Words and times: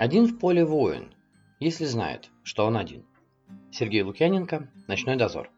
Один 0.00 0.24
в 0.24 0.38
поле 0.38 0.64
воин, 0.64 1.12
если 1.58 1.84
знает, 1.84 2.30
что 2.42 2.64
он 2.64 2.78
один. 2.78 3.04
Сергей 3.70 4.00
Лукьяненко, 4.00 4.70
Ночной 4.88 5.16
дозор. 5.16 5.50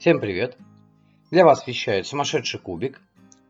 Всем 0.00 0.18
привет! 0.18 0.58
Для 1.30 1.44
вас 1.44 1.64
вещает 1.68 2.04
сумасшедший 2.04 2.58
кубик. 2.58 3.00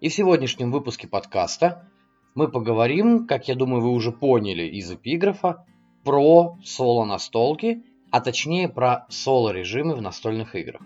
И 0.02 0.10
в 0.10 0.14
сегодняшнем 0.14 0.72
выпуске 0.72 1.08
подкаста 1.08 1.88
мы 2.34 2.50
поговорим, 2.50 3.26
как 3.26 3.48
я 3.48 3.54
думаю, 3.54 3.80
вы 3.80 3.92
уже 3.92 4.12
поняли 4.12 4.64
из 4.64 4.92
эпиграфа, 4.92 5.64
про 6.04 6.58
соло-настолки, 6.62 7.82
а 8.10 8.20
точнее 8.20 8.68
про 8.68 9.06
соло-режимы 9.08 9.94
в 9.94 10.02
настольных 10.02 10.54
играх. 10.54 10.82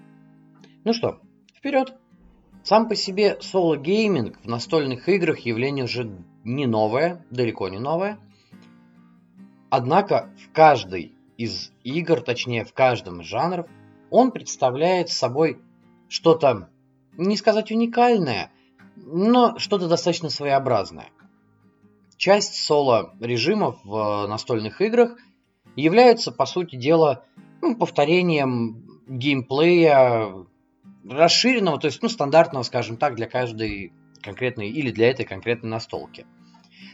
Ну 0.85 0.93
что, 0.93 1.19
вперед! 1.53 1.93
Сам 2.63 2.89
по 2.89 2.95
себе 2.95 3.39
соло-гейминг 3.41 4.39
в 4.45 4.47
настольных 4.47 5.09
играх 5.09 5.41
явление 5.41 5.87
уже 5.87 6.09
не 6.45 6.67
новое, 6.67 7.27
далеко 7.31 7.69
не 7.69 7.81
новое. 7.81 8.21
Однако 9.77 10.31
в 10.39 10.53
каждой 10.53 11.11
из 11.37 11.73
игр, 11.83 12.21
точнее 12.21 12.65
в 12.65 12.73
каждом 12.73 13.23
из 13.23 13.27
жанров, 13.27 13.67
он 14.09 14.31
представляет 14.31 15.09
собой 15.09 15.59
что-то, 16.09 16.69
не 17.17 17.37
сказать 17.37 17.73
уникальное, 17.73 18.53
но 18.95 19.59
что-то 19.59 19.89
достаточно 19.89 20.31
своеобразное. 20.31 21.09
Часть 22.17 22.55
соло-режимов 22.55 23.81
в 23.83 24.29
настольных 24.29 24.81
играх 24.81 25.19
является, 25.75 26.31
по 26.31 26.47
сути 26.47 26.77
дела, 26.77 27.25
ну, 27.61 27.75
повторением 27.75 29.03
геймплея 29.09 30.47
расширенного, 31.05 31.81
то 31.81 31.89
есть 31.89 32.01
ну, 32.01 32.09
стандартного, 32.09 32.63
скажем 32.63 32.97
так, 32.97 33.17
для 33.17 33.27
каждой 33.27 33.93
конкретной 34.23 34.69
или 34.69 34.93
для 34.93 35.11
этой 35.11 35.25
конкретной 35.25 35.71
настолки. 35.71 36.27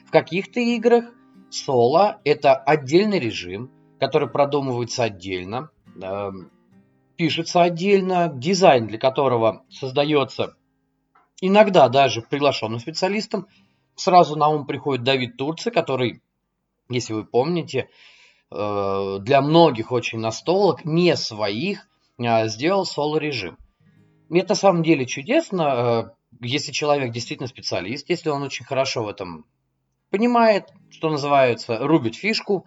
В 0.06 0.10
каких-то 0.10 0.60
играх 0.60 1.12
соло 1.50 2.20
это 2.24 2.54
отдельный 2.54 3.18
режим, 3.18 3.70
который 3.98 4.28
продумывается 4.28 5.04
отдельно, 5.04 5.70
э, 6.02 6.30
пишется 7.16 7.62
отдельно, 7.62 8.32
дизайн 8.34 8.86
для 8.86 8.98
которого 8.98 9.64
создается 9.68 10.56
иногда 11.40 11.88
даже 11.88 12.22
приглашенным 12.22 12.78
специалистом. 12.78 13.46
Сразу 13.94 14.36
на 14.36 14.48
ум 14.48 14.66
приходит 14.66 15.04
Давид 15.04 15.36
Турци, 15.36 15.70
который, 15.70 16.22
если 16.88 17.12
вы 17.12 17.24
помните, 17.24 17.88
э, 18.50 19.18
для 19.20 19.42
многих 19.42 19.92
очень 19.92 20.18
настолок, 20.18 20.84
не 20.84 21.16
своих, 21.16 21.88
э, 22.18 22.48
сделал 22.48 22.86
соло-режим. 22.86 23.58
Это 24.30 24.50
на 24.50 24.54
самом 24.54 24.82
деле 24.82 25.06
чудесно, 25.06 25.62
э, 25.62 26.10
если 26.40 26.72
человек 26.72 27.12
действительно 27.12 27.48
специалист, 27.48 28.08
если 28.08 28.30
он 28.30 28.42
очень 28.42 28.64
хорошо 28.64 29.02
в 29.02 29.08
этом 29.08 29.44
понимает, 30.10 30.72
что 30.90 31.10
называется, 31.10 31.78
рубит 31.78 32.16
фишку, 32.16 32.66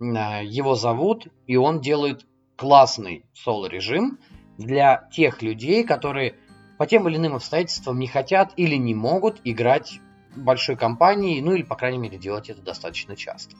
э, 0.00 0.04
его 0.44 0.74
зовут, 0.74 1.28
и 1.46 1.56
он 1.56 1.80
делает 1.80 2.26
классный 2.56 3.24
соло-режим 3.32 4.18
для 4.58 5.08
тех 5.12 5.42
людей, 5.42 5.84
которые 5.84 6.36
по 6.78 6.86
тем 6.86 7.08
или 7.08 7.16
иным 7.16 7.34
обстоятельствам 7.34 7.98
не 7.98 8.06
хотят 8.06 8.52
или 8.56 8.76
не 8.76 8.94
могут 8.94 9.40
играть 9.44 10.00
большой 10.36 10.76
компании, 10.76 11.40
ну 11.40 11.52
или, 11.52 11.62
по 11.62 11.76
крайней 11.76 11.98
мере, 11.98 12.18
делать 12.18 12.50
это 12.50 12.62
достаточно 12.62 13.16
часто. 13.16 13.56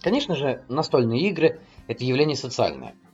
Конечно 0.00 0.36
же, 0.36 0.64
настольные 0.68 1.28
игры– 1.28 1.60
это 1.88 2.04
явление 2.04 2.36
социальное– 2.36 2.94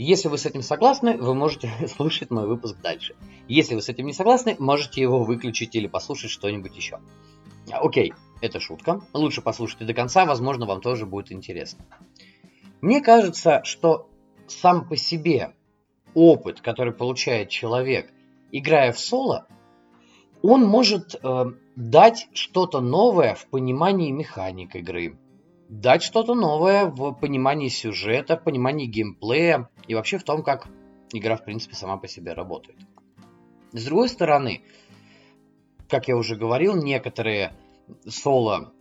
если 0.00 0.28
вы 0.28 0.38
с 0.38 0.46
этим 0.46 0.62
согласны, 0.62 1.18
вы 1.18 1.34
можете 1.34 1.72
слушать 1.96 2.30
мой 2.30 2.46
выпуск 2.46 2.76
дальше. 2.80 3.16
Если 3.48 3.74
вы 3.74 3.82
с 3.82 3.88
этим 3.88 4.06
не 4.06 4.12
согласны, 4.12 4.54
можете 4.60 5.02
его 5.02 5.24
выключить 5.24 5.74
или 5.74 5.88
послушать 5.88 6.30
что-нибудь 6.30 6.76
еще. 6.76 7.00
Окей, 7.68 8.14
это 8.40 8.60
шутка. 8.60 9.00
Лучше 9.12 9.42
послушайте 9.42 9.84
до 9.84 9.94
конца, 9.94 10.24
возможно, 10.24 10.66
вам 10.66 10.80
тоже 10.80 11.06
будет 11.06 11.32
интересно. 11.32 11.84
Мне 12.80 13.00
кажется, 13.00 13.62
что 13.64 14.08
сам 14.46 14.88
по 14.88 14.96
себе 14.96 15.54
опыт, 16.14 16.60
который 16.60 16.92
получает 16.92 17.48
человек, 17.48 18.10
играя 18.52 18.92
в 18.92 18.98
соло, 18.98 19.46
он 20.42 20.64
может 20.64 21.16
э, 21.22 21.44
дать 21.76 22.28
что-то 22.32 22.80
новое 22.80 23.34
в 23.34 23.46
понимании 23.46 24.12
механик 24.12 24.76
игры, 24.76 25.18
дать 25.68 26.02
что-то 26.02 26.34
новое 26.34 26.86
в 26.86 27.12
понимании 27.14 27.68
сюжета, 27.68 28.36
в 28.36 28.44
понимании 28.44 28.86
геймплея 28.86 29.68
и 29.86 29.94
вообще 29.94 30.18
в 30.18 30.24
том, 30.24 30.42
как 30.42 30.68
игра, 31.12 31.36
в 31.36 31.44
принципе, 31.44 31.74
сама 31.74 31.96
по 31.96 32.06
себе 32.06 32.32
работает. 32.32 32.78
С 33.72 33.84
другой 33.84 34.08
стороны, 34.08 34.62
как 35.88 36.08
я 36.08 36.16
уже 36.16 36.36
говорил, 36.36 36.76
некоторые 36.76 37.52
соло 38.06 38.72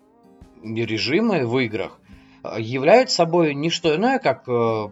режимы 0.64 1.46
в 1.46 1.58
играх 1.60 2.00
э, 2.44 2.60
являются 2.60 3.18
собой 3.18 3.54
не 3.54 3.70
что 3.70 3.96
иное, 3.96 4.20
как 4.20 4.48
э, 4.48 4.90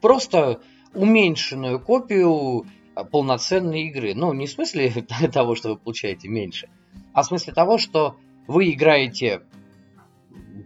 просто 0.00 0.60
уменьшенную 0.94 1.80
копию 1.80 2.66
э, 2.94 3.04
полноценной 3.04 3.88
игры. 3.88 4.14
Ну, 4.14 4.32
не 4.32 4.46
в 4.46 4.50
смысле 4.50 4.90
того, 5.32 5.54
что 5.54 5.70
вы 5.70 5.76
получаете 5.76 6.28
меньше, 6.28 6.68
а 7.12 7.22
в 7.22 7.26
смысле 7.26 7.52
того, 7.52 7.78
что 7.78 8.16
вы 8.46 8.70
играете 8.70 9.42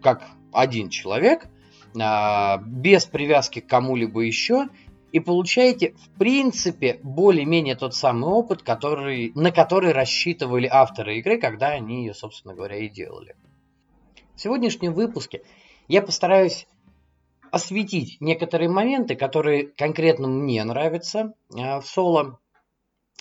как 0.03 0.23
один 0.53 0.89
человек, 0.89 1.49
а, 2.01 2.59
без 2.59 3.07
привязки 3.07 3.61
к 3.61 3.67
кому-либо 3.67 4.21
еще, 4.21 4.69
и 5.13 5.21
получаете, 5.21 5.93
в 5.93 6.19
принципе, 6.19 6.99
более-менее 7.03 7.77
тот 7.77 7.95
самый 7.95 8.31
опыт, 8.31 8.63
который, 8.63 9.33
на 9.35 9.53
который 9.53 9.93
рассчитывали 9.93 10.69
авторы 10.71 11.19
игры, 11.19 11.39
когда 11.39 11.69
они 11.69 12.05
ее, 12.05 12.15
собственно 12.15 12.55
говоря, 12.55 12.77
и 12.77 12.89
делали. 12.89 13.37
В 14.35 14.41
сегодняшнем 14.41 14.93
выпуске 14.93 15.43
я 15.89 16.03
постараюсь 16.03 16.67
осветить 17.51 18.21
некоторые 18.21 18.69
моменты, 18.69 19.15
которые 19.15 19.69
конкретно 19.69 20.29
мне 20.29 20.63
нравятся 20.65 21.33
э, 21.55 21.81
в 21.81 21.87
соло, 21.87 22.39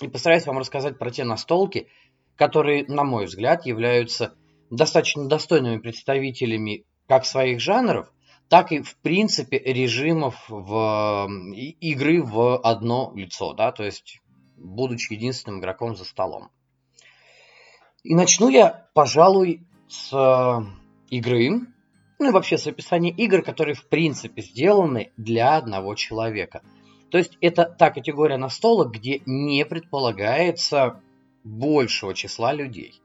и 0.02 0.08
постараюсь 0.08 0.46
вам 0.46 0.58
рассказать 0.58 0.98
про 0.98 1.10
те 1.10 1.24
настолки, 1.24 1.88
которые, 2.36 2.84
на 2.86 3.04
мой 3.04 3.26
взгляд, 3.26 3.64
являются 3.64 4.34
достаточно 4.70 5.26
достойными 5.26 5.78
представителями 5.78 6.84
как 7.06 7.24
своих 7.24 7.60
жанров, 7.60 8.12
так 8.48 8.72
и 8.72 8.80
в 8.80 8.96
принципе 8.96 9.58
режимов 9.58 10.44
в, 10.48 11.28
игры 11.80 12.22
в 12.22 12.58
одно 12.58 13.12
лицо, 13.14 13.54
да, 13.54 13.72
то 13.72 13.84
есть 13.84 14.20
будучи 14.56 15.12
единственным 15.12 15.60
игроком 15.60 15.96
за 15.96 16.04
столом. 16.04 16.50
И 18.04 18.14
начну 18.14 18.48
я, 18.48 18.88
пожалуй, 18.94 19.66
с 19.88 20.12
э, 20.12 20.64
игры, 21.10 21.60
ну 22.18 22.28
и 22.28 22.32
вообще 22.32 22.56
с 22.56 22.66
описания 22.66 23.10
игр, 23.10 23.42
которые 23.42 23.74
в 23.74 23.88
принципе 23.88 24.42
сделаны 24.42 25.10
для 25.16 25.56
одного 25.56 25.94
человека. 25.94 26.62
То 27.10 27.18
есть 27.18 27.36
это 27.40 27.64
та 27.64 27.90
категория 27.90 28.36
настолок, 28.36 28.92
где 28.92 29.22
не 29.26 29.64
предполагается 29.64 31.00
большего 31.44 32.14
числа 32.14 32.52
людей. 32.52 33.00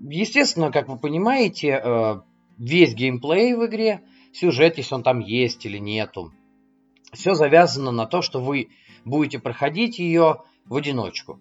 Естественно, 0.00 0.70
как 0.70 0.88
вы 0.88 0.98
понимаете, 0.98 1.80
э, 1.82 2.20
весь 2.58 2.94
геймплей 2.94 3.54
в 3.54 3.66
игре, 3.66 4.02
сюжет, 4.34 4.76
если 4.76 4.94
он 4.94 5.02
там 5.02 5.20
есть 5.20 5.64
или 5.64 5.78
нету. 5.78 6.32
Все 7.12 7.34
завязано 7.34 7.92
на 7.92 8.06
то, 8.06 8.20
что 8.20 8.40
вы 8.40 8.68
будете 9.04 9.38
проходить 9.38 9.98
ее 9.98 10.42
в 10.66 10.76
одиночку. 10.76 11.40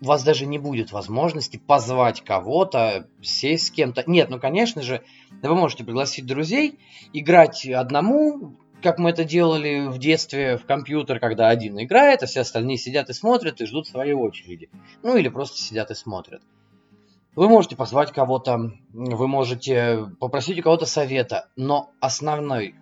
У 0.00 0.06
вас 0.06 0.22
даже 0.22 0.46
не 0.46 0.58
будет 0.58 0.92
возможности 0.92 1.56
позвать 1.56 2.22
кого-то, 2.22 3.08
сесть 3.20 3.66
с 3.66 3.70
кем-то. 3.70 4.04
Нет, 4.06 4.30
ну 4.30 4.38
конечно 4.38 4.82
же, 4.82 5.02
вы 5.42 5.54
можете 5.54 5.84
пригласить 5.84 6.26
друзей, 6.26 6.78
играть 7.12 7.66
одному, 7.66 8.56
как 8.80 8.98
мы 8.98 9.10
это 9.10 9.24
делали 9.24 9.88
в 9.88 9.98
детстве 9.98 10.56
в 10.56 10.66
компьютер, 10.66 11.18
когда 11.18 11.48
один 11.48 11.80
играет, 11.80 12.22
а 12.22 12.26
все 12.26 12.40
остальные 12.40 12.78
сидят 12.78 13.10
и 13.10 13.12
смотрят 13.12 13.60
и 13.60 13.66
ждут 13.66 13.88
своей 13.88 14.12
очереди. 14.12 14.70
Ну 15.02 15.16
или 15.16 15.28
просто 15.28 15.58
сидят 15.58 15.90
и 15.90 15.94
смотрят. 15.94 16.42
Вы 17.38 17.48
можете 17.48 17.76
позвать 17.76 18.10
кого-то, 18.10 18.72
вы 18.92 19.28
можете 19.28 20.08
попросить 20.18 20.58
у 20.58 20.62
кого-то 20.64 20.86
совета, 20.86 21.48
но 21.54 21.92
основной 22.00 22.74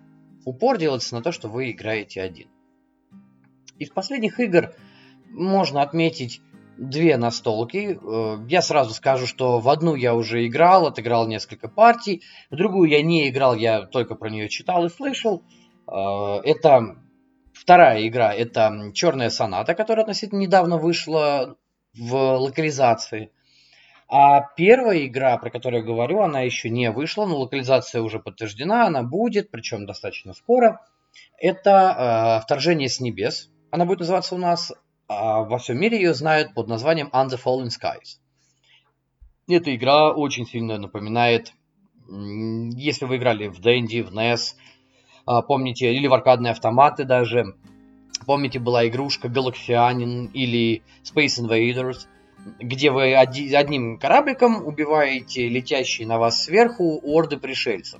упор 0.45 0.79
делается 0.79 1.13
на 1.13 1.21
то, 1.21 1.31
что 1.31 1.47
вы 1.47 1.69
играете 1.69 2.23
один. 2.23 2.47
Из 3.77 3.91
последних 3.91 4.39
игр 4.39 4.73
можно 5.29 5.83
отметить 5.83 6.41
две 6.75 7.17
настолки. 7.17 7.99
Э, 8.01 8.47
я 8.49 8.63
сразу 8.63 8.95
скажу, 8.95 9.27
что 9.27 9.59
в 9.59 9.69
одну 9.69 9.93
я 9.93 10.15
уже 10.15 10.47
играл, 10.47 10.87
отыграл 10.87 11.27
несколько 11.27 11.67
партий, 11.67 12.23
в 12.49 12.55
другую 12.55 12.89
я 12.89 13.03
не 13.03 13.29
играл, 13.29 13.53
я 13.53 13.83
только 13.83 14.15
про 14.15 14.31
нее 14.31 14.49
читал 14.49 14.83
и 14.85 14.89
слышал. 14.89 15.43
Э, 15.87 16.39
это 16.43 16.95
вторая 17.53 18.07
игра, 18.07 18.33
это 18.33 18.89
Черная 18.95 19.29
соната, 19.29 19.75
которая 19.75 20.05
относительно 20.05 20.39
недавно 20.39 20.79
вышла 20.79 21.57
в 21.95 22.37
локализации. 22.39 23.31
А 24.09 24.41
первая 24.55 25.05
игра, 25.05 25.37
про 25.37 25.49
которую 25.49 25.81
я 25.81 25.85
говорю, 25.85 26.21
она 26.21 26.41
еще 26.41 26.69
не 26.69 26.91
вышла, 26.91 27.25
но 27.25 27.39
локализация 27.39 28.01
уже 28.01 28.19
подтверждена, 28.19 28.87
она 28.87 29.03
будет, 29.03 29.51
причем 29.51 29.85
достаточно 29.85 30.33
скоро. 30.33 30.81
Это 31.37 32.39
э, 32.39 32.45
«Вторжение 32.45 32.87
с 32.87 33.01
небес». 33.01 33.49
Она 33.69 33.85
будет 33.85 33.99
называться 33.99 34.35
у 34.35 34.37
нас, 34.37 34.71
а 35.09 35.41
во 35.41 35.57
всем 35.57 35.77
мире 35.79 35.97
ее 35.97 36.13
знают 36.13 36.53
под 36.53 36.67
названием 36.67 37.09
«On 37.11 37.27
the 37.27 37.39
Fallen 37.43 37.67
Skies». 37.67 38.19
Эта 39.49 39.75
игра 39.75 40.13
очень 40.13 40.45
сильно 40.45 40.77
напоминает, 40.77 41.53
если 42.07 43.05
вы 43.05 43.17
играли 43.17 43.47
в 43.47 43.59
D&D, 43.59 44.03
в 44.03 44.13
NES, 44.13 44.55
а, 45.25 45.41
помните, 45.41 45.93
или 45.93 46.07
в 46.07 46.13
аркадные 46.13 46.51
автоматы 46.51 47.03
даже, 47.03 47.55
помните, 48.25 48.59
была 48.59 48.87
игрушка 48.87 49.27
Галактианин 49.27 50.27
или 50.27 50.81
Space 51.03 51.41
Invaders, 51.41 52.07
где 52.59 52.91
вы 52.91 53.15
одним 53.15 53.97
корабликом 53.99 54.65
убиваете 54.65 55.47
летящие 55.49 56.07
на 56.07 56.17
вас 56.17 56.43
сверху 56.43 56.99
орды 57.03 57.37
пришельцев. 57.37 57.99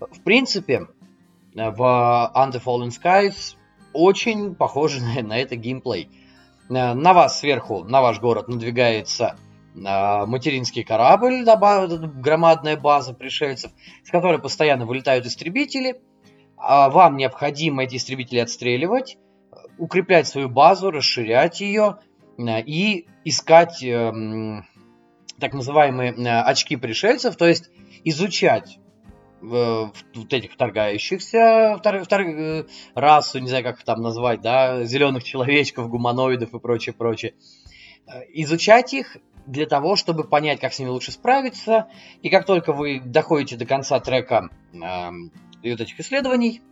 В 0.00 0.22
принципе, 0.22 0.86
в 1.54 2.32
Under 2.34 2.62
Fallen 2.62 2.90
Skies 2.90 3.56
очень 3.92 4.54
похоже 4.54 5.00
на 5.22 5.38
это 5.38 5.56
геймплей. 5.56 6.08
На 6.68 7.12
вас 7.12 7.40
сверху, 7.40 7.84
на 7.84 8.00
ваш 8.00 8.20
город 8.20 8.46
надвигается 8.46 9.36
а, 9.84 10.24
материнский 10.26 10.84
корабль, 10.84 11.42
громадная 11.44 12.76
база 12.76 13.12
пришельцев, 13.12 13.72
с 14.04 14.10
которой 14.10 14.38
постоянно 14.38 14.86
вылетают 14.86 15.26
истребители. 15.26 16.00
А 16.56 16.90
вам 16.90 17.16
необходимо 17.16 17.84
эти 17.84 17.96
истребители 17.96 18.38
отстреливать, 18.38 19.16
укреплять 19.78 20.28
свою 20.28 20.48
базу, 20.48 20.90
расширять 20.90 21.60
ее 21.60 21.98
и 22.48 23.06
искать 23.24 23.82
эм, 23.82 24.66
так 25.38 25.52
называемые 25.54 26.12
очки 26.42 26.76
пришельцев, 26.76 27.36
то 27.36 27.46
есть 27.46 27.70
изучать 28.04 28.78
э, 29.42 29.44
вот 29.44 30.32
этих 30.32 30.52
вторгающихся, 30.52 31.76
втор, 31.78 32.04
втор, 32.04 32.20
э, 32.22 32.64
расу, 32.94 33.38
не 33.38 33.48
знаю, 33.48 33.64
как 33.64 33.78
их 33.78 33.84
там 33.84 34.02
назвать, 34.02 34.40
да, 34.40 34.84
зеленых 34.84 35.24
человечков, 35.24 35.88
гуманоидов 35.88 36.54
и 36.54 36.58
прочее, 36.58 36.94
прочее. 36.94 37.34
Э, 38.06 38.22
изучать 38.32 38.94
их 38.94 39.16
для 39.46 39.66
того, 39.66 39.96
чтобы 39.96 40.24
понять, 40.24 40.60
как 40.60 40.72
с 40.72 40.78
ними 40.78 40.90
лучше 40.90 41.12
справиться. 41.12 41.88
И 42.22 42.28
как 42.28 42.46
только 42.46 42.72
вы 42.72 43.00
доходите 43.04 43.56
до 43.56 43.66
конца 43.66 43.98
трека 44.00 44.48
э, 44.72 44.78
вот 44.78 45.80
этих 45.80 45.98
исследований, 45.98 46.62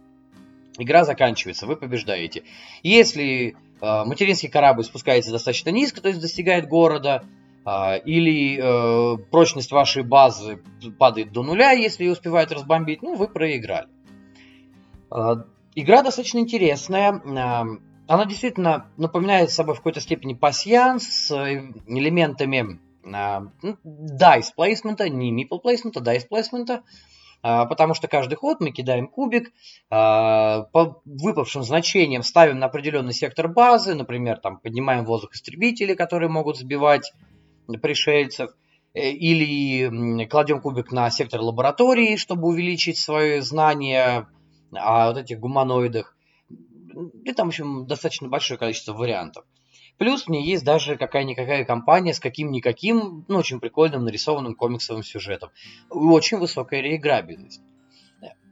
игра 0.79 1.05
заканчивается, 1.05 1.67
вы 1.67 1.77
побеждаете. 1.77 2.45
Если 2.83 3.51
э, 3.51 3.55
материнский 3.81 4.49
корабль 4.49 4.85
спускается 4.85 5.31
достаточно 5.31 5.71
низко, 5.71 6.01
то 6.01 6.09
есть 6.09 6.21
достигает 6.21 6.69
города, 6.69 7.25
э, 7.65 8.01
или 8.05 8.59
э, 8.59 9.19
прочность 9.31 9.73
вашей 9.73 10.03
базы 10.03 10.61
падает 10.99 11.33
до 11.33 11.43
нуля, 11.43 11.73
если 11.73 12.05
ее 12.05 12.13
успевают 12.13 12.53
разбомбить, 12.53 13.03
ну, 13.03 13.15
вы 13.15 13.29
проиграли. 13.29 13.89
Э, 15.11 15.37
игра 15.75 16.03
достаточно 16.03 16.39
интересная. 16.39 17.21
Она 18.09 18.25
действительно 18.25 18.87
напоминает 18.97 19.51
собой 19.51 19.75
в 19.75 19.79
какой-то 19.79 20.01
степени 20.01 20.33
пассианс 20.33 21.05
с 21.05 21.31
элементами 21.31 22.81
э, 23.05 23.41
dice 23.85 25.09
не 25.11 25.45
meeple 25.45 25.61
placement, 25.63 25.93
а 25.95 26.01
dice 26.01 26.27
placement, 26.31 26.83
потому 27.43 27.95
что 27.95 28.09
каждый 28.09 28.35
ход 28.35 28.61
мы 28.61 28.71
кидаем 28.71 29.09
кубик, 29.09 29.53
по 29.89 31.01
выпавшим 31.05 31.63
значениям 31.63 32.23
ставим 32.23 32.59
на 32.59 32.67
определенный 32.67 33.13
сектор 33.13 33.49
базы, 33.49 33.95
например, 33.95 34.39
там 34.39 34.59
поднимаем 34.59 35.05
воздух 35.05 35.35
истребители, 35.35 35.95
которые 35.95 36.29
могут 36.29 36.57
сбивать 36.59 37.13
пришельцев, 37.83 38.51
или 38.95 40.25
кладем 40.27 40.61
кубик 40.61 40.91
на 40.93 41.11
сектор 41.11 41.41
лаборатории, 41.41 42.17
чтобы 42.17 42.49
увеличить 42.49 42.99
свои 42.99 43.41
знания 43.41 44.27
о 44.73 45.09
вот 45.09 45.19
этих 45.19 45.39
гуманоидах. 45.39 46.17
И 47.25 47.33
там, 47.33 47.47
в 47.47 47.51
общем, 47.51 47.87
достаточно 47.87 48.29
большое 48.29 48.59
количество 48.59 48.93
вариантов. 48.93 49.45
Плюс 49.99 50.29
мне 50.29 50.45
есть 50.45 50.65
даже 50.65 50.97
какая-никакая 50.97 51.65
компания 51.65 52.15
с 52.15 52.21
каким-никаким, 52.21 53.25
ну, 53.27 53.39
очень 53.39 53.59
прикольным 53.61 54.05
нарисованным 54.05 54.55
комиксовым 54.55 55.03
сюжетом. 55.03 55.51
Очень 55.91 56.39
высокая 56.39 56.81
реиграбельность. 56.81 57.61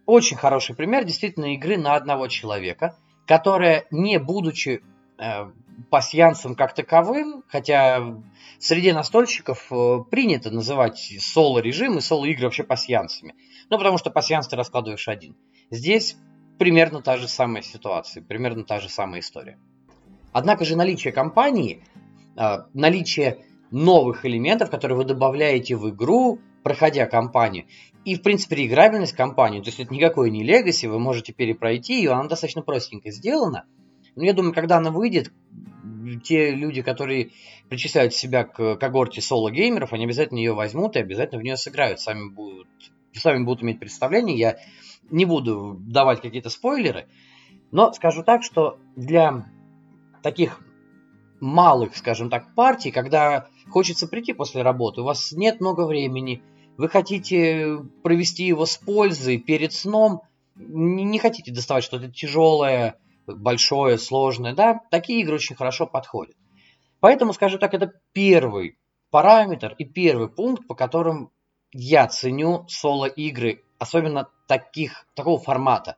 Очень 0.07 0.37
хороший 0.37 0.75
пример 0.75 1.05
действительно 1.05 1.55
игры 1.55 1.79
на 1.79 1.95
одного 1.95 2.29
человека, 2.29 2.97
которая, 3.27 3.87
не 3.91 4.19
будучи 4.19 4.83
э, 5.19 5.51
пасьянцем 5.91 6.55
как 6.55 6.75
таковым, 6.75 7.43
хотя 7.49 8.01
в 8.01 8.23
среде 8.59 8.93
настольщиков 8.93 9.67
э, 9.71 9.99
принято 10.11 10.51
называть 10.51 11.13
соло-режим 11.21 11.99
и 11.99 12.01
соло-игры 12.01 12.45
вообще 12.45 12.63
пасьянцами. 12.65 13.35
Ну, 13.69 13.79
потому 13.79 13.99
что 13.99 14.11
пасьянс 14.11 14.47
ты 14.49 14.57
раскладываешь 14.57 15.09
один. 15.09 15.37
Здесь 15.71 16.17
примерно 16.59 17.03
та 17.03 17.17
же 17.17 17.27
самая 17.29 17.63
ситуация, 17.63 18.23
примерно 18.23 18.65
та 18.65 18.79
же 18.81 18.89
самая 18.89 19.21
история. 19.21 19.59
Однако 20.37 20.67
же 20.67 20.77
наличие 20.77 21.15
компании, 21.15 21.83
а, 22.37 22.67
наличие 22.75 23.39
новых 23.71 24.27
элементов, 24.27 24.69
которые 24.69 24.99
вы 24.99 25.05
добавляете 25.05 25.77
в 25.77 25.89
игру, 25.89 26.41
проходя 26.63 27.07
кампанию, 27.07 27.65
и, 28.05 28.17
в 28.17 28.23
принципе, 28.23 28.57
реиграбельность 28.57 29.15
компании, 29.15 29.61
то 29.61 29.69
есть 29.69 29.81
это 29.81 29.95
никакой 29.95 30.31
не 30.31 30.45
легаси, 30.45 30.85
вы 30.85 30.99
можете 30.99 31.33
перепройти 31.33 31.95
ее, 31.95 32.13
она 32.13 32.29
достаточно 32.29 32.61
простенько 32.61 33.11
сделана. 33.13 33.65
Но 34.15 34.25
я 34.25 34.35
думаю, 34.35 34.53
когда 34.53 34.77
она 34.77 34.91
выйдет, 34.91 35.33
те 36.23 36.51
люди, 36.51 36.83
которые 36.83 37.31
причисляют 37.71 38.13
себя 38.13 38.45
к 38.45 38.77
когорте 38.77 39.23
соло-геймеров, 39.23 39.95
они 39.95 40.05
обязательно 40.05 40.37
ее 40.37 40.53
возьмут 40.53 40.97
и 40.97 41.01
обязательно 41.01 41.41
в 41.41 41.45
нее 41.45 41.57
сыграют. 41.57 41.99
Сами 41.99 42.29
будут, 42.29 42.69
сами 43.15 43.43
будут 43.43 43.63
иметь 43.63 43.79
представление. 43.79 44.37
Я 44.37 44.59
не 45.09 45.25
буду 45.25 45.79
давать 45.81 46.21
какие-то 46.21 46.51
спойлеры, 46.51 47.07
но 47.71 47.91
скажу 47.95 48.23
так, 48.23 48.43
что 48.43 48.79
для 48.97 49.47
таких 50.27 50.61
малых, 51.39 51.97
скажем 51.97 52.31
так, 52.31 52.53
партий, 52.57 52.91
когда 52.91 53.47
хочется 53.71 54.09
прийти 54.09 54.33
после 54.33 54.63
работы, 54.63 55.03
у 55.03 55.05
вас 55.05 55.31
нет 55.31 55.61
много 55.61 55.87
времени, 55.87 56.43
вы 56.77 56.89
хотите 56.89 57.79
провести 58.03 58.43
его 58.45 58.67
с 58.67 58.77
пользой 58.77 59.39
перед 59.39 59.73
сном, 59.73 60.23
не 60.57 61.21
хотите 61.21 61.53
доставать 61.53 61.85
что-то 61.85 62.11
тяжелое, 62.11 62.99
большое, 63.29 63.99
сложное, 63.99 64.53
да, 64.53 64.81
такие 64.91 65.21
игры 65.21 65.37
очень 65.37 65.55
хорошо 65.55 65.87
подходят. 65.87 66.35
Поэтому, 66.99 67.33
скажу 67.33 67.59
так, 67.59 67.73
это 67.75 67.93
первый 68.13 68.79
параметр 69.13 69.77
и 69.79 69.85
первый 69.85 70.29
пункт, 70.29 70.67
по 70.67 70.75
которым 70.75 71.31
я 71.73 72.09
ценю 72.09 72.67
соло-игры, 72.67 73.63
особенно 73.79 74.29
таких, 74.49 75.07
такого 75.15 75.39
формата. 75.39 75.97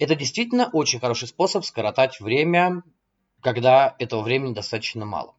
Это 0.00 0.16
действительно 0.16 0.68
очень 0.72 0.98
хороший 0.98 1.28
способ 1.28 1.64
скоротать 1.64 2.18
время, 2.18 2.82
когда 3.44 3.94
этого 3.98 4.22
времени 4.22 4.54
достаточно 4.54 5.04
мало. 5.04 5.34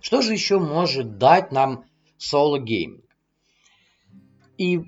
Что 0.00 0.22
же 0.22 0.32
еще 0.32 0.58
может 0.58 1.18
дать 1.18 1.52
нам 1.52 1.84
соло-гейминг? 2.16 3.04
И 4.58 4.80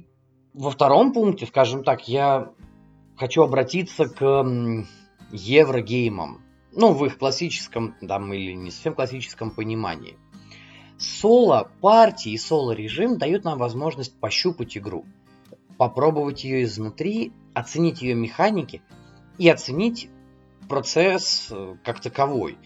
во 0.54 0.70
втором 0.70 1.12
пункте, 1.12 1.46
скажем 1.46 1.84
так, 1.84 2.08
я 2.08 2.52
хочу 3.16 3.42
обратиться 3.42 4.06
к 4.06 4.44
еврогеймам. 5.30 6.42
Ну, 6.72 6.92
в 6.92 7.04
их 7.04 7.18
классическом, 7.18 7.94
там, 8.00 8.32
или 8.32 8.52
не 8.52 8.70
совсем 8.70 8.94
классическом 8.94 9.50
понимании. 9.52 10.18
Соло-партии 10.98 12.32
и 12.32 12.38
соло-режим 12.38 13.18
дают 13.18 13.44
нам 13.44 13.58
возможность 13.58 14.18
пощупать 14.18 14.76
игру– 14.76 15.04
попробовать 15.76 16.44
ее 16.44 16.64
изнутри, 16.64 17.32
оценить 17.52 18.02
ее 18.02 18.14
механики 18.14 18.82
и 19.38 19.48
оценить 19.48 20.08
процесс 20.68 21.48
э, 21.50 21.76
как 21.84 22.00
таковой. 22.00 22.58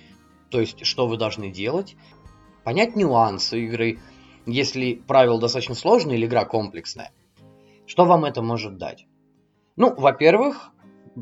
То 0.50 0.60
есть, 0.60 0.84
что 0.86 1.06
вы 1.06 1.16
должны 1.16 1.50
делать, 1.50 1.96
понять 2.64 2.96
нюансы 2.96 3.64
игры, 3.64 3.98
если 4.46 4.94
правила 4.94 5.40
достаточно 5.40 5.74
сложные 5.74 6.18
или 6.18 6.26
игра 6.26 6.44
комплексная. 6.44 7.12
Что 7.86 8.04
вам 8.04 8.24
это 8.24 8.42
может 8.42 8.78
дать? 8.78 9.06
Ну, 9.76 9.94
во-первых, 9.94 10.70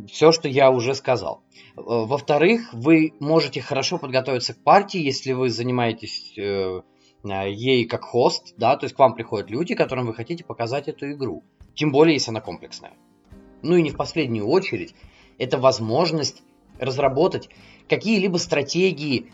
все, 0.09 0.33
что 0.33 0.49
я 0.49 0.71
уже 0.71 0.95
сказал. 0.95 1.43
Э, 1.77 1.81
во-вторых, 1.85 2.73
вы 2.73 3.15
можете 3.21 3.61
хорошо 3.61 3.99
подготовиться 3.99 4.55
к 4.55 4.63
партии, 4.63 5.01
если 5.01 5.33
вы 5.33 5.51
занимаетесь 5.51 6.37
э, 6.39 6.83
ей 7.25 7.85
как 7.87 8.05
хост, 8.05 8.55
да, 8.57 8.77
то 8.77 8.85
есть 8.85 8.95
к 8.95 8.99
вам 8.99 9.15
приходят 9.15 9.51
люди, 9.51 9.75
которым 9.75 10.07
вы 10.07 10.15
хотите 10.15 10.45
показать 10.45 10.89
эту 10.89 11.11
игру. 11.13 11.45
Тем 11.75 11.93
более, 11.93 12.15
если 12.15 12.31
она 12.31 12.41
комплексная. 12.41 12.95
Ну 13.63 13.77
и 13.77 13.83
не 13.83 13.91
в 13.91 13.97
последнюю 13.97 14.47
очередь, 14.47 14.95
это 15.39 15.59
возможность 15.59 16.43
разработать 16.79 17.49
какие-либо 17.89 18.37
стратегии, 18.37 19.33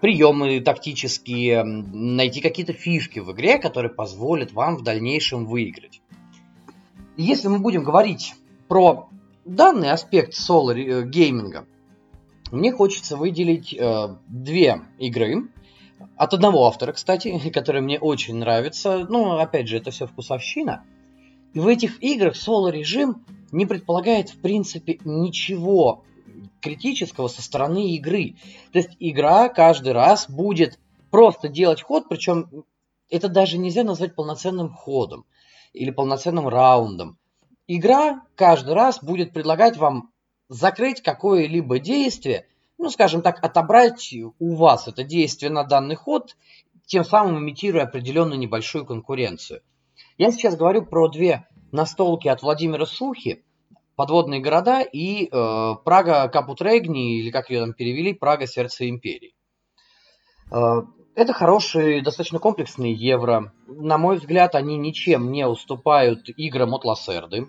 приемы 0.00 0.60
тактические, 0.60 1.64
найти 1.64 2.40
какие-то 2.40 2.72
фишки 2.72 3.20
в 3.20 3.32
игре, 3.32 3.58
которые 3.58 3.90
позволят 3.90 4.52
вам 4.52 4.76
в 4.76 4.82
дальнейшем 4.82 5.46
выиграть. 5.46 6.00
Если 7.16 7.48
мы 7.48 7.58
будем 7.58 7.84
говорить 7.84 8.34
про 8.68 9.08
данный 9.44 9.90
аспект 9.90 10.34
соло-гейминга, 10.34 11.66
мне 12.50 12.72
хочется 12.72 13.16
выделить 13.16 13.74
э, 13.74 14.16
две 14.28 14.82
игры. 14.98 15.48
От 16.16 16.34
одного 16.34 16.66
автора, 16.66 16.92
кстати, 16.92 17.50
которые 17.54 17.82
мне 17.82 17.98
очень 17.98 18.36
нравятся. 18.36 19.06
Ну, 19.08 19.38
опять 19.38 19.68
же, 19.68 19.78
это 19.78 19.90
все 19.90 20.06
вкусовщина. 20.06 20.84
И 21.54 21.60
в 21.60 21.66
этих 21.66 22.02
играх 22.02 22.36
соло-режим 22.36 23.24
не 23.52 23.66
предполагает, 23.66 24.30
в 24.30 24.38
принципе, 24.38 24.98
ничего 25.04 26.04
критического 26.62 27.28
со 27.28 27.42
стороны 27.42 27.90
игры. 27.96 28.36
То 28.72 28.78
есть 28.78 28.90
игра 28.98 29.48
каждый 29.50 29.92
раз 29.92 30.30
будет 30.30 30.78
просто 31.10 31.48
делать 31.48 31.82
ход, 31.82 32.08
причем 32.08 32.64
это 33.10 33.28
даже 33.28 33.58
нельзя 33.58 33.84
назвать 33.84 34.14
полноценным 34.14 34.72
ходом. 34.72 35.26
или 35.72 35.90
полноценным 35.90 36.48
раундом. 36.48 37.18
Игра 37.66 38.22
каждый 38.34 38.74
раз 38.74 39.02
будет 39.02 39.32
предлагать 39.32 39.76
вам 39.76 40.10
закрыть 40.48 41.00
какое-либо 41.00 41.78
действие, 41.78 42.46
ну, 42.76 42.90
скажем 42.90 43.22
так, 43.22 43.42
отобрать 43.42 44.14
у 44.38 44.54
вас 44.54 44.88
это 44.88 45.04
действие 45.04 45.50
на 45.50 45.64
данный 45.64 45.94
ход, 45.94 46.36
тем 46.84 47.04
самым 47.04 47.38
имитируя 47.38 47.84
определенную 47.84 48.38
небольшую 48.38 48.84
конкуренцию. 48.84 49.62
Я 50.18 50.30
сейчас 50.30 50.56
говорю 50.56 50.84
про 50.84 51.08
две 51.08 51.46
настолки 51.70 52.28
от 52.28 52.42
Владимира 52.42 52.84
Сухи, 52.84 53.44
подводные 53.96 54.40
города 54.40 54.80
и 54.80 55.26
э, 55.26 55.74
Прага 55.84 56.28
Капутрегни, 56.28 57.18
или 57.20 57.30
как 57.30 57.50
ее 57.50 57.60
там 57.60 57.72
перевели, 57.74 58.14
Прага 58.14 58.46
Сердце 58.46 58.88
Империи. 58.88 59.34
Э, 60.50 60.82
это 61.14 61.32
хорошие, 61.32 62.02
достаточно 62.02 62.38
комплексные 62.38 62.94
евро. 62.94 63.52
На 63.66 63.98
мой 63.98 64.16
взгляд, 64.16 64.54
они 64.54 64.76
ничем 64.76 65.30
не 65.30 65.46
уступают 65.46 66.28
играм 66.36 66.74
от 66.74 66.84
Лассерды. 66.84 67.48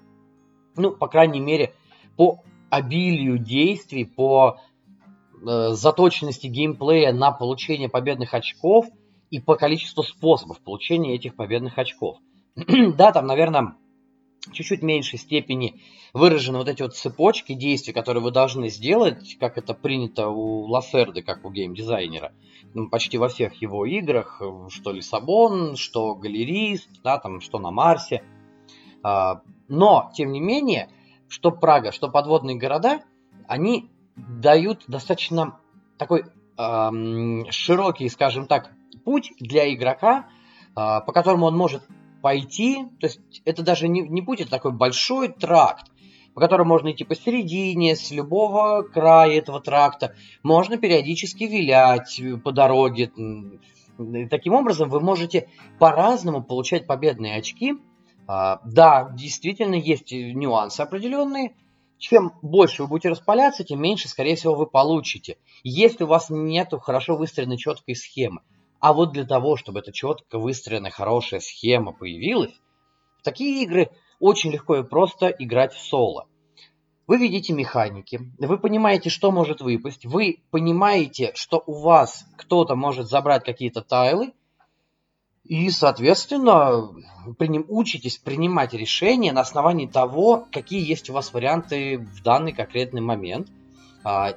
Ну, 0.75 0.91
по 0.91 1.07
крайней 1.07 1.39
мере, 1.39 1.73
по 2.17 2.41
обилию 2.69 3.37
действий, 3.37 4.05
по 4.05 4.57
э, 5.41 5.69
заточенности 5.69 6.47
геймплея 6.47 7.13
на 7.13 7.31
получение 7.31 7.87
победных 7.87 8.33
очков 8.33 8.87
и 9.29 9.39
по 9.39 9.55
количеству 9.55 10.03
способов 10.03 10.59
получения 10.61 11.15
этих 11.15 11.35
победных 11.35 11.77
очков. 11.77 12.17
да, 12.55 13.11
там, 13.11 13.27
наверное, 13.27 13.75
чуть-чуть 14.51 14.81
меньшей 14.81 15.19
степени 15.19 15.81
выражены 16.13 16.57
вот 16.57 16.67
эти 16.67 16.81
вот 16.81 16.95
цепочки 16.95 17.53
действий, 17.53 17.93
которые 17.93 18.23
вы 18.23 18.31
должны 18.31 18.69
сделать, 18.69 19.37
как 19.39 19.57
это 19.57 19.73
принято 19.73 20.29
у 20.29 20.65
Лаферды, 20.65 21.21
как 21.21 21.45
у 21.45 21.51
геймдизайнера, 21.51 22.33
ну, 22.73 22.89
почти 22.89 23.17
во 23.17 23.29
всех 23.29 23.53
его 23.61 23.85
играх, 23.85 24.41
что 24.69 24.91
Лиссабон, 24.91 25.75
что 25.75 26.15
Галерист, 26.15 26.89
да, 27.03 27.17
там, 27.19 27.41
что 27.41 27.59
на 27.59 27.71
Марсе. 27.71 28.23
А, 29.01 29.41
но, 29.67 30.11
тем 30.13 30.31
не 30.31 30.39
менее, 30.39 30.89
что 31.27 31.51
Прага, 31.51 31.91
что 31.91 32.09
подводные 32.09 32.57
города, 32.57 33.01
они 33.47 33.89
дают 34.15 34.83
достаточно 34.87 35.59
такой 35.97 36.25
эм, 36.57 37.45
широкий, 37.49 38.07
скажем 38.09 38.45
так, 38.45 38.71
путь 39.03 39.31
для 39.39 39.73
игрока, 39.73 40.27
э, 40.69 40.73
по 40.75 41.11
которому 41.11 41.47
он 41.47 41.57
может 41.57 41.83
пойти. 42.23 42.85
То 43.01 43.07
есть 43.07 43.19
это 43.43 43.63
даже 43.63 43.89
не, 43.89 44.01
не 44.01 44.21
будет 44.21 44.49
такой 44.49 44.71
большой 44.71 45.27
тракт, 45.27 45.91
по 46.33 46.39
которому 46.39 46.69
можно 46.69 46.91
идти 46.91 47.03
посередине, 47.03 47.95
с 47.97 48.11
любого 48.11 48.81
края 48.81 49.37
этого 49.37 49.59
тракта. 49.59 50.15
Можно 50.41 50.77
периодически 50.77 51.43
вилять 51.43 52.19
по 52.43 52.53
дороге. 52.53 53.11
Таким 54.31 54.53
образом, 54.53 54.89
вы 54.89 55.01
можете 55.01 55.49
по-разному 55.79 56.41
получать 56.41 56.87
победные 56.87 57.35
очки. 57.35 57.73
А, 58.25 58.61
да, 58.63 59.11
действительно, 59.13 59.75
есть 59.75 60.13
нюансы 60.13 60.79
определенные. 60.79 61.55
Чем 61.97 62.33
больше 62.41 62.83
вы 62.83 62.89
будете 62.89 63.09
распаляться, 63.09 63.65
тем 63.65 63.81
меньше, 63.81 64.07
скорее 64.07 64.35
всего, 64.35 64.55
вы 64.55 64.65
получите. 64.65 65.37
Если 65.63 66.05
у 66.05 66.07
вас 66.07 66.29
нет 66.29 66.73
хорошо 66.81 67.17
выстроенной 67.17 67.57
четкой 67.57 67.95
схемы. 67.95 68.41
А 68.83 68.91
вот 68.91 69.13
для 69.13 69.23
того, 69.23 69.55
чтобы 69.55 69.79
эта 69.79 69.93
четко 69.93 70.37
выстроенная 70.37 70.91
хорошая 70.91 71.39
схема 71.39 71.93
появилась, 71.93 72.51
в 73.17 73.23
такие 73.23 73.63
игры 73.63 73.89
очень 74.19 74.51
легко 74.51 74.75
и 74.75 74.83
просто 74.83 75.27
играть 75.27 75.73
в 75.73 75.79
соло. 75.79 76.27
Вы 77.07 77.17
видите 77.17 77.53
механики, 77.53 78.19
вы 78.39 78.57
понимаете, 78.57 79.09
что 79.09 79.31
может 79.31 79.61
выпасть, 79.61 80.05
вы 80.05 80.43
понимаете, 80.51 81.31
что 81.33 81.63
у 81.65 81.79
вас 81.79 82.25
кто-то 82.35 82.75
может 82.75 83.07
забрать 83.07 83.45
какие-то 83.45 83.83
тайлы, 83.83 84.33
и, 85.45 85.69
соответственно, 85.69 86.89
приним, 87.37 87.65
учитесь 87.69 88.17
принимать 88.17 88.73
решения 88.73 89.31
на 89.31 89.41
основании 89.41 89.87
того, 89.87 90.45
какие 90.51 90.85
есть 90.85 91.09
у 91.09 91.13
вас 91.13 91.31
варианты 91.31 91.99
в 91.99 92.21
данный 92.21 92.51
конкретный 92.51 93.01
момент, 93.01 93.47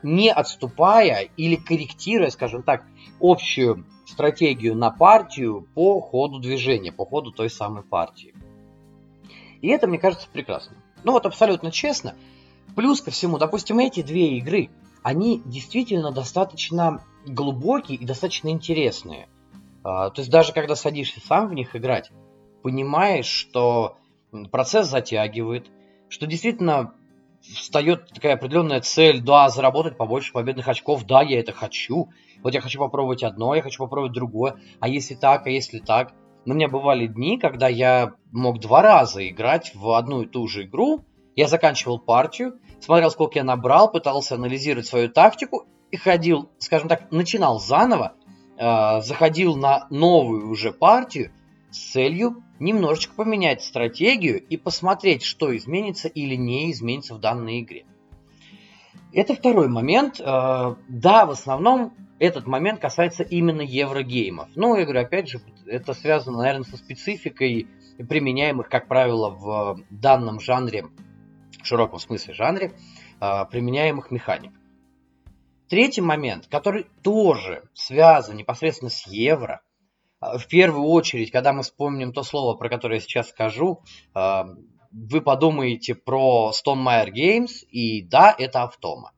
не 0.02 0.30
отступая 0.30 1.28
или 1.36 1.56
корректируя, 1.56 2.30
скажем 2.30 2.62
так, 2.62 2.84
общую 3.20 3.84
стратегию 4.06 4.76
на 4.76 4.90
партию 4.90 5.66
по 5.74 6.00
ходу 6.00 6.38
движения, 6.38 6.92
по 6.92 7.04
ходу 7.04 7.32
той 7.32 7.50
самой 7.50 7.82
партии. 7.82 8.34
И 9.60 9.68
это, 9.68 9.86
мне 9.86 9.98
кажется, 9.98 10.28
прекрасно. 10.32 10.76
Ну 11.02 11.12
вот 11.12 11.26
абсолютно 11.26 11.70
честно. 11.70 12.14
Плюс 12.74 13.00
ко 13.00 13.10
всему, 13.10 13.38
допустим, 13.38 13.78
эти 13.78 14.02
две 14.02 14.36
игры, 14.38 14.70
они 15.02 15.42
действительно 15.44 16.12
достаточно 16.12 17.02
глубокие 17.26 17.98
и 17.98 18.04
достаточно 18.04 18.48
интересные. 18.48 19.28
А, 19.82 20.10
то 20.10 20.20
есть 20.20 20.30
даже 20.30 20.52
когда 20.52 20.74
садишься 20.76 21.20
сам 21.20 21.48
в 21.48 21.54
них 21.54 21.74
играть, 21.74 22.10
понимаешь, 22.62 23.26
что 23.26 23.98
процесс 24.50 24.88
затягивает, 24.88 25.70
что 26.08 26.26
действительно 26.26 26.94
встает 27.54 28.08
такая 28.12 28.34
определенная 28.34 28.80
цель, 28.80 29.20
да, 29.20 29.48
заработать 29.48 29.96
побольше 29.96 30.32
победных 30.32 30.68
очков, 30.68 31.04
да, 31.04 31.22
я 31.22 31.40
это 31.40 31.52
хочу, 31.52 32.10
вот 32.42 32.54
я 32.54 32.60
хочу 32.60 32.78
попробовать 32.78 33.22
одно, 33.22 33.54
я 33.54 33.62
хочу 33.62 33.82
попробовать 33.82 34.12
другое, 34.12 34.56
а 34.80 34.88
если 34.88 35.14
так, 35.14 35.46
а 35.46 35.50
если 35.50 35.78
так. 35.78 36.12
Но 36.44 36.54
у 36.54 36.56
меня 36.56 36.68
бывали 36.68 37.06
дни, 37.06 37.38
когда 37.38 37.68
я 37.68 38.14
мог 38.30 38.60
два 38.60 38.82
раза 38.82 39.28
играть 39.28 39.72
в 39.74 39.90
одну 39.90 40.22
и 40.22 40.26
ту 40.26 40.46
же 40.46 40.64
игру, 40.64 41.04
я 41.34 41.48
заканчивал 41.48 41.98
партию, 41.98 42.58
смотрел, 42.80 43.10
сколько 43.10 43.38
я 43.38 43.44
набрал, 43.44 43.90
пытался 43.90 44.36
анализировать 44.36 44.86
свою 44.86 45.10
тактику 45.10 45.66
и 45.90 45.96
ходил, 45.96 46.50
скажем 46.58 46.88
так, 46.88 47.10
начинал 47.10 47.58
заново, 47.58 48.14
э, 48.58 49.00
заходил 49.02 49.56
на 49.56 49.86
новую 49.90 50.48
уже 50.48 50.72
партию 50.72 51.32
с 51.70 51.92
целью 51.92 52.42
немножечко 52.58 53.14
поменять 53.14 53.62
стратегию 53.62 54.42
и 54.42 54.56
посмотреть, 54.56 55.22
что 55.22 55.56
изменится 55.56 56.08
или 56.08 56.34
не 56.34 56.72
изменится 56.72 57.14
в 57.14 57.20
данной 57.20 57.60
игре. 57.60 57.84
Это 59.12 59.34
второй 59.34 59.68
момент. 59.68 60.20
Э, 60.20 60.74
да, 60.88 61.26
в 61.26 61.30
основном 61.30 61.94
этот 62.18 62.46
момент 62.46 62.80
касается 62.80 63.22
именно 63.22 63.60
еврогеймов. 63.60 64.48
Ну, 64.54 64.76
я 64.76 64.84
говорю, 64.84 65.00
опять 65.00 65.28
же, 65.28 65.40
это 65.66 65.94
связано, 65.94 66.38
наверное, 66.38 66.64
со 66.64 66.76
спецификой 66.76 67.66
применяемых, 68.08 68.68
как 68.68 68.88
правило, 68.88 69.30
в 69.30 69.80
данном 69.90 70.40
жанре, 70.40 70.86
в 71.62 71.66
широком 71.66 71.98
смысле 71.98 72.34
жанре, 72.34 72.72
э, 73.20 73.44
применяемых 73.50 74.10
механик. 74.10 74.52
Третий 75.68 76.00
момент, 76.00 76.46
который 76.46 76.86
тоже 77.02 77.64
связан 77.74 78.36
непосредственно 78.36 78.90
с 78.90 79.06
евро, 79.06 79.62
в 80.20 80.46
первую 80.48 80.86
очередь, 80.88 81.30
когда 81.30 81.52
мы 81.52 81.62
вспомним 81.62 82.12
то 82.12 82.22
слово, 82.22 82.56
про 82.56 82.68
которое 82.68 82.96
я 82.96 83.00
сейчас 83.00 83.28
скажу, 83.28 83.82
вы 84.14 85.20
подумаете 85.20 85.94
про 85.94 86.52
Stone 86.52 86.84
Meyer 86.84 87.12
Games, 87.12 87.66
и 87.68 88.02
да, 88.02 88.34
это 88.36 88.62
автома. 88.62 89.12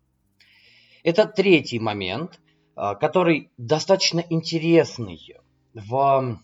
Это 1.02 1.26
третий 1.26 1.78
момент, 1.78 2.40
а, 2.75 2.95
который 2.95 3.50
достаточно 3.57 4.23
интересный 4.28 5.37
в 5.75 6.38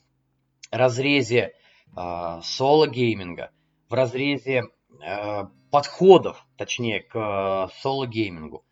разрезе 0.70 1.52
а, 1.94 2.40
соло-гейминга, 2.42 3.50
в 3.88 3.94
разрезе 3.94 4.64
а, 5.02 5.50
подходов, 5.70 6.46
точнее, 6.56 7.00
к 7.00 7.70
соло-геймингу. 7.82 8.64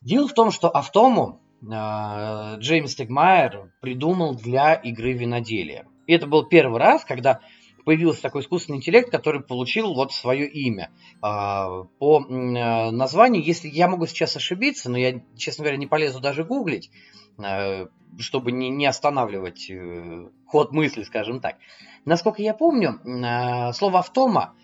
Дело 0.00 0.26
в 0.28 0.34
том, 0.34 0.50
что 0.50 0.68
автому 0.68 1.40
Джейми 1.62 2.94
Стегмайер 2.94 3.72
придумал 3.80 4.34
для 4.34 4.74
игры 4.74 5.12
виноделия. 5.12 5.86
И 6.06 6.12
это 6.12 6.26
был 6.26 6.44
первый 6.46 6.78
раз, 6.78 7.04
когда 7.04 7.40
появился 7.84 8.22
такой 8.22 8.42
искусственный 8.42 8.78
интеллект, 8.78 9.10
который 9.10 9.42
получил 9.42 9.94
вот 9.94 10.12
свое 10.12 10.48
имя. 10.48 10.90
А, 11.22 11.84
по 11.98 12.20
э, 12.20 12.90
названию, 12.90 13.42
если 13.42 13.68
я 13.68 13.88
могу 13.88 14.06
сейчас 14.06 14.36
ошибиться, 14.36 14.90
но 14.90 14.98
я, 14.98 15.20
честно 15.36 15.64
говоря, 15.64 15.78
не 15.78 15.86
полезу 15.86 16.20
даже 16.20 16.44
гуглить, 16.44 16.90
э, 17.38 17.86
чтобы 18.18 18.52
не, 18.52 18.86
останавливать 18.86 19.70
э, 19.70 20.28
ход 20.46 20.72
мысли, 20.72 21.02
скажем 21.02 21.40
так. 21.40 21.56
Насколько 22.04 22.42
я 22.42 22.54
помню, 22.54 23.00
слово 23.74 23.98
«автома» 23.98 24.54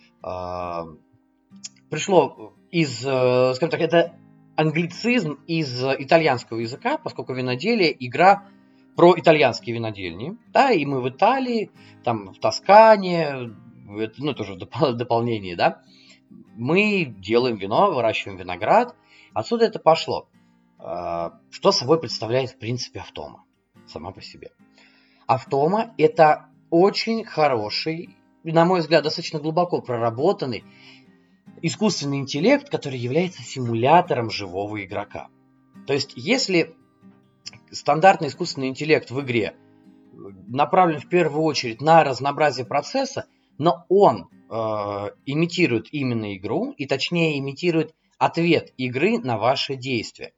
пришло 1.90 2.54
из, 2.70 3.00
скажем 3.00 3.70
так, 3.70 3.80
это 3.80 4.14
англицизм 4.56 5.38
из 5.46 5.82
итальянского 5.82 6.58
языка, 6.58 6.98
поскольку 6.98 7.34
виноделие– 7.34 7.94
игра 8.06 8.44
про 8.96 9.14
итальянские 9.18 9.76
винодельни. 9.76 10.36
Да, 10.52 10.72
и 10.72 10.84
мы 10.84 11.00
в 11.00 11.08
Италии, 11.08 11.70
там 12.02 12.32
в 12.32 12.38
Тоскане, 12.38 13.52
это, 13.98 14.14
ну, 14.18 14.34
тоже 14.34 14.56
дополнение, 14.94 15.56
да, 15.56 15.82
мы 16.56 17.04
делаем 17.04 17.56
вино, 17.56 17.92
выращиваем 17.92 18.38
виноград. 18.38 18.96
Отсюда 19.34 19.66
это 19.66 19.78
пошло. 19.78 20.28
А, 20.78 21.38
что 21.50 21.72
собой 21.72 22.00
представляет, 22.00 22.50
в 22.50 22.58
принципе, 22.58 23.00
автома 23.00 23.44
сама 23.86 24.12
по 24.12 24.22
себе? 24.22 24.50
Автома– 25.26 25.94
это 25.98 26.48
очень 26.70 27.24
хороший, 27.24 28.16
на 28.42 28.64
мой 28.64 28.80
взгляд, 28.80 29.04
достаточно 29.04 29.38
глубоко 29.38 29.82
проработанный 29.82 30.64
искусственный 31.66 32.18
интеллект, 32.18 32.68
который 32.70 32.98
является 32.98 33.42
симулятором 33.42 34.30
живого 34.30 34.84
игрока. 34.84 35.28
То 35.86 35.92
есть, 35.92 36.12
если 36.16 36.76
стандартный 37.70 38.28
искусственный 38.28 38.68
интеллект 38.68 39.10
в 39.10 39.20
игре 39.20 39.56
направлен 40.48 41.00
в 41.00 41.08
первую 41.08 41.44
очередь 41.44 41.80
на 41.80 42.04
разнообразие 42.04 42.66
процесса, 42.66 43.26
но 43.58 43.84
он 43.88 44.28
э, 44.28 44.54
имитирует 45.26 45.92
именно 45.92 46.36
игру, 46.36 46.72
и 46.72 46.86
точнее 46.86 47.38
имитирует 47.38 47.94
ответ 48.18 48.72
игры 48.76 49.18
на 49.18 49.36
ваше 49.36 49.76
действие. 49.76 50.32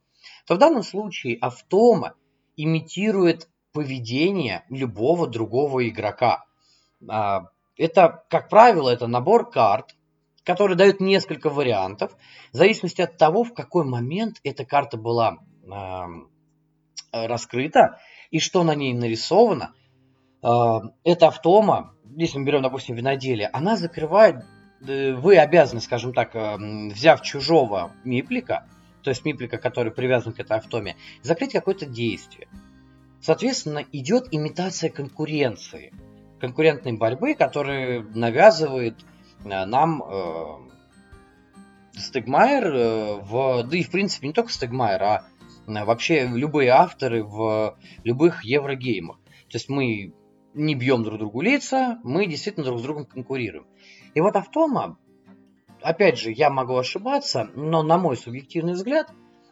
То 0.45 0.55
в 0.55 0.57
данном 0.57 0.83
случае 0.83 1.37
автома 1.39 2.15
имитирует 2.57 3.49
поведение 3.71 4.65
любого 4.69 5.27
другого 5.27 5.87
игрока. 5.87 6.43
А, 7.07 7.45
это, 7.77 8.25
как 8.29 8.49
правило, 8.49 8.89
это 8.89 9.07
набор 9.07 9.49
карт, 9.49 9.95
который 10.43 10.75
дает 10.75 10.99
несколько 10.99 11.49
вариантов, 11.49 12.15
в 12.51 12.57
зависимости 12.57 13.01
от 13.01 13.17
того, 13.17 13.43
в 13.43 13.53
какой 13.53 13.85
момент 13.85 14.39
эта 14.43 14.65
карта 14.65 14.97
была 14.97 15.37
раскрыта 17.11 17.99
и 18.31 18.39
что 18.39 18.63
на 18.63 18.75
ней 18.75 18.93
нарисовано. 18.93 19.73
А, 20.41 20.81
эта 21.03 21.27
автома, 21.27 21.95
если 22.15 22.37
мы 22.37 22.45
берем, 22.45 22.61
допустим, 22.61 22.95
виноделие, 22.95 23.49
она 23.51 23.75
закрывает, 23.75 24.45
э, 24.87 25.13
вы 25.13 25.37
обязаны, 25.37 25.81
скажем 25.81 26.13
так, 26.13 26.33
взяв 26.33 27.21
чужого 27.21 27.91
миплика, 28.03 28.67
то 29.03 29.09
есть 29.09 29.25
миплика, 29.25 29.57
который 29.57 29.91
привязан 29.91 30.33
к 30.33 30.39
этой 30.39 30.57
автоме, 30.57 30.95
закрыть 31.21 31.53
какое-то 31.53 31.85
действие. 31.85 32.47
Соответственно, 33.21 33.83
идет 33.91 34.27
имитация 34.31 34.89
конкуренции, 34.89 35.93
конкурентной 36.39 36.93
борьбы, 36.93 37.33
которая 37.33 38.01
навязывает 38.01 38.95
э, 39.01 39.03
нам 39.43 40.03
э, 40.03 40.69
Стегмайер, 41.93 42.65
э, 42.67 43.15
в, 43.21 43.63
да 43.63 43.77
и 43.77 43.83
в 43.83 43.91
принципе 43.91 44.27
не 44.27 44.33
только 44.33 44.51
Стегмайер, 44.51 45.03
а 45.03 45.25
э, 45.67 45.85
вообще 45.85 46.27
любые 46.27 46.69
авторы 46.69 47.23
в 47.23 47.77
любых 48.03 48.43
еврогеймах. 48.43 49.17
То 49.17 49.55
есть 49.55 49.69
мы 49.69 50.13
не 50.53 50.75
бьем 50.75 51.03
друг 51.03 51.19
другу 51.19 51.41
лица, 51.41 51.99
мы 52.03 52.25
действительно 52.25 52.65
друг 52.65 52.79
с 52.79 52.83
другом 52.83 53.05
конкурируем. 53.05 53.65
И 54.13 54.21
вот 54.21 54.35
Автома, 54.35 54.97
опять 55.81 56.19
же, 56.19 56.31
я 56.31 56.49
могу 56.49 56.75
ошибаться, 56.75 57.49
но 57.55 57.83
на 57.83 57.97
мой 57.97 58.17
субъективный 58.17 58.73
взгляд, 58.73 59.11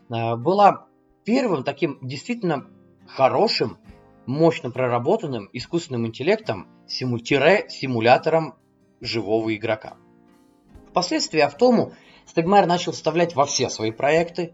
э, 0.10 0.36
была 0.36 0.88
первым 1.24 1.63
таким 1.63 2.00
действительно 2.01 2.67
хорошим, 3.08 3.77
мощно 4.25 4.72
проработанным 4.72 5.50
искусственным 5.53 6.08
интеллектом, 6.08 6.67
симулятором 6.88 8.56
живого 9.01 9.56
игрока. 9.56 9.96
Впоследствии 10.89 11.39
Автому 11.39 11.94
Стегмайер 12.25 12.68
начал 12.68 12.92
вставлять 12.92 13.36
во 13.36 13.46
все 13.46 13.70
свои 13.70 13.92
проекты. 13.92 14.54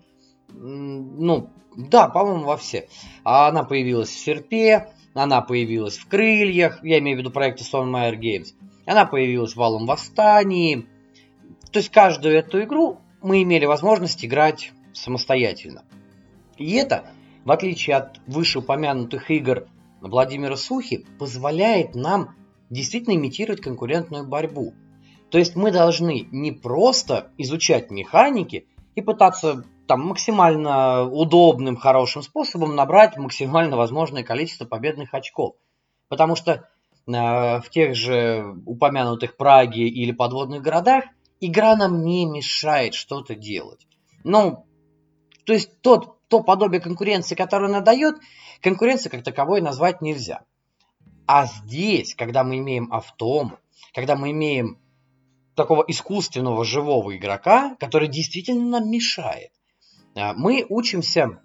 Ну, 0.50 1.50
да, 1.75 2.07
по-моему, 2.07 2.45
во 2.45 2.57
все. 2.57 2.88
А 3.23 3.47
она 3.47 3.63
появилась 3.63 4.09
в 4.09 4.19
Серпе, 4.19 4.89
она 5.13 5.41
появилась 5.41 5.97
в 5.97 6.07
Крыльях, 6.07 6.83
я 6.83 7.00
имею 7.00 7.17
в 7.17 7.19
виду 7.21 7.31
проекты 7.31 7.63
Stonemaier 7.63 8.19
Games. 8.19 8.47
Она 8.85 9.05
появилась 9.05 9.53
в 9.53 9.57
Валом 9.57 9.85
Восстании. 9.85 10.88
То 11.71 11.79
есть 11.79 11.89
каждую 11.89 12.35
эту 12.35 12.62
игру 12.63 13.00
мы 13.21 13.41
имели 13.41 13.65
возможность 13.65 14.23
играть 14.23 14.71
самостоятельно. 14.93 15.83
И 16.57 16.73
это 16.73 17.09
в 17.45 17.51
отличие 17.51 17.97
от 17.97 18.19
вышеупомянутых 18.27 19.29
игр 19.31 19.67
Владимира 20.01 20.55
Сухи, 20.55 21.05
позволяет 21.19 21.95
нам 21.95 22.35
действительно 22.73 23.15
имитировать 23.15 23.61
конкурентную 23.61 24.27
борьбу. 24.27 24.73
То 25.29 25.37
есть 25.37 25.55
мы 25.55 25.71
должны 25.71 26.27
не 26.31 26.51
просто 26.51 27.31
изучать 27.37 27.89
механики 27.89 28.67
и 28.95 29.01
пытаться 29.01 29.63
там 29.87 30.01
максимально 30.01 31.03
удобным, 31.03 31.75
хорошим 31.75 32.21
способом 32.21 32.75
набрать 32.75 33.17
максимально 33.17 33.77
возможное 33.77 34.23
количество 34.23 34.65
победных 34.65 35.13
очков. 35.13 35.55
Потому 36.07 36.35
что 36.35 36.51
э, 36.51 36.61
в 37.07 37.65
тех 37.69 37.95
же 37.95 38.55
упомянутых 38.65 39.35
Праге 39.37 39.87
или 39.87 40.11
подводных 40.11 40.61
городах 40.61 41.05
игра 41.39 41.75
нам 41.75 42.03
не 42.03 42.25
мешает 42.25 42.93
что-то 42.93 43.35
делать. 43.35 43.87
Ну, 44.23 44.65
то 45.45 45.53
есть 45.53 45.81
тот 45.81 46.17
то 46.29 46.39
подобие 46.39 46.81
конкуренции, 46.81 47.36
которое 47.36 47.67
она 47.67 47.81
дает, 47.81 48.15
конкуренции 48.62 49.09
как 49.09 49.23
таковой 49.23 49.62
назвать 49.62 50.01
нельзя. 50.01 50.41
А 51.25 51.45
здесь, 51.45 52.15
когда 52.15 52.43
мы 52.43 52.57
имеем 52.57 52.91
автом, 52.91 53.57
когда 53.93 54.15
мы 54.15 54.31
имеем 54.31 54.77
такого 55.55 55.83
искусственного 55.88 56.65
живого 56.65 57.15
игрока, 57.15 57.75
который 57.79 58.07
действительно 58.07 58.79
нам 58.79 58.89
мешает, 58.89 59.51
а, 60.15 60.33
мы 60.33 60.65
учимся, 60.67 61.39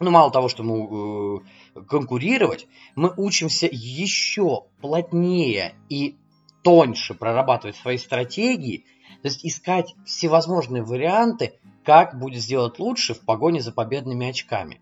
ну 0.00 0.10
мало 0.10 0.30
того, 0.30 0.48
что 0.48 0.62
мы 0.62 1.40
э, 1.76 1.80
конкурировать, 1.82 2.66
мы 2.96 3.12
учимся 3.16 3.68
еще 3.70 4.64
плотнее 4.80 5.74
и 5.88 6.16
тоньше 6.62 7.14
прорабатывать 7.14 7.76
свои 7.76 7.98
стратегии, 7.98 8.84
то 9.22 9.28
есть 9.28 9.44
искать 9.44 9.94
всевозможные 10.04 10.82
варианты, 10.82 11.54
как 11.84 12.18
будет 12.18 12.42
сделать 12.42 12.78
лучше 12.78 13.14
в 13.14 13.20
погоне 13.20 13.60
за 13.60 13.70
победными 13.72 14.28
очками. 14.28 14.80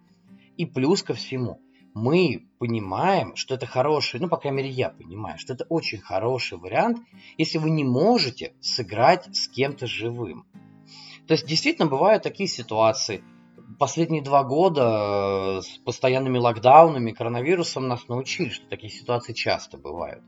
И 0.56 0.64
плюс 0.64 1.02
ко 1.02 1.14
всему, 1.14 1.60
мы 1.94 2.48
понимаем, 2.58 3.36
что 3.36 3.54
это 3.54 3.66
хороший, 3.66 4.20
ну, 4.20 4.28
по 4.28 4.36
крайней 4.36 4.58
мере, 4.58 4.70
я 4.70 4.90
понимаю, 4.90 5.38
что 5.38 5.52
это 5.52 5.64
очень 5.68 5.98
хороший 5.98 6.58
вариант, 6.58 6.98
если 7.36 7.58
вы 7.58 7.70
не 7.70 7.84
можете 7.84 8.54
сыграть 8.60 9.34
с 9.34 9.48
кем-то 9.48 9.86
живым. 9.86 10.46
То 11.26 11.34
есть, 11.34 11.46
действительно, 11.46 11.88
бывают 11.88 12.22
такие 12.22 12.48
ситуации. 12.48 13.22
Последние 13.78 14.22
два 14.22 14.44
года 14.44 15.58
э, 15.58 15.62
с 15.62 15.78
постоянными 15.78 16.38
локдаунами, 16.38 17.12
коронавирусом 17.12 17.88
нас 17.88 18.06
научили, 18.08 18.50
что 18.50 18.66
такие 18.68 18.92
ситуации 18.92 19.32
часто 19.32 19.78
бывают 19.78 20.22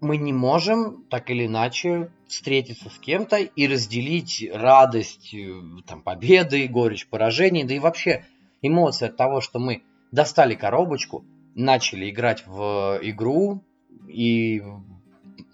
мы 0.00 0.16
не 0.16 0.32
можем 0.32 1.04
так 1.10 1.30
или 1.30 1.46
иначе 1.46 2.12
встретиться 2.28 2.90
с 2.90 2.98
кем-то 2.98 3.36
и 3.36 3.66
разделить 3.66 4.48
радость 4.52 5.34
э, 5.34 5.60
там, 5.86 6.02
победы, 6.02 6.68
горечь 6.68 7.08
поражений, 7.08 7.64
да 7.64 7.74
и 7.74 7.78
вообще 7.78 8.24
эмоции 8.62 9.06
от 9.06 9.16
того, 9.16 9.40
что 9.40 9.58
мы 9.58 9.82
достали 10.12 10.54
коробочку, 10.54 11.24
начали 11.54 12.10
играть 12.10 12.46
в 12.46 12.98
игру 13.02 13.64
и 14.08 14.62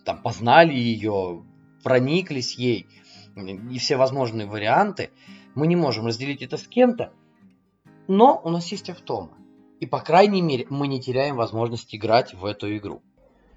там, 0.04 0.22
познали 0.22 0.74
ее, 0.74 1.44
прониклись 1.82 2.56
ей 2.56 2.86
и 3.36 3.78
все 3.78 3.96
возможные 3.96 4.46
варианты, 4.46 5.10
мы 5.54 5.66
не 5.66 5.76
можем 5.76 6.06
разделить 6.06 6.42
это 6.42 6.56
с 6.56 6.66
кем-то, 6.66 7.12
но 8.06 8.40
у 8.44 8.50
нас 8.50 8.70
есть 8.70 8.90
автомы. 8.90 9.30
И, 9.80 9.86
по 9.86 10.00
крайней 10.00 10.40
мере, 10.40 10.66
мы 10.70 10.88
не 10.88 11.00
теряем 11.00 11.36
возможность 11.36 11.94
играть 11.94 12.32
в 12.32 12.44
эту 12.44 12.74
игру. 12.76 13.02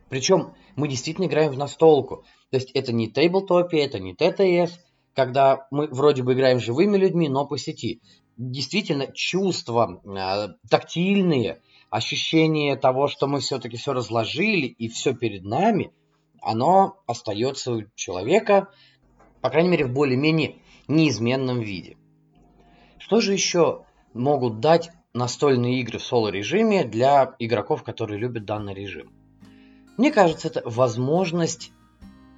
Причем 0.10 0.54
мы 0.76 0.88
действительно 0.88 1.26
играем 1.26 1.52
в 1.52 1.58
настолку. 1.58 2.24
То 2.50 2.58
есть 2.58 2.72
это 2.72 2.92
не 2.92 3.10
тейблтопия, 3.10 3.86
это 3.86 4.00
не 4.00 4.16
ТТС, 4.16 4.80
когда 5.14 5.68
мы 5.70 5.88
вроде 5.88 6.24
бы 6.24 6.34
играем 6.34 6.60
живыми 6.60 6.98
людьми, 6.98 7.30
но 7.30 7.46
по 7.46 7.58
сети. 7.58 8.02
Действительно, 8.38 9.08
чувства 9.08 10.00
э, 10.06 10.54
тактильные, 10.70 11.62
ощущение 11.90 12.76
того, 12.76 13.08
что 13.08 13.28
мы 13.28 13.40
все-таки 13.40 13.78
все 13.78 13.94
разложили 13.94 14.68
и 14.68 14.88
все 14.90 15.16
перед 15.16 15.44
нами, 15.44 15.92
оно 16.42 17.02
остается 17.08 17.72
у 17.74 17.84
человека, 17.96 18.70
по 19.42 19.50
крайней 19.50 19.70
мере, 19.70 19.86
в 19.86 19.94
более-менее 19.94 20.58
неизменном 20.88 21.62
виде. 21.62 21.98
Что 23.00 23.22
же 23.22 23.34
еще 23.34 23.86
могут 24.14 24.60
дать 24.60 24.92
настольные 25.14 25.82
игры 25.82 25.98
в 25.98 26.04
соло-режиме 26.04 26.84
для 26.84 27.36
игроков, 27.40 27.84
которые 27.84 28.20
любят 28.20 28.46
данный 28.46 28.76
режим? 28.76 29.12
Мне 29.98 30.12
кажется, 30.12 30.50
это 30.50 30.62
возможность 30.64 31.72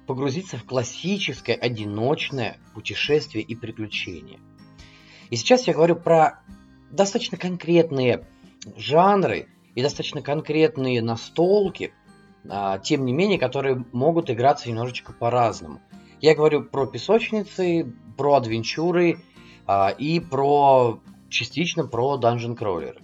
погрузиться 0.06 0.56
в 0.56 0.64
классическое 0.64 1.56
одиночное 1.56 2.58
путешествие 2.74 3.44
и 3.44 3.54
приключение. 3.54 4.40
И 5.30 5.36
сейчас 5.36 5.66
я 5.66 5.74
говорю 5.74 5.96
про 5.96 6.40
достаточно 6.90 7.38
конкретные 7.38 8.26
жанры 8.76 9.48
и 9.74 9.82
достаточно 9.82 10.22
конкретные 10.22 11.00
настолки, 11.02 11.92
а, 12.48 12.78
тем 12.78 13.04
не 13.04 13.12
менее, 13.12 13.38
которые 13.38 13.84
могут 13.92 14.28
играться 14.30 14.68
немножечко 14.68 15.12
по-разному. 15.12 15.80
Я 16.20 16.34
говорю 16.34 16.64
про 16.64 16.86
песочницы, 16.86 17.94
про 18.16 18.34
адвенчуры 18.34 19.20
а, 19.66 19.90
и 19.90 20.18
про 20.20 21.00
частично 21.28 21.86
про 21.86 22.16
данжен 22.16 22.56
кроллеры. 22.56 23.02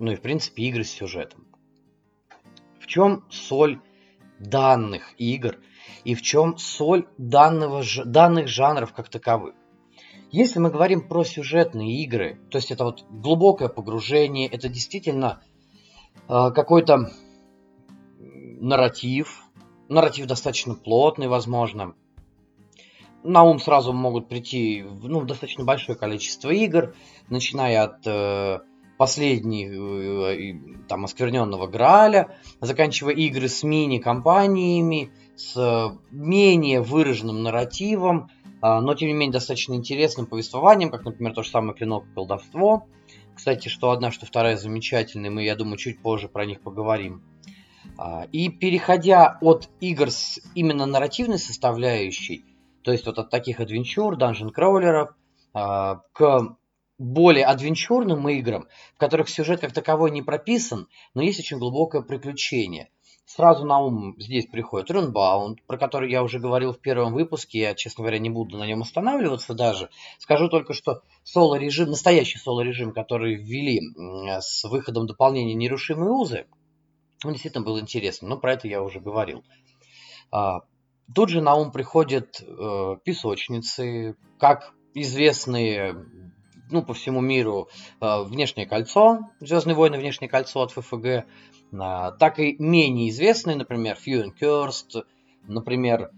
Ну 0.00 0.10
и 0.10 0.16
в 0.16 0.20
принципе 0.20 0.64
игры 0.64 0.82
с 0.82 0.90
сюжетом. 0.90 1.46
В 2.80 2.86
чем 2.86 3.24
соль 3.30 3.80
данных 4.40 5.14
игр 5.18 5.56
и 6.02 6.14
в 6.16 6.22
чем 6.22 6.58
соль 6.58 7.06
данного, 7.16 7.82
данных 8.04 8.48
жанров 8.48 8.92
как 8.92 9.08
таковых? 9.08 9.54
Если 10.36 10.58
мы 10.58 10.68
говорим 10.68 11.06
про 11.06 11.22
сюжетные 11.22 12.02
игры, 12.02 12.40
то 12.50 12.58
есть 12.58 12.72
это 12.72 12.82
вот 12.82 13.04
глубокое 13.08 13.68
погружение, 13.68 14.48
это 14.48 14.68
действительно 14.68 15.40
э, 16.28 16.50
какой-то 16.50 17.12
нарратив, 18.18 19.44
нарратив 19.88 20.26
достаточно 20.26 20.74
плотный, 20.74 21.28
возможно. 21.28 21.94
На 23.22 23.44
ум 23.44 23.60
сразу 23.60 23.92
могут 23.92 24.28
прийти 24.28 24.84
ну, 25.04 25.22
достаточно 25.22 25.62
большое 25.62 25.96
количество 25.96 26.50
игр, 26.50 26.96
начиная 27.28 27.84
от 27.84 28.04
э, 28.04 28.58
последних 28.98 29.70
э, 29.70 30.84
там, 30.88 31.04
оскверненного 31.04 31.68
Граля, 31.68 32.36
заканчивая 32.60 33.14
игры 33.14 33.46
с 33.46 33.62
мини-компаниями, 33.62 35.12
с 35.36 35.96
менее 36.10 36.80
выраженным 36.80 37.44
нарративом, 37.44 38.30
но 38.80 38.94
тем 38.94 39.08
не 39.08 39.14
менее 39.14 39.32
достаточно 39.32 39.74
интересным 39.74 40.26
повествованием, 40.26 40.90
как, 40.90 41.04
например, 41.04 41.34
то 41.34 41.42
же 41.42 41.50
самое 41.50 41.74
«Клинок 41.74 42.06
и 42.06 42.14
колдовство». 42.14 42.86
Кстати, 43.34 43.68
что 43.68 43.90
одна, 43.90 44.10
что 44.10 44.26
вторая 44.26 44.56
замечательные, 44.56 45.30
мы, 45.30 45.42
я 45.42 45.56
думаю, 45.56 45.76
чуть 45.76 46.00
позже 46.00 46.28
про 46.28 46.46
них 46.46 46.60
поговорим. 46.60 47.22
А, 47.98 48.26
и 48.32 48.48
переходя 48.48 49.38
от 49.40 49.68
игр 49.80 50.10
с 50.10 50.40
именно 50.54 50.86
нарративной 50.86 51.38
составляющей, 51.38 52.44
то 52.82 52.92
есть 52.92 53.06
вот 53.06 53.18
от 53.18 53.30
таких 53.30 53.60
адвенчур, 53.60 54.16
данжен-кроулеров, 54.16 55.10
а, 55.52 56.00
к 56.12 56.56
более 56.98 57.44
адвенчурным 57.44 58.28
играм, 58.28 58.68
в 58.94 58.98
которых 58.98 59.28
сюжет 59.28 59.60
как 59.60 59.72
таковой 59.72 60.10
не 60.10 60.22
прописан, 60.22 60.88
но 61.12 61.22
есть 61.22 61.40
очень 61.40 61.58
глубокое 61.58 62.02
приключение. 62.02 62.88
Сразу 63.26 63.64
на 63.64 63.80
ум 63.80 64.14
здесь 64.18 64.46
приходит 64.46 64.90
Runbound, 64.90 65.56
про 65.66 65.78
который 65.78 66.10
я 66.10 66.22
уже 66.22 66.38
говорил 66.38 66.72
в 66.72 66.78
первом 66.78 67.14
выпуске. 67.14 67.58
Я, 67.58 67.74
честно 67.74 68.02
говоря, 68.02 68.18
не 68.18 68.28
буду 68.28 68.58
на 68.58 68.66
нем 68.66 68.82
останавливаться 68.82 69.54
даже. 69.54 69.88
Скажу 70.18 70.48
только, 70.48 70.74
что 70.74 71.00
соло-режим, 71.22 71.88
настоящий 71.88 72.38
соло-режим, 72.38 72.92
который 72.92 73.36
ввели 73.36 73.80
с 74.40 74.64
выходом 74.64 75.06
дополнения 75.06 75.54
«Нерушимые 75.54 76.10
узы», 76.10 76.46
он 77.24 77.32
действительно 77.32 77.64
был 77.64 77.80
интересным, 77.80 78.30
но 78.30 78.36
про 78.36 78.52
это 78.52 78.68
я 78.68 78.82
уже 78.82 79.00
говорил. 79.00 79.44
А, 80.30 80.60
тут 81.14 81.30
же 81.30 81.40
на 81.40 81.54
ум 81.54 81.72
приходят 81.72 82.40
э, 82.40 82.96
песочницы, 83.02 84.16
как 84.38 84.74
известные 84.92 85.96
ну, 86.70 86.82
по 86.82 86.94
всему 86.94 87.20
миру 87.20 87.68
э, 88.00 88.22
«Внешнее 88.22 88.66
кольцо», 88.66 89.20
«Звездные 89.40 89.74
войны. 89.74 89.98
Внешнее 89.98 90.28
кольцо» 90.28 90.62
от 90.62 90.72
ФФГ, 90.72 91.24
так 91.70 92.38
и 92.38 92.56
менее 92.58 93.10
известные, 93.10 93.56
например, 93.56 93.98
and 94.06 94.32
Cursed, 94.40 95.04
например, 95.46 96.10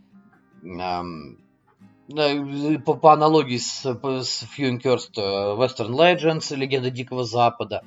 по, 2.84 2.94
по 2.94 3.12
аналогии 3.12 3.56
с, 3.56 3.82
с 3.84 4.44
and 4.58 4.80
Cursed 4.80 5.16
э, 5.16 5.56
Western 5.56 5.90
Legends, 5.90 6.54
Легенда 6.54 6.90
Дикого 6.90 7.24
Запада, 7.24 7.82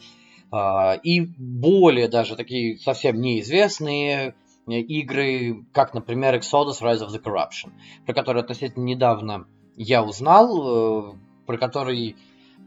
а, 0.51 0.93
и 1.03 1.21
более 1.21 2.07
даже 2.07 2.35
такие 2.35 2.77
совсем 2.79 3.21
неизвестные 3.21 4.35
игры, 4.67 5.65
как, 5.73 5.93
например, 5.93 6.35
Exodus 6.35 6.81
Rise 6.81 7.05
of 7.05 7.09
the 7.09 7.21
Corruption, 7.21 7.71
про 8.05 8.13
который 8.13 8.41
относительно 8.41 8.83
недавно 8.83 9.47
я 9.75 10.03
узнал, 10.03 11.13
э, 11.13 11.17
про 11.45 11.57
который, 11.57 12.15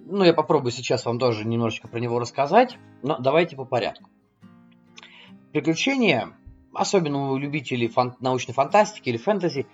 ну, 0.06 0.24
я 0.24 0.32
попробую 0.32 0.72
сейчас 0.72 1.04
вам 1.04 1.18
тоже 1.18 1.46
немножечко 1.46 1.88
про 1.88 2.00
него 2.00 2.18
рассказать, 2.18 2.78
но 3.02 3.18
давайте 3.18 3.56
по 3.56 3.64
порядку. 3.64 4.10
Приключения, 5.52 6.32
особенно 6.72 7.30
у 7.30 7.36
любителей 7.36 7.88
фан- 7.88 8.16
научной 8.20 8.54
фантастики 8.54 9.10
или 9.10 9.18
фэнтези, 9.18 9.66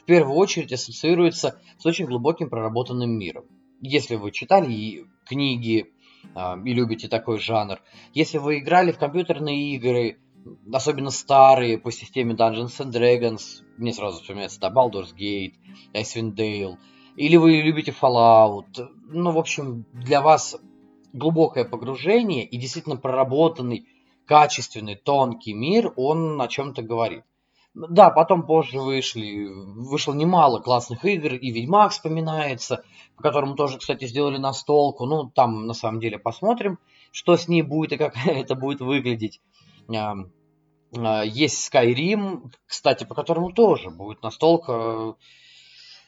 в 0.00 0.04
первую 0.04 0.36
очередь 0.36 0.72
ассоциируются 0.72 1.60
с 1.78 1.86
очень 1.86 2.06
глубоким 2.06 2.48
проработанным 2.48 3.10
миром. 3.10 3.44
Если 3.80 4.14
вы 4.14 4.30
читали 4.30 5.06
книги 5.26 5.92
э, 6.34 6.54
и 6.64 6.72
любите 6.72 7.08
такой 7.08 7.38
жанр, 7.40 7.80
если 8.12 8.38
вы 8.38 8.58
играли 8.58 8.92
в 8.92 8.98
компьютерные 8.98 9.74
игры, 9.74 10.18
особенно 10.72 11.10
старые 11.10 11.78
по 11.78 11.90
системе 11.90 12.34
Dungeons 12.34 12.78
and 12.78 12.92
Dragons, 12.92 13.64
мне 13.76 13.92
сразу 13.92 14.20
вспоминается 14.20 14.60
да, 14.60 14.70
Baldur's 14.70 15.14
Gate, 15.18 15.54
Icewind 15.94 16.36
Dale, 16.36 16.76
или 17.16 17.36
вы 17.36 17.62
любите 17.62 17.92
Fallout, 17.98 18.88
ну, 19.08 19.32
в 19.32 19.38
общем, 19.38 19.84
для 19.92 20.20
вас 20.20 20.56
глубокое 21.12 21.64
погружение 21.64 22.44
и 22.44 22.56
действительно 22.56 22.96
проработанный 22.96 23.86
качественный, 24.26 24.96
тонкий 24.96 25.54
мир, 25.54 25.92
он 25.96 26.40
о 26.40 26.48
чем-то 26.48 26.82
говорит. 26.82 27.24
Да, 27.74 28.10
потом 28.10 28.46
позже 28.46 28.80
вышли, 28.80 29.46
вышло 29.48 30.14
немало 30.14 30.60
классных 30.60 31.04
игр, 31.04 31.34
и 31.34 31.50
Ведьмак 31.50 31.90
вспоминается, 31.90 32.84
по 33.16 33.22
которому 33.22 33.56
тоже, 33.56 33.78
кстати, 33.78 34.06
сделали 34.06 34.38
настолку. 34.38 35.06
Ну, 35.06 35.28
там 35.28 35.66
на 35.66 35.74
самом 35.74 35.98
деле 35.98 36.18
посмотрим, 36.18 36.78
что 37.10 37.36
с 37.36 37.48
ней 37.48 37.62
будет 37.62 37.92
и 37.92 37.96
как 37.96 38.14
это 38.26 38.54
будет 38.54 38.80
выглядеть. 38.80 39.40
А, 39.92 41.24
есть 41.24 41.68
Skyrim, 41.68 42.52
кстати, 42.64 43.04
по 43.04 43.14
которому 43.16 43.52
тоже 43.52 43.90
будет 43.90 44.22
настолка. 44.22 45.16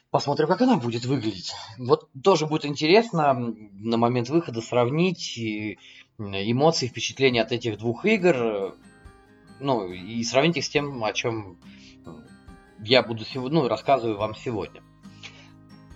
Посмотрим, 0.09 0.47
как 0.47 0.61
она 0.61 0.77
будет 0.77 1.03
выглядеть. 1.03 1.53
Вот 1.77 2.07
тоже 2.23 2.45
будет 2.45 2.65
интересно 2.65 3.33
на 3.33 3.97
момент 3.97 4.29
выхода 4.29 4.61
сравнить 4.61 5.37
эмоции, 6.19 6.87
впечатления 6.87 7.41
от 7.41 7.51
этих 7.51 7.77
двух 7.77 8.05
игр, 8.05 8.75
ну, 9.59 9.91
и 9.91 10.23
сравнить 10.23 10.57
их 10.57 10.65
с 10.65 10.69
тем, 10.69 11.03
о 11.03 11.13
чем 11.13 11.57
я 12.79 13.03
буду 13.03 13.23
сегодня, 13.23 13.61
ну, 13.61 13.67
рассказываю 13.67 14.17
вам 14.17 14.35
сегодня. 14.35 14.81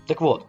Так 0.07 0.21
вот, 0.21 0.45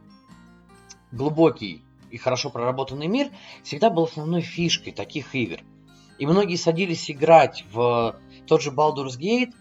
глубокий 1.11 1.83
и 2.11 2.19
хорошо 2.19 2.51
проработанный 2.51 3.07
мир 3.07 3.31
всегда 3.63 3.89
был 3.91 4.05
основной 4.05 4.43
фишкой 4.43 4.93
таких 4.93 5.35
игр. 5.35 5.61
И 6.19 6.27
многие 6.27 6.57
садились 6.57 7.11
играть 7.11 7.65
в 7.73 8.21
тот 8.47 8.63
же 8.63 8.71
Baldur's 8.71 9.19
Gate, 9.19 9.55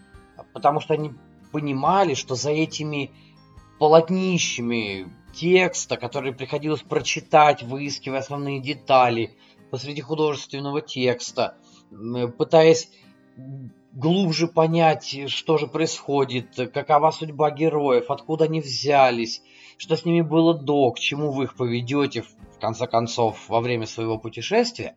потому 0.52 0.80
что 0.80 0.94
они 0.94 1.12
понимали, 1.50 2.14
что 2.14 2.34
за 2.34 2.50
этими 2.50 3.10
полотнищами 3.78 5.10
текста, 5.34 5.96
которые 5.96 6.34
приходилось 6.34 6.82
прочитать, 6.82 7.62
выискивая 7.62 8.20
основные 8.20 8.60
детали, 8.60 9.34
посреди 9.72 10.02
художественного 10.02 10.82
текста, 10.82 11.56
пытаясь 12.36 12.90
глубже 13.92 14.46
понять, 14.46 15.30
что 15.30 15.56
же 15.56 15.66
происходит, 15.66 16.54
какова 16.74 17.10
судьба 17.10 17.50
героев, 17.50 18.10
откуда 18.10 18.44
они 18.44 18.60
взялись, 18.60 19.42
что 19.78 19.96
с 19.96 20.04
ними 20.04 20.20
было 20.20 20.52
до, 20.52 20.90
к 20.90 20.98
чему 20.98 21.32
вы 21.32 21.44
их 21.44 21.56
поведете, 21.56 22.20
в 22.20 22.58
конце 22.60 22.86
концов, 22.86 23.48
во 23.48 23.62
время 23.62 23.86
своего 23.86 24.18
путешествия. 24.18 24.94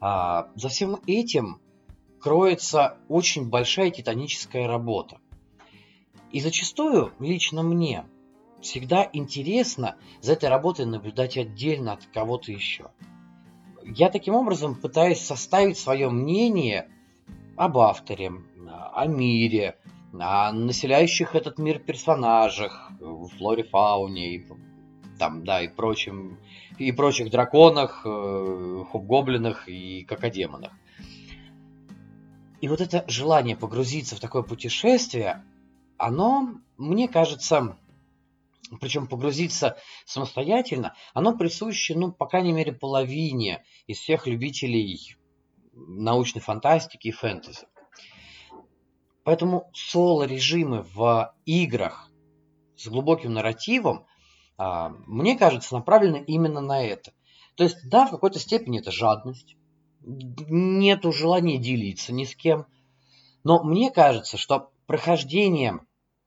А, 0.00 0.48
за 0.54 0.68
всем 0.68 0.98
этим 1.06 1.62
кроется 2.20 2.98
очень 3.08 3.48
большая 3.48 3.90
титаническая 3.90 4.68
работа. 4.68 5.16
И 6.30 6.40
зачастую, 6.40 7.14
лично 7.20 7.62
мне, 7.62 8.04
всегда 8.60 9.08
интересно 9.14 9.96
за 10.20 10.34
этой 10.34 10.50
работой 10.50 10.84
наблюдать 10.84 11.38
отдельно 11.38 11.94
от 11.94 12.04
кого-то 12.12 12.52
еще 12.52 12.90
я 13.84 14.10
таким 14.10 14.34
образом 14.34 14.74
пытаюсь 14.74 15.20
составить 15.20 15.78
свое 15.78 16.10
мнение 16.10 16.88
об 17.56 17.78
авторе, 17.78 18.32
о 18.92 19.06
мире, 19.06 19.76
о 20.18 20.52
населяющих 20.52 21.34
этот 21.34 21.58
мир 21.58 21.78
персонажах, 21.78 22.90
флоре, 23.36 23.64
фауне 23.64 24.34
и 24.34 24.46
там, 25.18 25.44
да, 25.44 25.62
и 25.62 25.68
прочим, 25.68 26.38
и 26.78 26.90
прочих 26.90 27.30
драконах, 27.30 28.02
э, 28.04 28.84
хоб-гоблинах 28.90 29.68
и 29.68 30.04
какодемонах. 30.04 30.72
И 32.60 32.68
вот 32.68 32.80
это 32.80 33.04
желание 33.06 33.56
погрузиться 33.56 34.16
в 34.16 34.20
такое 34.20 34.42
путешествие, 34.42 35.44
оно, 35.98 36.54
мне 36.78 37.06
кажется, 37.06 37.76
причем 38.80 39.06
погрузиться 39.06 39.76
самостоятельно, 40.04 40.94
оно 41.12 41.36
присуще, 41.36 41.94
ну, 41.94 42.10
по 42.10 42.26
крайней 42.26 42.52
мере, 42.52 42.72
половине 42.72 43.64
из 43.86 43.98
всех 43.98 44.26
любителей 44.26 45.16
научной 45.72 46.40
фантастики 46.40 47.08
и 47.08 47.12
фэнтези. 47.12 47.66
Поэтому 49.24 49.70
соло-режимы 49.72 50.82
в 50.94 51.34
играх 51.46 52.10
с 52.76 52.86
глубоким 52.88 53.32
нарративом, 53.32 54.06
а, 54.58 54.90
мне 55.06 55.36
кажется, 55.38 55.74
направлены 55.74 56.22
именно 56.26 56.60
на 56.60 56.82
это. 56.82 57.12
То 57.56 57.64
есть, 57.64 57.88
да, 57.88 58.06
в 58.06 58.10
какой-то 58.10 58.38
степени 58.38 58.80
это 58.80 58.90
жадность, 58.90 59.56
нету 60.00 61.12
желания 61.12 61.58
делиться 61.58 62.12
ни 62.12 62.24
с 62.24 62.36
кем, 62.36 62.66
но 63.42 63.62
мне 63.62 63.90
кажется, 63.90 64.36
что 64.36 64.70
прохождение 64.86 65.80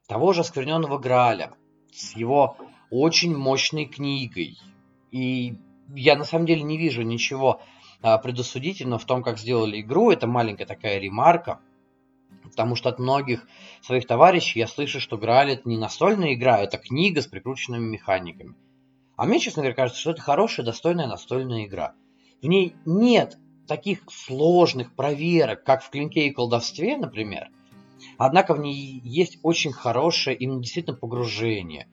того 0.08 0.34
же 0.34 0.42
оскверненного 0.42 0.98
Граля– 0.98 1.54
с 1.98 2.16
его 2.16 2.58
очень 2.90 3.36
мощной 3.36 3.86
книгой. 3.86 4.58
И 5.12 5.56
я 5.96 6.16
на 6.16 6.24
самом 6.24 6.46
деле 6.46 6.64
не 6.64 6.78
вижу 6.78 7.02
ничего 7.02 7.62
а, 8.02 8.18
предосудительного 8.18 9.00
в 9.00 9.06
том, 9.06 9.24
как 9.24 9.38
сделали 9.38 9.82
игру. 9.82 10.12
Это 10.12 10.28
маленькая 10.28 10.66
такая 10.66 11.00
ремарка. 11.00 11.60
Потому 12.44 12.76
что 12.76 12.90
от 12.90 13.00
многих 13.00 13.48
своих 13.82 14.08
товарищей 14.08 14.60
я 14.60 14.68
слышу, 14.68 15.00
что 15.00 15.18
Грааль 15.18 15.52
это 15.52 15.68
не 15.68 15.78
настольная 15.78 16.34
игра, 16.34 16.60
это 16.60 16.78
книга 16.78 17.22
с 17.22 17.28
прикрученными 17.28 17.86
механиками. 17.86 18.56
А 19.16 19.26
мне, 19.26 19.40
честно 19.40 19.62
говоря, 19.62 19.76
кажется, 19.76 20.00
что 20.00 20.12
это 20.12 20.22
хорошая, 20.22 20.66
достойная 20.66 21.08
настольная 21.08 21.66
игра. 21.66 21.94
В 22.42 22.48
ней 22.48 22.76
нет 22.86 23.38
таких 23.68 24.02
сложных 24.10 24.96
проверок, 24.96 25.64
как 25.64 25.84
в 25.84 25.90
клинке 25.90 26.28
и 26.28 26.32
колдовстве, 26.32 26.98
например, 26.98 27.50
Однако 28.18 28.54
в 28.54 28.60
ней 28.60 29.02
есть 29.04 29.40
очень 29.44 29.72
хорошее 29.72 30.36
именно 30.38 30.62
действительно 30.62 30.96
погружение. 30.96 31.88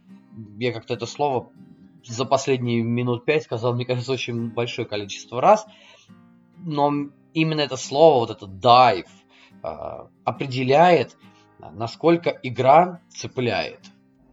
Я 0.59 0.72
как-то 0.72 0.94
это 0.94 1.07
слово 1.07 1.50
за 2.04 2.24
последние 2.24 2.82
минут 2.82 3.24
пять 3.24 3.44
сказал, 3.44 3.74
мне 3.74 3.84
кажется, 3.84 4.12
очень 4.12 4.50
большое 4.50 4.86
количество 4.86 5.40
раз. 5.40 5.66
Но 6.58 6.92
именно 7.32 7.60
это 7.60 7.76
слово, 7.76 8.20
вот 8.20 8.30
это 8.30 8.46
dive, 8.46 9.08
а, 9.62 10.08
определяет 10.24 11.16
насколько 11.72 12.30
игра 12.42 13.00
цепляет. 13.08 13.80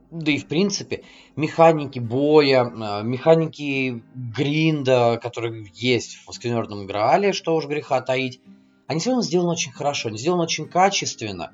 Да 0.10 0.32
и 0.32 0.38
в 0.38 0.48
принципе 0.48 1.04
механики 1.36 2.00
боя, 2.00 2.66
э, 2.66 3.04
механики 3.04 4.04
гринда, 4.14 5.20
которые 5.22 5.66
есть 5.74 6.18
в 6.28 6.34
Скверненном 6.34 6.86
Граале, 6.86 7.32
что 7.32 7.56
уж 7.56 7.66
греха 7.66 8.02
таить, 8.02 8.42
они 8.88 9.00
все 9.00 9.12
равно 9.12 9.24
сделаны 9.24 9.52
очень 9.52 9.72
хорошо, 9.72 10.10
они 10.10 10.18
сделаны 10.18 10.44
очень 10.44 10.68
качественно, 10.68 11.54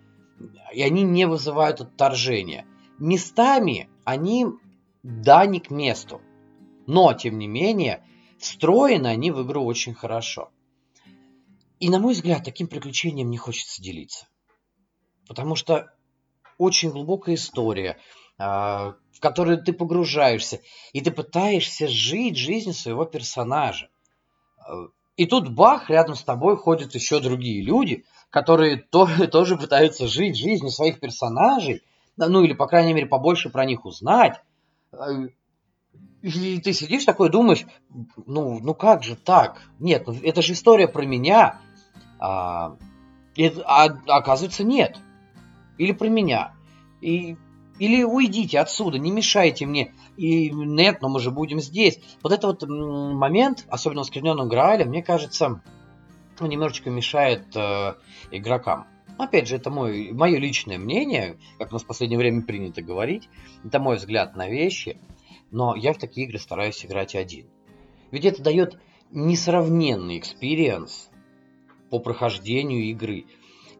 и 0.73 0.81
они 0.81 1.03
не 1.03 1.27
вызывают 1.27 1.81
отторжения. 1.81 2.65
Местами 2.97 3.89
они 4.05 4.47
да 5.07 5.45
не 5.45 5.61
к 5.61 5.69
месту, 5.69 6.21
но 6.85 7.13
тем 7.13 7.37
не 7.37 7.47
менее 7.47 8.03
встроены 8.39 9.07
они 9.07 9.31
в 9.31 9.41
игру 9.45 9.63
очень 9.63 9.93
хорошо. 9.93 10.51
И 11.79 11.89
на 11.89 11.99
мой 11.99 12.13
взгляд, 12.13 12.43
таким 12.43 12.67
приключением 12.67 13.29
не 13.29 13.37
хочется 13.37 13.81
делиться. 13.81 14.27
Потому 15.25 15.55
что 15.55 15.93
очень 16.57 16.89
глубокая 16.89 17.35
история, 17.35 17.97
а, 18.37 18.95
в 19.13 19.21
которую 19.21 19.63
ты 19.63 19.71
погружаешься, 19.71 20.59
и 20.91 20.99
ты 20.99 21.11
пытаешься 21.11 21.87
жить 21.87 22.35
жизнью 22.35 22.73
своего 22.73 23.05
персонажа. 23.05 23.89
И 25.15 25.25
тут 25.25 25.49
бах, 25.49 25.89
рядом 25.89 26.15
с 26.15 26.23
тобой 26.23 26.57
ходят 26.57 26.93
еще 26.95 27.21
другие 27.21 27.61
люди, 27.61 28.03
которые 28.29 28.75
тоже, 28.77 29.27
тоже 29.29 29.55
пытаются 29.55 30.05
жить 30.07 30.35
жизнью 30.35 30.69
своих 30.69 30.99
персонажей, 30.99 31.81
ну 32.17 32.43
или, 32.43 32.53
по 32.53 32.67
крайней 32.67 32.93
мере, 32.93 33.05
побольше 33.07 33.49
про 33.49 33.63
них 33.63 33.85
узнать. 33.85 34.41
И 36.21 36.59
ты 36.59 36.73
сидишь 36.73 37.05
такой 37.05 37.29
думаешь, 37.29 37.65
ну, 38.25 38.59
ну 38.59 38.73
как 38.73 39.03
же 39.03 39.15
так? 39.15 39.61
Нет, 39.79 40.07
ну 40.07 40.15
это 40.23 40.41
же 40.41 40.53
история 40.53 40.87
про 40.87 41.05
меня. 41.05 41.61
А, 42.19 42.75
и, 43.35 43.53
а, 43.65 43.85
оказывается, 44.07 44.63
нет. 44.63 44.97
Или 45.77 45.91
про 45.91 46.07
меня. 46.07 46.53
И, 47.01 47.37
или 47.77 48.03
уйдите 48.03 48.59
отсюда, 48.59 48.97
не 48.97 49.11
мешайте 49.11 49.65
мне. 49.65 49.93
И 50.17 50.49
нет, 50.49 51.01
но 51.01 51.09
мы 51.09 51.19
же 51.19 51.29
будем 51.29 51.59
здесь. 51.59 51.99
Вот 52.23 52.33
этот 52.33 52.61
вот 52.61 52.69
момент, 52.69 53.65
особенно 53.69 54.01
в 54.01 54.07
скверненном 54.07 54.49
Граале, 54.49 54.85
мне 54.85 55.03
кажется, 55.03 55.61
немножечко 56.39 56.89
мешает 56.89 57.55
э, 57.55 57.93
игрокам. 58.31 58.87
Опять 59.17 59.47
же, 59.47 59.55
это 59.55 59.71
мой, 59.71 60.11
мое 60.11 60.37
личное 60.37 60.77
мнение, 60.77 61.37
как 61.57 61.71
у 61.71 61.73
нас 61.73 61.83
в 61.83 61.87
последнее 61.87 62.19
время 62.19 62.43
принято 62.43 62.81
говорить. 62.81 63.29
Это 63.63 63.79
мой 63.79 63.97
взгляд 63.97 64.35
на 64.35 64.47
вещи. 64.47 64.99
Но 65.49 65.75
я 65.75 65.93
в 65.93 65.97
такие 65.97 66.27
игры 66.27 66.39
стараюсь 66.39 66.85
играть 66.85 67.15
один. 67.15 67.47
Ведь 68.11 68.25
это 68.25 68.43
дает 68.43 68.79
несравненный 69.11 70.19
experience 70.19 71.09
по 71.89 71.99
прохождению 71.99 72.83
игры. 72.85 73.25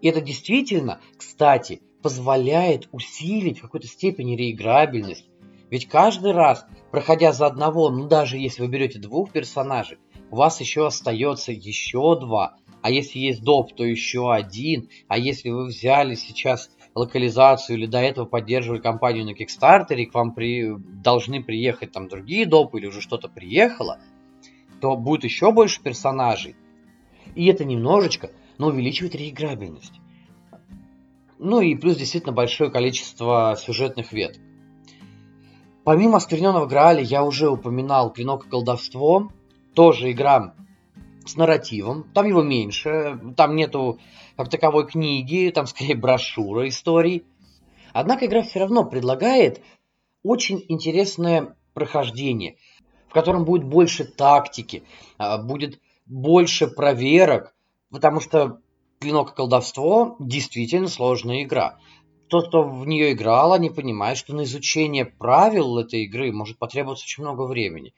И 0.02 0.08
это 0.08 0.22
действительно, 0.22 1.02
кстати, 1.18 1.82
позволяет 2.02 2.88
усилить 2.92 3.60
в 3.60 3.64
какой-то 3.64 3.88
степени 3.88 4.36
реиграбельность. 4.36 5.28
Ведь 5.70 5.88
каждый 5.88 6.32
раз, 6.32 6.66
проходя 6.92 7.34
за 7.34 7.46
одного, 7.46 7.90
ну 7.90 8.08
даже 8.08 8.38
если 8.38 8.62
вы 8.62 8.70
берете 8.70 9.00
двух 9.00 9.32
персонажей, 9.32 9.98
у 10.32 10.38
вас 10.38 10.62
еще 10.62 10.88
остается 10.88 11.52
еще 11.52 12.18
два. 12.20 12.58
А 12.88 12.90
если 12.90 13.20
есть 13.20 13.44
доп, 13.44 13.74
то 13.76 13.84
еще 13.84 14.32
один. 14.32 14.88
А 15.10 15.18
если 15.18 15.50
вы 15.50 15.66
взяли 15.66 16.16
сейчас 16.16 16.72
локализацию 16.96 17.78
или 17.78 17.86
до 17.86 17.98
этого 17.98 18.26
поддерживали 18.26 18.80
компанию 18.80 19.26
на 19.26 19.34
Кикстартере, 19.34 20.06
к 20.06 20.14
вам 20.14 20.34
при... 20.34 20.74
должны 20.78 21.44
приехать 21.44 21.92
там 21.92 22.08
другие 22.08 22.46
допы 22.46 22.80
или 22.80 22.88
уже 22.88 23.02
что-то 23.02 23.28
приехало, 23.28 24.00
то 24.80 24.96
будет 24.96 25.26
еще 25.26 25.52
больше 25.52 25.84
персонажей. 25.84 26.56
И 27.36 27.48
это 27.48 27.66
немножечко, 27.66 28.32
но 28.58 28.68
увеличивает 28.68 29.16
реиграбельность. 29.16 30.00
Ну 31.40 31.60
и 31.60 31.76
плюс 31.76 31.98
действительно 31.98 32.32
большое 32.32 32.72
количество 32.72 33.58
сюжетных 33.60 34.14
веток. 34.14 34.42
Помимо 35.84 36.16
«Оскверненного 36.16 36.68
Грааля» 36.68 37.02
я 37.02 37.26
уже 37.26 37.50
упоминал 37.50 38.14
«Клинок 38.14 38.46
и 38.46 38.50
колдовство». 38.50 39.30
Тоже 39.74 40.14
игра 40.14 40.54
с 41.28 41.36
нарративом. 41.36 42.12
Там 42.14 42.26
его 42.26 42.44
меньше. 42.44 43.20
Там 43.36 43.56
нету 43.56 44.00
как 44.36 44.50
таковой 44.50 44.88
книги. 44.88 45.52
Там 45.54 45.68
скорее 45.68 45.96
брошюра 45.96 46.68
историй. 46.68 47.26
Однако 47.94 48.26
игра 48.26 48.44
все 48.44 48.60
равно 48.60 48.84
предлагает 48.86 49.62
очень 50.24 50.64
интересное 50.68 51.56
прохождение, 51.74 52.58
в 53.08 53.14
котором 53.14 53.46
будет 53.46 53.64
больше 53.64 54.04
тактики, 54.04 54.84
а, 55.18 55.38
будет 55.38 55.80
больше 56.06 56.68
проверок, 56.68 57.56
потому 57.90 58.20
что 58.20 58.60
Клинок 59.00 59.32
и 59.32 59.36
колдовство 59.36 60.16
действительно 60.20 60.88
сложная 60.88 61.44
игра. 61.44 61.78
Тот, 62.30 62.48
кто 62.48 62.64
в 62.64 62.88
нее 62.88 63.14
играл, 63.14 63.58
не 63.60 63.70
понимает, 63.70 64.18
что 64.18 64.34
на 64.34 64.44
изучение 64.44 65.06
правил 65.06 65.78
этой 65.78 66.04
игры 66.04 66.32
может 66.32 66.58
потребоваться 66.58 67.06
очень 67.06 67.24
много 67.24 67.44
времени. 67.44 67.94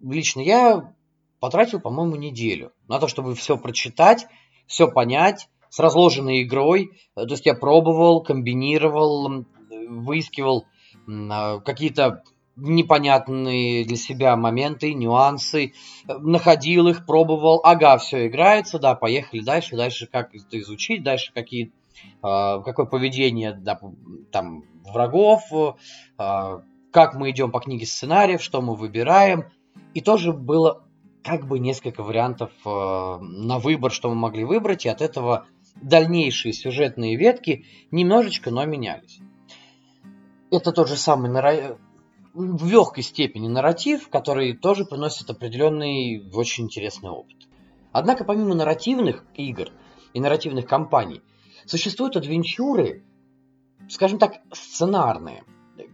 Лично 0.00 0.40
я 0.40 0.94
потратил, 1.40 1.80
по-моему, 1.80 2.16
неделю. 2.16 2.72
На 2.86 2.98
то, 3.00 3.08
чтобы 3.08 3.34
все 3.34 3.56
прочитать, 3.56 4.26
все 4.66 4.88
понять, 4.88 5.48
с 5.70 5.78
разложенной 5.78 6.42
игрой. 6.42 6.92
То 7.14 7.26
есть 7.26 7.46
я 7.46 7.54
пробовал, 7.54 8.22
комбинировал, 8.22 9.46
выискивал 9.88 10.66
а, 11.08 11.60
какие-то 11.60 12.22
непонятные 12.56 13.84
для 13.84 13.96
себя 13.96 14.36
моменты, 14.36 14.92
нюансы, 14.92 15.72
находил 16.06 16.88
их, 16.88 17.06
пробовал, 17.06 17.60
ага, 17.64 17.96
все 17.96 18.26
играется, 18.26 18.78
да, 18.78 18.94
поехали 18.94 19.40
дальше, 19.40 19.76
дальше 19.76 20.06
как 20.06 20.34
это 20.34 20.58
изучить, 20.60 21.02
дальше 21.02 21.32
какие, 21.32 21.72
э, 22.22 22.62
какое 22.62 22.84
поведение 22.84 23.52
да, 23.52 23.80
там 24.30 24.64
врагов, 24.84 25.42
э, 25.52 26.60
как 26.92 27.14
мы 27.14 27.30
идем 27.30 27.50
по 27.50 27.60
книге 27.60 27.86
сценариев, 27.86 28.42
что 28.42 28.60
мы 28.60 28.74
выбираем, 28.74 29.44
и 29.94 30.02
тоже 30.02 30.34
было 30.34 30.84
как 31.22 31.46
бы 31.46 31.58
несколько 31.58 32.02
вариантов 32.02 32.50
э, 32.64 32.68
на 32.68 33.58
выбор, 33.58 33.92
что 33.92 34.08
мы 34.08 34.14
могли 34.14 34.44
выбрать, 34.44 34.86
и 34.86 34.88
от 34.88 35.02
этого 35.02 35.46
дальнейшие 35.76 36.52
сюжетные 36.52 37.16
ветки 37.16 37.66
немножечко, 37.90 38.50
но 38.50 38.64
менялись. 38.64 39.20
Это 40.50 40.72
тот 40.72 40.88
же 40.88 40.96
самый 40.96 41.30
в 42.32 42.70
легкой 42.70 43.02
степени 43.02 43.48
нарратив, 43.48 44.08
который 44.08 44.56
тоже 44.56 44.84
приносит 44.84 45.30
определенный 45.30 46.22
очень 46.32 46.64
интересный 46.64 47.10
опыт. 47.10 47.36
Однако 47.92 48.24
помимо 48.24 48.54
нарративных 48.54 49.24
игр 49.34 49.70
и 50.12 50.20
нарративных 50.20 50.66
кампаний, 50.66 51.22
существуют 51.66 52.16
адвенчуры, 52.16 53.04
скажем 53.88 54.18
так, 54.18 54.40
сценарные, 54.52 55.44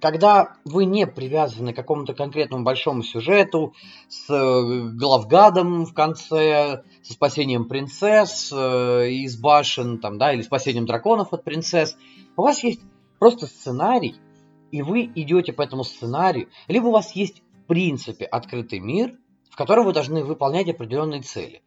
когда 0.00 0.56
вы 0.64 0.84
не 0.84 1.06
привязаны 1.06 1.72
к 1.72 1.76
какому-то 1.76 2.14
конкретному 2.14 2.64
большому 2.64 3.02
сюжету 3.02 3.74
с 4.08 4.30
э, 4.30 4.90
главгадом 4.94 5.84
в 5.84 5.94
конце, 5.94 6.82
со 7.02 7.12
спасением 7.12 7.66
принцесс 7.66 8.52
э, 8.52 9.10
из 9.10 9.36
башен, 9.36 9.98
там, 9.98 10.18
да, 10.18 10.32
или 10.32 10.42
спасением 10.42 10.86
драконов 10.86 11.32
от 11.32 11.44
принцесс. 11.44 11.96
У 12.36 12.42
вас 12.42 12.62
есть 12.62 12.80
просто 13.18 13.46
сценарий, 13.46 14.16
и 14.70 14.82
вы 14.82 15.10
идете 15.14 15.52
по 15.52 15.62
этому 15.62 15.84
сценарию, 15.84 16.48
либо 16.68 16.86
у 16.86 16.92
вас 16.92 17.12
есть 17.12 17.42
в 17.64 17.66
принципе 17.66 18.24
открытый 18.24 18.78
мир, 18.78 19.16
в 19.50 19.56
котором 19.56 19.86
вы 19.86 19.92
должны 19.92 20.24
выполнять 20.24 20.68
определенные 20.68 21.22
цели. 21.22 21.62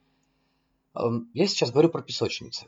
Эм, 0.95 1.29
я 1.33 1.47
сейчас 1.47 1.71
говорю 1.71 1.89
про 1.89 2.01
песочницы. 2.01 2.67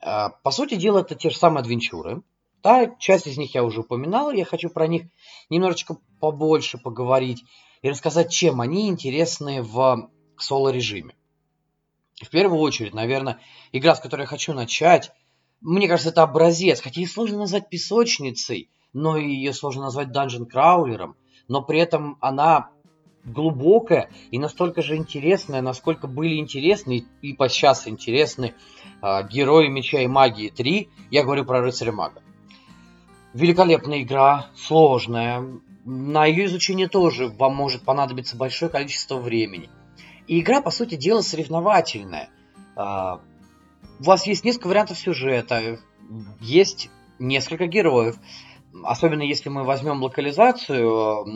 Э, 0.00 0.28
по 0.42 0.50
сути 0.50 0.74
дела, 0.74 1.00
это 1.00 1.14
те 1.14 1.30
же 1.30 1.36
самые 1.36 1.60
адвенчуры. 1.60 2.22
Да, 2.62 2.94
часть 2.98 3.26
из 3.26 3.38
них 3.38 3.54
я 3.54 3.64
уже 3.64 3.80
упоминал, 3.80 4.30
я 4.30 4.44
хочу 4.44 4.70
про 4.70 4.86
них 4.86 5.04
немножечко 5.50 5.96
побольше 6.20 6.78
поговорить 6.78 7.44
и 7.82 7.90
рассказать, 7.90 8.30
чем 8.30 8.60
они 8.60 8.88
интересны 8.88 9.62
в 9.62 10.08
соло-режиме. 10.38 11.14
В 12.22 12.28
первую 12.28 12.60
очередь, 12.60 12.94
наверное, 12.94 13.40
игра, 13.72 13.96
с 13.96 14.00
которой 14.00 14.22
я 14.22 14.26
хочу 14.26 14.52
начать, 14.52 15.10
мне 15.60 15.88
кажется, 15.88 16.10
это 16.10 16.22
образец, 16.22 16.80
хотя 16.80 17.00
и 17.00 17.06
сложно 17.06 17.38
назвать 17.38 17.68
песочницей– 17.68 18.70
но 18.92 19.16
ее 19.16 19.52
сложно 19.52 19.84
назвать 19.84 20.12
данжен 20.12 20.46
краулером, 20.46 21.16
но 21.48 21.62
при 21.62 21.80
этом 21.80 22.18
она 22.20 22.70
глубокая 23.24 24.10
и 24.30 24.38
настолько 24.38 24.82
же 24.82 24.96
интересная, 24.96 25.62
насколько 25.62 26.06
были 26.06 26.36
интересны 26.36 27.04
и 27.22 27.32
по 27.34 27.48
сейчас 27.48 27.86
интересны 27.86 28.54
э, 29.02 29.28
Герои 29.28 29.68
Меча 29.68 30.00
и 30.00 30.06
Магии 30.06 30.50
3, 30.50 30.88
я 31.10 31.22
говорю 31.22 31.44
про 31.44 31.60
Рыцаря 31.60 31.92
Мага. 31.92 32.22
Великолепная 33.34 34.02
игра, 34.02 34.46
сложная, 34.54 35.44
на 35.84 36.26
ее 36.26 36.46
изучение 36.46 36.88
тоже 36.88 37.28
вам 37.28 37.54
может 37.54 37.82
понадобиться 37.82 38.36
большое 38.36 38.70
количество 38.70 39.16
времени. 39.16 39.70
И 40.26 40.40
игра, 40.40 40.60
по 40.60 40.70
сути 40.70 40.94
дела, 40.94 41.22
соревновательная. 41.22 42.28
Э, 42.76 43.18
у 43.98 44.04
вас 44.04 44.26
есть 44.26 44.44
несколько 44.44 44.68
вариантов 44.68 44.98
сюжета, 44.98 45.78
есть 46.40 46.90
несколько 47.18 47.66
героев 47.66 48.16
особенно 48.84 49.22
если 49.22 49.48
мы 49.48 49.64
возьмем 49.64 50.02
локализацию 50.02 51.26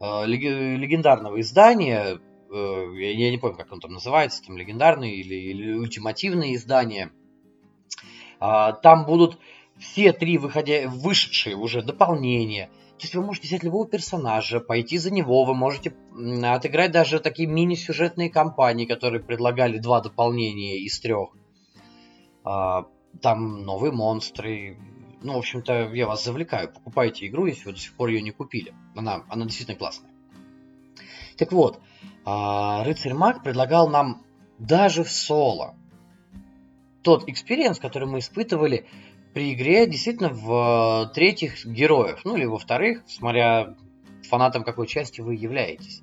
э, 0.00 0.26
легендарного 0.26 1.40
издания, 1.40 2.18
э, 2.50 2.86
я 2.94 3.30
не 3.30 3.38
помню, 3.38 3.56
как 3.56 3.72
он 3.72 3.80
там 3.80 3.92
называется, 3.92 4.42
там 4.44 4.56
легендарные 4.56 5.16
или, 5.16 5.34
или 5.34 5.74
ультимативные 5.74 6.54
издания, 6.54 7.10
а, 8.38 8.72
там 8.72 9.06
будут 9.06 9.38
все 9.78 10.12
три 10.12 10.38
выходя, 10.38 10.88
вышедшие 10.88 11.56
уже 11.56 11.82
дополнения. 11.82 12.70
То 12.98 13.02
есть 13.02 13.14
вы 13.14 13.22
можете 13.22 13.48
взять 13.48 13.62
любого 13.62 13.86
персонажа, 13.86 14.58
пойти 14.58 14.96
за 14.96 15.12
него, 15.12 15.44
вы 15.44 15.54
можете 15.54 15.94
отыграть 16.44 16.92
даже 16.92 17.20
такие 17.20 17.46
мини-сюжетные 17.46 18.30
кампании, 18.30 18.86
которые 18.86 19.22
предлагали 19.22 19.78
два 19.78 20.00
дополнения 20.00 20.78
из 20.78 20.98
трех. 21.00 21.30
А, 22.42 22.86
там 23.20 23.64
новые 23.64 23.92
монстры. 23.92 24.78
Ну, 25.20 25.34
в 25.34 25.38
общем-то, 25.38 25.92
я 25.92 26.06
вас 26.06 26.24
завлекаю. 26.24 26.72
Покупайте 26.72 27.26
игру, 27.26 27.46
если 27.46 27.66
вы 27.66 27.72
до 27.72 27.78
сих 27.78 27.92
пор 27.94 28.08
ее 28.08 28.22
не 28.22 28.30
купили. 28.30 28.72
Она, 28.94 29.24
она 29.28 29.44
действительно 29.44 29.76
классная. 29.76 30.10
Так 31.36 31.52
вот, 31.52 31.80
а, 32.24 32.82
Рыцарь 32.84 33.12
Маг 33.12 33.42
предлагал 33.42 33.90
нам 33.90 34.22
даже 34.58 35.04
в 35.04 35.10
соло 35.10 35.74
тот 37.02 37.28
experience, 37.28 37.78
который 37.78 38.08
мы 38.08 38.18
испытывали 38.18 38.86
при 39.36 39.52
игре 39.52 39.86
действительно 39.86 40.30
в 40.30 41.12
третьих 41.14 41.66
героях, 41.66 42.24
ну 42.24 42.38
или 42.38 42.46
во 42.46 42.56
вторых, 42.56 43.02
смотря 43.06 43.74
фанатом 44.22 44.64
какой 44.64 44.86
части 44.86 45.20
вы 45.20 45.34
являетесь. 45.34 46.00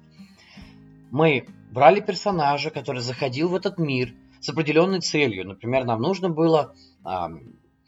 Мы 1.10 1.48
брали 1.72 2.00
персонажа, 2.00 2.70
который 2.70 3.02
заходил 3.02 3.50
в 3.50 3.56
этот 3.56 3.80
мир 3.80 4.14
с 4.40 4.50
определенной 4.50 5.00
целью. 5.00 5.48
Например, 5.48 5.84
нам 5.84 6.00
нужно 6.00 6.30
было 6.30 6.76
э, 7.00 7.10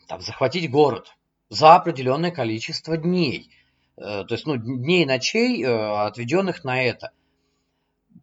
там, 0.08 0.22
захватить 0.22 0.72
город 0.72 1.16
за 1.50 1.76
определенное 1.76 2.32
количество 2.32 2.98
дней. 2.98 3.52
Э, 3.98 4.24
то 4.24 4.34
есть, 4.34 4.48
ну, 4.48 4.58
дней 4.58 5.04
и 5.04 5.06
ночей, 5.06 5.64
э, 5.64 5.68
отведенных 6.08 6.64
на 6.64 6.82
это– 6.82 7.12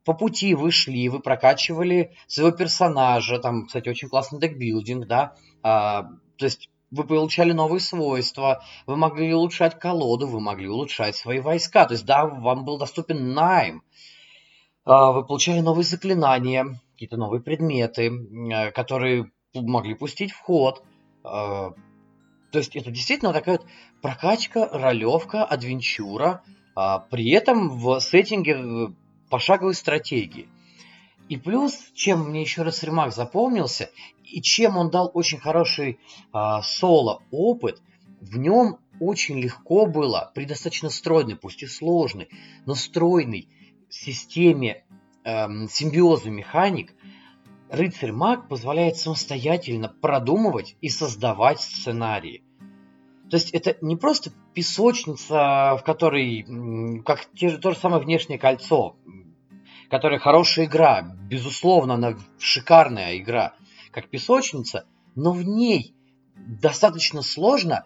по 0.05 0.15
пути 0.15 0.55
вы 0.55 0.73
шли, 0.73 1.09
вы 1.09 1.21
прокачивали 1.21 2.17
своего 2.27 2.51
персонажа, 2.51 3.39
там, 3.39 3.67
кстати, 3.67 3.89
очень 3.89 4.09
классный 4.09 4.41
декбилдинг, 4.41 5.07
да, 5.07 5.37
а, 5.63 6.09
то 6.37 6.47
есть 6.47 6.71
вы 6.93 7.05
получали 7.05 7.53
новые 7.53 7.81
свойства, 7.81 8.63
вы 8.87 8.97
могли 8.97 9.35
улучшать 9.35 9.79
колоду, 9.79 10.27
вы 10.29 10.41
могли 10.41 10.69
улучшать 10.69 11.17
свои 11.17 11.41
войска, 11.41 11.87
то 11.87 11.95
есть, 11.95 12.05
да, 12.05 12.27
вам 12.27 12.65
был 12.65 12.79
доступен 12.79 13.33
найм, 13.33 13.83
а, 14.85 15.13
вы 15.13 15.25
получали 15.25 15.61
новые 15.61 15.85
заклинания, 15.85 16.81
какие-то 16.93 17.17
новые 17.17 17.41
предметы, 17.41 18.11
э, 18.11 18.71
которые 18.73 19.33
могли 19.55 19.95
пустить 19.95 20.33
в 20.33 20.41
ход, 20.41 20.83
а, 21.25 21.71
то 22.53 22.59
есть 22.59 22.77
это 22.77 22.91
действительно 22.91 23.33
такая 23.33 23.59
вот 23.59 23.67
прокачка, 24.03 24.69
ролевка, 24.69 25.45
адвенчура, 25.45 26.43
а, 26.75 26.99
при 26.99 27.31
этом 27.31 27.71
в 27.71 28.01
сеттинге 28.01 28.95
пошаговой 29.31 29.75
стратегии. 29.75 30.49
И 31.31 31.39
плюс, 31.39 31.73
чем 31.95 32.29
мне 32.29 32.43
еще 32.43 32.63
раз 32.63 32.83
ремак 32.83 33.15
запомнился, 33.15 33.91
и 34.33 34.43
чем 34.43 34.77
он 34.77 34.91
дал 34.91 35.11
очень 35.15 35.39
хороший 35.39 35.99
э, 36.33 36.39
соло-опыт, 36.63 37.83
в 38.21 38.39
нем 38.39 38.79
очень 39.01 39.39
легко 39.41 39.87
было 39.87 40.31
при 40.35 40.45
достаточно 40.45 40.91
стройной, 40.91 41.37
пусть 41.37 41.63
и 41.63 41.67
сложной, 41.67 42.29
но 42.67 42.75
стройной 42.75 43.49
системе 43.89 44.85
э, 45.25 45.47
симбиоза 45.69 46.31
механик, 46.31 46.95
рыцарь-маг 47.71 48.49
позволяет 48.49 48.97
самостоятельно 48.97 49.89
продумывать 49.89 50.77
и 50.81 50.89
создавать 50.89 51.61
сценарии. 51.61 52.45
То 53.31 53.37
есть 53.37 53.51
это 53.51 53.77
не 53.81 53.97
просто 53.97 54.31
песочница, 54.53 55.79
в 55.79 55.83
которой, 55.85 56.45
как 57.05 57.27
те 57.35 57.49
же, 57.49 57.59
то 57.59 57.71
же 57.71 57.79
самое 57.79 58.03
внешнее 58.03 58.39
кольцо, 58.39 58.97
которая 59.89 60.19
хорошая 60.19 60.67
игра, 60.67 61.03
безусловно, 61.03 61.95
она 61.95 62.15
шикарная 62.39 63.17
игра, 63.17 63.55
как 63.93 64.09
песочница, 64.09 64.87
но 65.15 65.33
в 65.33 65.45
ней 65.45 65.95
достаточно 66.35 67.23
сложно 67.23 67.85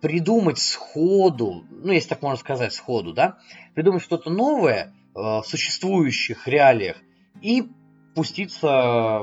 придумать 0.00 0.58
сходу, 0.58 1.64
ну, 1.70 1.92
если 1.92 2.08
так 2.08 2.22
можно 2.22 2.38
сказать, 2.38 2.72
сходу, 2.72 3.12
да, 3.12 3.38
придумать 3.74 4.02
что-то 4.02 4.30
новое 4.30 4.94
э, 5.14 5.20
в 5.20 5.44
существующих 5.44 6.48
реалиях 6.48 6.96
и 7.40 7.68
пуститься 8.14 8.68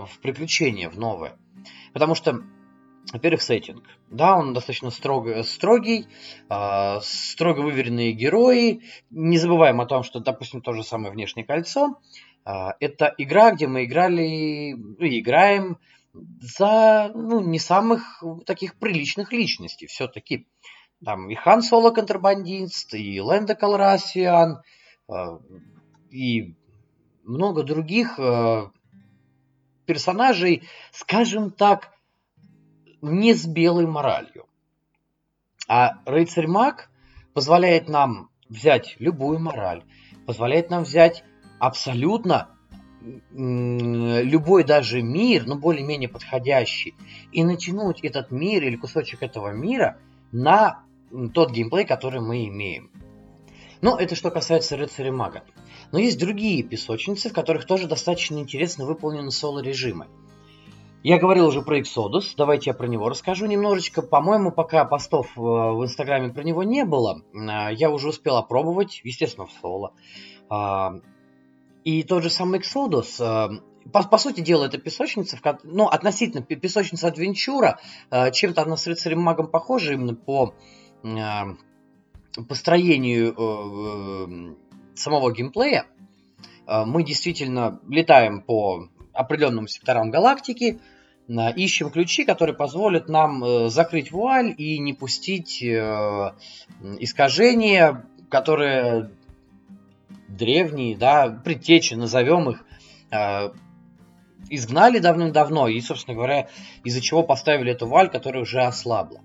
в 0.06 0.20
приключения, 0.22 0.90
в 0.90 0.98
новое. 0.98 1.38
Потому 1.94 2.16
что, 2.16 2.42
во-первых, 3.12 3.42
сеттинг. 3.42 3.84
Да, 4.10 4.38
он 4.38 4.54
достаточно 4.54 4.90
строго, 4.90 5.44
строгий, 5.44 6.08
э, 6.50 7.00
строго 7.02 7.60
выверенные 7.60 8.14
герои. 8.14 8.82
Не 9.10 9.38
забываем 9.38 9.82
о 9.82 9.86
том, 9.86 10.04
что, 10.04 10.22
допустим, 10.22 10.62
то 10.62 10.74
же 10.74 10.84
самое 10.84 11.12
внешнее 11.12 11.46
кольцо. 11.46 12.00
Э, 12.46 12.70
это 12.80 13.14
игра, 13.18 13.52
где 13.52 13.68
мы 13.68 13.84
играли 13.84 14.76
ну, 14.76 15.06
и 15.06 15.20
играем 15.20 15.78
за 16.14 17.12
ну, 17.14 17.42
не 17.42 17.60
самых 17.60 18.24
таких 18.46 18.76
приличных 18.76 19.32
личностей. 19.32 19.88
Все-таки 19.88 20.48
там 21.04 21.30
и 21.30 21.36
Хан 21.36 21.62
Соло 21.62 21.92
контрабандист, 21.92 22.94
и 22.94 23.22
Лэнда 23.22 23.56
Калрасиан, 23.56 24.62
э, 25.08 25.14
и 26.10 26.56
много 27.24 27.64
других 27.64 28.20
э, 28.20 28.70
персонажей, 29.86 30.68
скажем 30.92 31.52
так, 31.52 31.94
не 33.02 33.34
с 33.34 33.46
белой 33.46 33.88
моралью. 33.88 34.46
А 35.68 36.02
рыцарь 36.06 36.48
маг 36.48 36.90
позволяет 37.34 37.88
нам 37.88 38.30
взять 38.50 38.96
любую 39.00 39.40
мораль, 39.40 39.84
позволяет 40.26 40.70
нам 40.70 40.84
взять 40.84 41.24
абсолютно 41.60 42.59
любой 43.32 44.64
даже 44.64 45.02
мир, 45.02 45.46
ну 45.46 45.56
более-менее 45.56 46.10
подходящий, 46.10 46.96
и 47.32 47.44
натянуть 47.44 48.02
этот 48.04 48.32
мир 48.32 48.64
или 48.64 48.76
кусочек 48.76 49.24
этого 49.24 49.52
мира 49.52 49.98
на 50.32 50.84
тот 51.34 51.52
геймплей, 51.52 51.86
который 51.86 52.22
мы 52.22 52.48
имеем. 52.48 52.92
Ну, 53.82 53.96
это 53.96 54.16
что 54.16 54.30
касается 54.30 54.76
рыцаря 54.76 55.12
мага. 55.12 55.44
Но 55.92 56.00
есть 56.00 56.20
другие 56.20 56.64
песочницы, 56.64 57.30
в 57.30 57.34
которых 57.34 57.66
тоже 57.66 57.88
достаточно 57.88 58.38
интересно 58.38 58.86
выполнены 58.86 59.32
соло-режимы. 59.32 60.08
Я 61.02 61.18
говорил 61.18 61.48
уже 61.48 61.62
про 61.62 61.80
Exodus, 61.80 62.34
давайте 62.36 62.72
я 62.72 62.74
про 62.74 62.86
него 62.86 63.08
расскажу 63.08 63.46
немножечко. 63.46 64.02
По-моему, 64.02 64.52
пока 64.52 64.84
постов 64.84 65.28
э, 65.38 65.40
в 65.40 65.82
Инстаграме 65.82 66.34
про 66.34 66.44
него 66.44 66.64
не 66.64 66.84
было, 66.84 67.22
э, 67.34 67.74
я 67.74 67.90
уже 67.90 68.10
успел 68.10 68.36
опробовать, 68.36 69.00
естественно, 69.06 69.48
в 69.48 69.52
соло. 69.62 69.94
И 71.90 72.04
тот 72.04 72.22
же 72.22 72.30
самый 72.30 72.60
Exodus, 72.60 73.20
э, 73.20 73.62
по, 73.92 74.04
по 74.04 74.20
сути 74.20 74.42
дела, 74.42 74.66
это 74.66 74.78
песочница, 74.78 75.38
в, 75.38 75.60
ну, 75.64 75.88
относительно 75.88 76.44
песочница 76.44 77.08
Адвенчура, 77.08 77.80
чем-то 78.32 78.62
она 78.62 78.78
с 78.78 78.86
рыцарем 78.86 79.22
магом 79.22 79.48
похожа 79.48 79.94
именно 79.94 80.14
по 80.14 80.54
построению 82.48 84.56
самого 84.94 85.32
геймплея. 85.32 85.88
Мы 86.68 87.04
действительно 87.04 87.80
летаем 87.88 88.42
по 88.42 88.88
определенным 89.14 89.68
секторам 89.68 90.12
галактики, 90.12 90.80
ищем 91.56 91.90
ключи, 91.90 92.24
которые 92.24 92.56
позволят 92.56 93.08
нам 93.08 93.44
э, 93.44 93.70
закрыть 93.70 94.12
вуаль 94.12 94.54
и 94.58 94.80
не 94.80 94.94
пустить 94.94 95.62
э, 95.62 96.32
искажения, 97.00 98.08
которые 98.30 99.12
древние, 100.40 100.98
да, 100.98 101.30
предтечи, 101.30 101.94
назовем 101.94 102.50
их, 102.50 102.66
э, 103.12 103.50
изгнали 104.50 105.00
давным-давно 105.00 105.68
и, 105.68 105.80
собственно 105.82 106.16
говоря, 106.16 106.50
из-за 106.84 107.02
чего 107.02 107.22
поставили 107.22 107.72
эту 107.72 107.86
вуаль, 107.86 108.10
которая 108.10 108.42
уже 108.42 108.62
ослабла. 108.62 109.22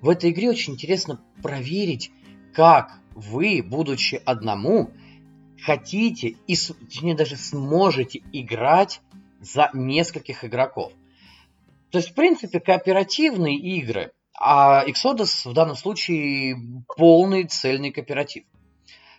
В 0.00 0.08
этой 0.08 0.30
игре 0.30 0.50
очень 0.50 0.74
интересно 0.74 1.20
проверить, 1.42 2.10
как 2.52 2.98
вы, 3.14 3.62
будучи 3.62 4.20
одному, 4.24 4.90
хотите 5.62 6.36
и, 6.46 6.56
точнее, 6.56 7.14
даже 7.14 7.36
сможете 7.36 8.20
играть 8.32 9.00
за 9.40 9.70
нескольких 9.72 10.44
игроков. 10.44 10.92
То 11.90 11.98
есть, 11.98 12.10
в 12.10 12.14
принципе, 12.14 12.60
кооперативные 12.60 13.56
игры, 13.56 14.12
а 14.38 14.84
Exodus 14.86 15.48
в 15.48 15.52
данном 15.52 15.76
случае 15.76 16.56
полный 16.96 17.44
цельный 17.44 17.90
кооператив. 17.90 18.44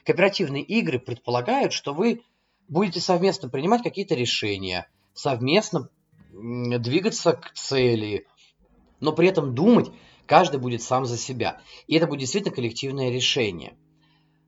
Кооперативные 0.06 0.64
игры 0.64 0.99
предполагают, 0.99 1.74
что 1.74 1.93
вы 1.93 2.24
будете 2.68 2.99
совместно 2.99 3.49
принимать 3.49 3.84
какие-то 3.84 4.16
решения, 4.16 4.88
совместно 5.14 5.89
двигаться 6.32 7.34
к 7.34 7.52
цели, 7.54 8.26
но 8.99 9.12
при 9.12 9.28
этом 9.28 9.54
думать 9.54 9.91
каждый 10.26 10.60
будет 10.60 10.82
сам 10.82 11.06
за 11.06 11.18
себя. 11.18 11.62
И 11.88 11.95
это 11.95 12.08
будет 12.08 12.22
действительно 12.22 12.56
коллективное 12.56 13.10
решение. 13.12 13.76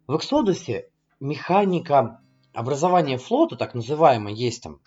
В 0.08 0.16
Exodus 0.16 0.86
механика 1.20 2.22
образования 2.54 3.18
флота, 3.18 3.56
так 3.56 3.74
называемая, 3.74 4.34
есть 4.34 4.64
там 4.64 4.80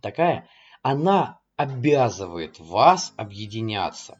такая, 0.00 0.48
она 0.82 1.40
обязывает 1.56 2.58
вас 2.58 3.12
объединяться. 3.16 4.18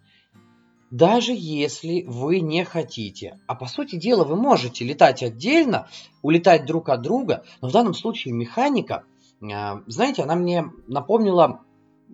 Даже 0.93 1.32
если 1.34 2.05
вы 2.07 2.40
не 2.40 2.64
хотите. 2.64 3.40
А 3.47 3.55
по 3.55 3.64
сути 3.64 3.97
дела 3.97 4.24
вы 4.24 4.36
можете 4.36 4.84
летать 4.84 5.22
отдельно, 5.22 5.88
улетать 6.20 6.66
друг 6.66 6.90
от 6.90 7.01
друга, 7.01 7.45
но 7.62 7.68
в 7.68 7.72
данном 7.72 7.95
случае 7.95 8.34
механика, 8.34 9.05
а, 9.43 9.80
знаете, 9.86 10.22
она 10.22 10.34
мне 10.34 10.66
напомнила 10.86 11.61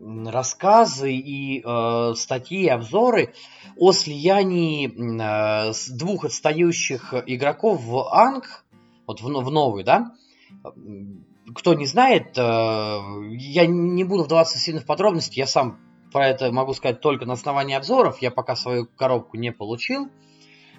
рассказы 0.01 1.13
и 1.13 1.61
э, 1.61 2.13
статьи, 2.15 2.69
обзоры 2.69 3.35
о 3.77 3.91
слиянии 3.91 4.87
э, 4.87 5.73
двух 5.97 6.25
отстающих 6.25 7.15
игроков 7.27 7.83
в 7.83 8.15
Анг, 8.15 8.65
вот 9.09 9.21
в, 9.21 9.25
в 9.25 9.51
новый, 9.51 9.83
да, 9.83 10.13
кто 11.53 11.75
не 11.75 11.87
знает, 11.87 12.39
э, 12.39 12.41
я 12.41 13.67
не 13.67 14.05
буду 14.05 14.23
вдаваться 14.23 14.57
сильно 14.57 14.81
в 14.81 14.87
подробности, 14.87 15.41
я 15.41 15.49
сам 15.49 15.81
про 16.13 16.29
это 16.29 16.53
могу 16.53 16.75
сказать 16.75 17.01
только 17.01 17.27
на 17.27 17.35
основании 17.35 17.77
обзоров, 17.77 18.21
я 18.23 18.31
пока 18.31 18.57
свою 18.57 18.87
коробку 18.87 19.37
не 19.37 19.53
получил. 19.53 20.09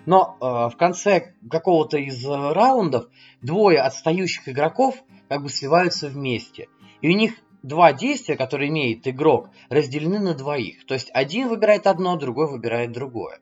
Но 0.05 0.37
э, 0.39 0.45
в 0.73 0.77
конце 0.77 1.35
какого-то 1.49 1.97
из 1.97 2.25
раундов 2.25 3.07
двое 3.41 3.79
отстающих 3.79 4.47
игроков 4.47 4.95
как 5.27 5.43
бы 5.43 5.49
сливаются 5.49 6.07
вместе. 6.07 6.67
И 7.01 7.09
у 7.09 7.15
них 7.15 7.35
два 7.63 7.93
действия, 7.93 8.35
которые 8.35 8.69
имеет 8.69 9.07
игрок, 9.07 9.49
разделены 9.69 10.19
на 10.19 10.33
двоих. 10.33 10.85
То 10.85 10.93
есть 10.93 11.09
один 11.13 11.49
выбирает 11.49 11.87
одно, 11.87 12.15
другой 12.15 12.49
выбирает 12.49 12.91
другое. 12.91 13.39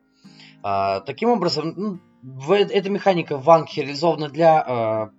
А, 0.64 1.02
таким 1.02 1.30
образом, 1.30 1.74
ну, 1.78 2.00
в, 2.24 2.52
эта 2.52 2.90
механика 2.90 3.38
в 3.38 3.50
Анке 3.50 3.82
реализована 3.84 4.28
для 4.30 4.60
а, 4.60 5.12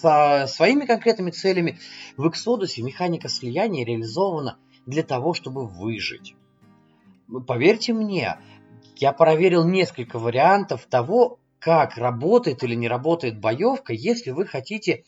со 0.00 0.46
своими 0.48 0.86
конкретными 0.86 1.30
целями. 1.30 1.78
В 2.16 2.26
Exodus 2.26 2.82
механика 2.82 3.28
слияния 3.28 3.84
реализована 3.84 4.58
для 4.86 5.02
того, 5.02 5.34
чтобы 5.34 5.66
выжить. 5.66 6.34
Поверьте 7.46 7.92
мне, 7.92 8.38
я 8.96 9.12
проверил 9.12 9.66
несколько 9.66 10.18
вариантов 10.18 10.86
того, 10.86 11.40
как 11.58 11.96
работает 11.96 12.62
или 12.62 12.74
не 12.74 12.88
работает 12.88 13.40
боевка, 13.40 13.92
если 13.92 14.30
вы 14.30 14.46
хотите 14.46 15.04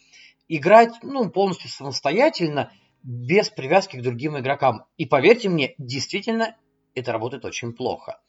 играть 0.49 0.93
ну, 1.03 1.31
полностью 1.31 1.71
самостоятельно 1.71 2.73
без 3.03 3.49
привязки 3.49 3.97
к 3.97 4.03
другим 4.03 4.37
игрокам. 4.39 4.85
И 4.97 5.07
поверьте 5.07 5.49
мне, 5.49 5.75
действительно, 5.79 6.57
это 6.95 7.13
работает 7.13 7.45
очень 7.45 7.73
плохо. 7.73 8.21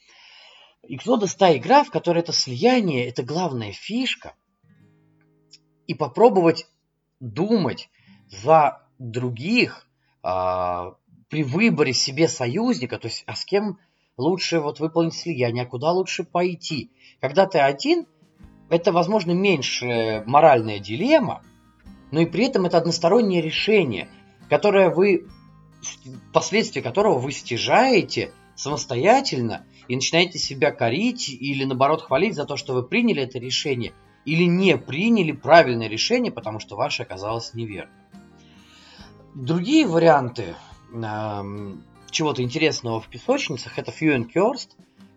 Exodus 0.88 1.36
та 1.38 1.56
игра, 1.58 1.84
в 1.84 1.90
которой 1.90 2.20
это 2.20 2.32
слияние, 2.32 3.08
это 3.08 3.24
главная 3.24 3.72
фишка. 3.72 4.36
И 5.88 5.96
попробовать 5.96 6.68
думать 7.20 7.90
за 8.28 8.86
других 9.00 9.88
а, 10.22 10.96
при 11.30 11.44
выборе 11.44 11.94
себе 11.94 12.28
союзника, 12.28 12.98
то 12.98 13.08
есть 13.08 13.24
а 13.28 13.36
с 13.36 13.46
кем 13.46 13.78
лучше 14.18 14.60
вот 14.60 14.80
выполнить 14.80 15.14
слияние, 15.14 15.64
а 15.64 15.68
куда 15.68 15.92
лучше 15.92 16.24
пойти. 16.24 16.92
Когда 17.22 17.46
ты 17.46 17.60
один, 17.60 18.06
это, 18.70 18.92
возможно, 18.92 19.32
меньше 19.32 20.24
моральная 20.26 20.80
дилемма, 20.80 21.44
но 22.12 22.22
и 22.22 22.26
при 22.26 22.46
этом 22.46 22.66
это 22.66 22.78
одностороннее 22.78 23.42
решение– 23.42 24.10
которое 24.50 24.90
вы, 24.90 25.28
последствия 26.34 26.82
которого 26.82 27.20
вы 27.20 27.32
стяжаете 27.32 28.32
самостоятельно 28.56 29.66
и 29.88 29.96
начинаете 29.96 30.40
себя 30.40 30.72
корить 30.72 31.30
или 31.30 31.64
наоборот 31.64 32.02
хвалить 32.02 32.36
за 32.36 32.46
то, 32.46 32.58
что 32.58 32.74
вы 32.74 32.84
приняли 32.84 33.24
это 33.24 33.40
решение 33.40 33.94
или 34.26 34.44
не 34.44 34.78
приняли 34.78 35.32
правильное 35.32 35.88
решение, 35.88 36.32
потому 36.32 36.60
что 36.60 36.76
ваше 36.76 37.04
оказалось 37.04 37.54
неверным. 37.54 37.96
Другие 39.34 39.88
варианты 39.88 40.56
чего-то 42.12 42.42
интересного 42.42 43.00
в 43.00 43.08
песочницах 43.08 43.78
это 43.78 43.92
Cursed, 43.92 44.70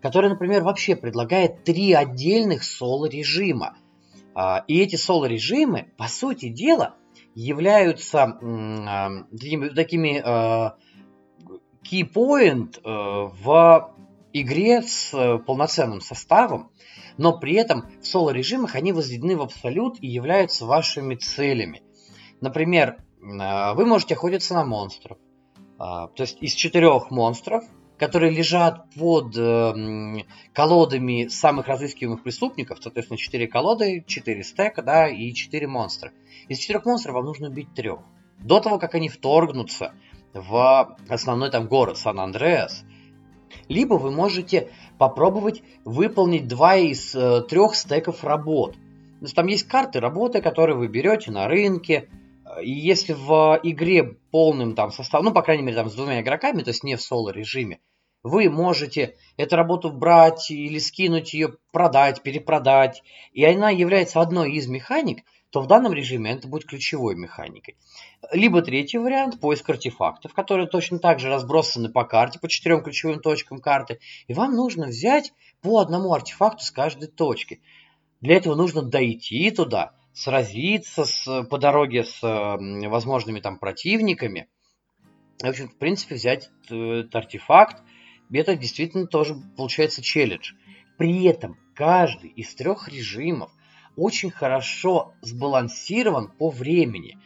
который, 0.03 0.29
например, 0.29 0.63
вообще 0.63 0.95
предлагает 0.97 1.63
три 1.63 1.93
отдельных 1.93 2.63
соло-режима. 2.63 3.77
Э, 4.35 4.57
и 4.67 4.79
эти 4.81 4.97
соло-режимы, 4.97 5.93
по 5.97 6.07
сути 6.07 6.49
дела, 6.49 6.95
являются 7.35 8.37
такими, 9.31 9.69
такими 9.69 10.21
э, 10.23 10.71
key 11.89 12.03
point 12.13 12.79
э, 12.83 13.31
в 13.43 13.95
игре 14.33 14.81
с 14.81 15.39
полноценным 15.45 16.01
составом, 16.01 16.71
но 17.17 17.39
при 17.39 17.53
этом 17.53 17.85
в 18.01 18.05
соло-режимах 18.05 18.75
они 18.75 18.91
возведены 18.91 19.37
в 19.37 19.41
абсолют 19.41 19.97
и 20.01 20.07
являются 20.07 20.65
вашими 20.65 21.15
целями. 21.15 21.81
Например, 22.41 22.97
вы 23.21 23.85
можете 23.85 24.15
охотиться 24.15 24.53
на 24.53 24.65
монстров. 24.65 25.17
То 25.83 26.23
есть 26.23 26.37
из 26.41 26.53
четырех 26.53 27.11
монстров 27.11 27.63
которые 27.97 28.31
лежат 28.31 28.89
под 28.95 29.37
э, 29.37 30.23
колодами 30.51 31.27
самых 31.27 31.67
разыскиваемых 31.67 32.23
преступников, 32.23 32.79
соответственно, 32.81 33.17
4 33.17 33.47
колоды, 33.47 34.03
4 34.05 34.43
стека, 34.43 34.81
да, 34.81 35.07
и 35.07 35.31
4 35.31 35.67
монстра. 35.67 36.11
Из 36.49 36.57
четырех 36.57 36.85
монстров 36.85 37.15
вам 37.15 37.25
нужно 37.25 37.47
убить 37.47 37.73
трех. 37.73 37.99
До 38.39 38.59
того, 38.59 38.77
как 38.77 38.95
они 38.95 39.09
вторгнутся 39.09 39.93
в 40.33 40.97
основной 41.07 41.51
там 41.51 41.67
город 41.67 41.97
Сан-Андреас. 41.97 42.83
Либо 43.69 43.93
вы 43.93 44.11
можете 44.11 44.69
попробовать 44.97 45.61
выполнить 45.85 46.47
два 46.47 46.75
из 46.75 47.15
э, 47.15 47.43
трех 47.43 47.75
стеков 47.75 48.23
работ. 48.23 48.73
То 48.73 49.25
есть 49.25 49.35
там 49.35 49.47
есть 49.47 49.67
карты 49.67 49.99
работы, 49.99 50.41
которые 50.41 50.75
вы 50.75 50.87
берете 50.87 51.31
на 51.31 51.47
рынке, 51.47 52.09
и 52.61 52.71
если 52.71 53.13
в 53.13 53.59
игре 53.63 54.03
полным 54.03 54.75
там 54.75 54.91
составом, 54.91 55.25
ну, 55.25 55.33
по 55.33 55.41
крайней 55.41 55.63
мере, 55.63 55.77
там 55.77 55.89
с 55.89 55.95
двумя 55.95 56.21
игроками, 56.21 56.61
то 56.61 56.69
есть 56.69 56.83
не 56.83 56.95
в 56.95 57.01
соло-режиме, 57.01 57.79
вы 58.23 58.49
можете 58.49 59.15
эту 59.37 59.55
работу 59.55 59.91
брать 59.91 60.49
или 60.49 60.79
скинуть 60.79 61.33
ее, 61.33 61.57
продать, 61.71 62.23
перепродать, 62.23 63.03
и 63.33 63.43
она 63.43 63.69
является 63.69 64.21
одной 64.21 64.53
из 64.53 64.67
механик, 64.67 65.23
то 65.49 65.61
в 65.61 65.67
данном 65.67 65.93
режиме 65.93 66.31
это 66.31 66.47
будет 66.47 66.65
ключевой 66.65 67.15
механикой. 67.15 67.77
Либо 68.31 68.61
третий 68.61 68.97
вариант– 68.97 69.39
поиск 69.41 69.69
артефактов, 69.69 70.33
которые 70.33 70.67
точно 70.67 70.99
так 70.99 71.19
же 71.19 71.29
разбросаны 71.29 71.89
по 71.89 72.05
карте, 72.05 72.39
по 72.39 72.47
четырем 72.47 72.81
ключевым 72.81 73.19
точкам 73.19 73.59
карты, 73.59 73.99
и 74.27 74.33
вам 74.33 74.55
нужно 74.55 74.87
взять 74.87 75.33
по 75.61 75.79
одному 75.79 76.13
артефакту 76.13 76.63
с 76.63 76.71
каждой 76.71 77.07
точки. 77.07 77.61
Для 78.21 78.37
этого 78.37 78.55
нужно 78.55 78.81
дойти 78.81 79.51
туда– 79.51 79.91
сразиться 80.13 81.05
с, 81.05 81.43
по 81.43 81.57
дороге 81.57 82.03
с 82.03 82.19
возможными 82.21 83.39
там 83.39 83.57
противниками. 83.57 84.47
В 85.41 85.47
общем, 85.47 85.67
в 85.67 85.77
принципе, 85.77 86.15
взять 86.15 86.49
этот 86.65 87.13
артефакт, 87.15 87.83
это 88.31 88.55
действительно 88.55 89.07
тоже 89.07 89.35
получается 89.57 90.01
челлендж. 90.01 90.53
При 90.97 91.25
этом 91.25 91.57
каждый 91.75 92.29
из 92.29 92.53
трех 92.55 92.87
режимов 92.87 93.51
очень 93.95 94.31
хорошо 94.31 95.13
сбалансирован 95.21 96.31
по 96.31 96.49
времени. 96.49 97.17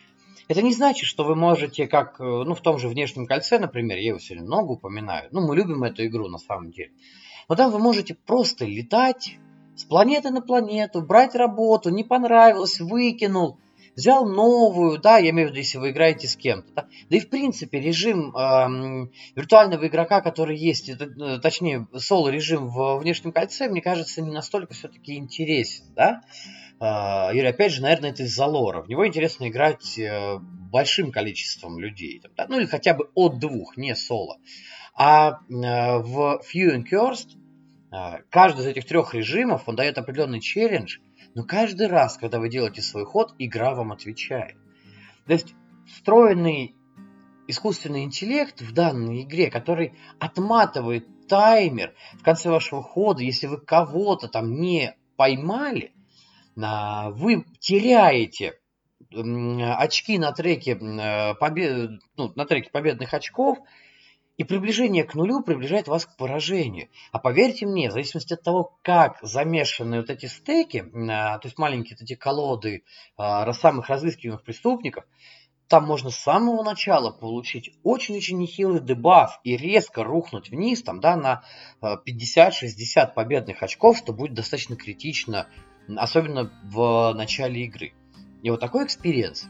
Это 0.48 0.62
не 0.62 0.74
значит, 0.74 1.06
что 1.06 1.26
вы 1.26 1.36
можете, 1.36 1.88
как 1.88 2.20
ну, 2.20 2.54
в 2.54 2.62
том 2.62 2.78
же 2.78 2.88
внешнем 2.88 3.26
кольце, 3.26 3.60
например, 3.60 3.98
я 3.98 4.10
его 4.10 4.20
сегодня 4.20 4.46
много 4.46 4.72
упоминаю, 4.72 5.28
ну, 5.32 5.46
мы 5.46 5.56
любим 5.58 5.84
эту 5.84 6.06
игру 6.06 6.30
на 6.30 6.38
самом 6.38 6.72
деле, 6.72 6.92
но 7.50 7.56
там 7.56 7.72
вы 7.72 7.80
можете 7.80 8.16
просто 8.16 8.66
летать, 8.66 9.38
с 9.78 9.84
планеты 9.84 10.32
на 10.32 10.42
планету, 10.42 11.02
брать 11.02 11.36
работу, 11.36 11.90
не 11.90 12.04
понравилось, 12.04 12.80
выкинул, 12.80 13.60
взял 13.96 14.28
новую, 14.28 15.00
да, 15.00 15.18
я 15.18 15.30
имею 15.32 15.50
в 15.50 15.52
виду, 15.52 15.60
если 15.60 15.78
вы 15.78 15.92
играете 15.92 16.28
с 16.28 16.36
кем-то. 16.36 16.72
Да, 16.74 16.88
да 17.10 17.18
и 17.18 17.20
в 17.20 17.30
принципе 17.30 17.80
режим 17.80 18.36
э, 18.36 19.10
виртуального 19.36 19.88
игрока, 19.88 20.22
который 20.22 20.58
есть, 20.58 20.90
это, 20.90 21.06
э, 21.06 21.40
точнее 21.40 21.88
соло-режим 21.96 22.68
в 22.68 23.00
внешнем 23.00 23.32
кольце, 23.32 23.70
мне 23.70 23.82
кажется, 23.82 24.22
не 24.22 24.32
настолько 24.32 24.74
все-таки 24.74 25.16
интересен, 25.16 25.86
да. 25.96 26.22
Э, 26.80 27.34
или 27.34 27.46
опять 27.46 27.74
же, 27.74 27.82
наверное, 27.82 28.12
это 28.12 28.24
из-за 28.24 28.46
лора. 28.46 28.82
В 28.82 28.90
него 28.90 29.06
интересно 29.06 29.48
играть 29.48 29.98
э, 29.98 30.38
большим 30.40 31.12
количеством 31.12 31.80
людей, 31.80 32.22
да? 32.36 32.46
ну 32.48 32.60
или 32.60 32.66
хотя 32.66 32.94
бы 32.94 33.10
от 33.16 33.40
двух, 33.40 33.78
не 33.78 33.96
соло. 33.96 34.38
А 34.96 35.32
э, 35.32 35.38
в 35.50 36.42
Few 36.54 36.76
and 36.76 36.84
Cursed 36.92 37.30
а, 37.34 37.47
каждый 38.30 38.62
из 38.62 38.68
этих 38.68 38.86
трех 38.86 39.14
режимов, 39.14 39.64
он 39.68 39.76
дает 39.76 39.98
определенный 39.98 40.40
челлендж, 40.40 40.98
но 41.36 41.44
каждый 41.44 41.88
раз, 41.88 42.18
когда 42.18 42.40
вы 42.40 42.50
делаете 42.50 42.82
свой 42.82 43.06
ход, 43.06 43.34
игра 43.38 43.74
вам 43.74 43.92
отвечает. 43.92 44.56
То 45.26 45.34
есть 45.34 45.54
встроенный 45.88 46.76
искусственный 47.48 48.04
интеллект 48.04 48.62
в 48.62 48.74
данной 48.74 49.24
игре, 49.24 49.50
который 49.50 49.94
отматывает 50.20 51.28
таймер 51.28 51.94
в 52.14 52.24
конце 52.24 52.50
вашего 52.50 52.82
хода, 52.84 53.24
если 53.24 53.48
вы 53.48 53.60
кого-то 53.60 54.28
там 54.28 54.60
не 54.60 54.96
поймали, 55.16 55.94
а, 56.62 57.10
вы 57.12 57.46
теряете 57.60 58.60
очки 59.12 60.18
на 60.18 60.32
треке, 60.34 60.76
побед... 60.76 61.92
ну, 62.18 62.32
на 62.36 62.46
треке 62.46 62.70
победных 62.70 63.14
очков, 63.14 63.58
и 64.38 64.44
приближение 64.44 65.04
к 65.04 65.16
нулю 65.16 65.42
приближает 65.42 65.88
вас 65.88 66.06
к 66.06 66.16
поражению. 66.16 66.90
А 67.12 67.20
поверьте 67.20 67.66
мне, 67.66 67.90
в 67.90 67.94
зависимости 67.94 68.34
от 68.34 68.44
того, 68.44 68.78
как 68.84 69.18
замешаны 69.22 69.98
вот 69.98 70.10
эти 70.10 70.28
стейки, 70.28 70.86
а, 71.10 71.40
то 71.40 71.48
есть 71.48 71.58
маленькие 71.58 71.98
вот 72.00 72.04
эти 72.04 72.16
колоды 72.16 72.84
а, 73.18 73.52
самых 73.54 73.90
разыскиваемых 73.90 74.44
преступников, 74.44 75.06
там 75.68 75.86
можно 75.86 76.12
с 76.12 76.18
самого 76.18 76.64
начала 76.64 77.12
получить 77.12 77.72
очень-очень 77.84 78.38
нехилый 78.38 78.80
debuff 78.80 79.42
и 79.44 79.58
резко 79.58 80.04
рухнуть 80.04 80.50
вниз 80.50 80.82
там, 80.82 81.02
да, 81.02 81.18
на 81.18 81.44
50-60 81.82 82.62
а, 82.96 83.08
победных 83.08 83.64
очков, 83.64 83.98
что 83.98 84.14
будет 84.14 84.34
достаточно 84.34 84.76
критично, 84.76 85.48
особенно 85.98 86.54
в 86.64 87.12
начале 87.14 87.66
игры. 87.66 87.94
И 88.44 88.50
вот 88.52 88.60
такой 88.60 88.86
experience 88.86 89.48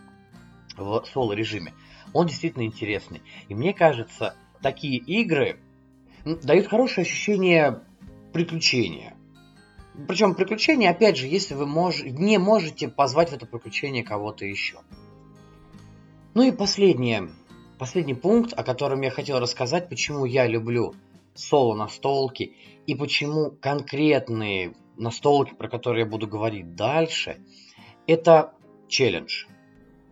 в 0.78 1.04
соло-режиме, 1.12 1.74
он 2.14 2.28
действительно 2.28 2.64
интересный. 2.64 3.22
И 3.50 3.54
мне 3.54 3.74
кажется, 3.74 4.36
такие 4.62 4.98
игры 4.98 5.60
дают 6.26 6.68
хорошее 6.68 7.06
ощущение 7.06 7.82
приключения. 8.34 9.16
Причем 10.08 10.36
приключения, 10.36 10.92
опять 10.92 11.18
же, 11.18 11.28
если 11.28 11.56
вы 11.56 11.66
мож... 11.66 12.04
не 12.04 12.38
можете 12.38 12.88
позвать 12.88 13.30
в 13.30 13.34
это 13.34 13.46
приключение 13.48 14.04
кого-то 14.04 14.46
еще. 14.46 14.78
Ну 16.36 16.44
и 16.44 16.52
последнее, 16.52 17.30
последний 17.80 18.14
пункт, 18.14 18.54
о 18.56 18.64
котором 18.64 19.02
я 19.02 19.10
хотел 19.10 19.40
рассказать, 19.40 19.90
почему 19.90 20.26
я 20.26 20.46
люблю 20.46 20.94
соло 21.34 21.76
настолки 21.76 22.56
и 22.86 22.94
почему 22.94 23.52
конкретные 23.52 24.76
настолки, 24.98 25.56
про 25.56 25.68
которые 25.68 26.04
я 26.04 26.10
буду 26.10 26.28
говорить 26.28 26.76
дальше, 26.76 27.42
это 28.06 28.54
челлендж. 28.88 29.46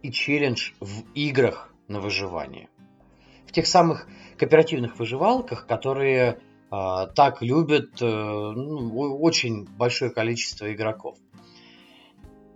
И 0.01 0.11
челлендж 0.11 0.71
в 0.79 1.03
играх 1.13 1.73
на 1.87 1.99
выживание. 1.99 2.69
Тех 3.55 3.67
самых 3.67 4.05
кооперативных 4.37 4.99
выживалках, 4.99 5.65
которые 5.65 6.41
э, 6.69 7.07
так 7.15 7.41
любят 7.41 8.01
э, 8.01 8.05
ну, 8.05 9.17
очень 9.21 9.63
большое 9.63 10.11
количество 10.11 10.73
игроков. 10.73 11.17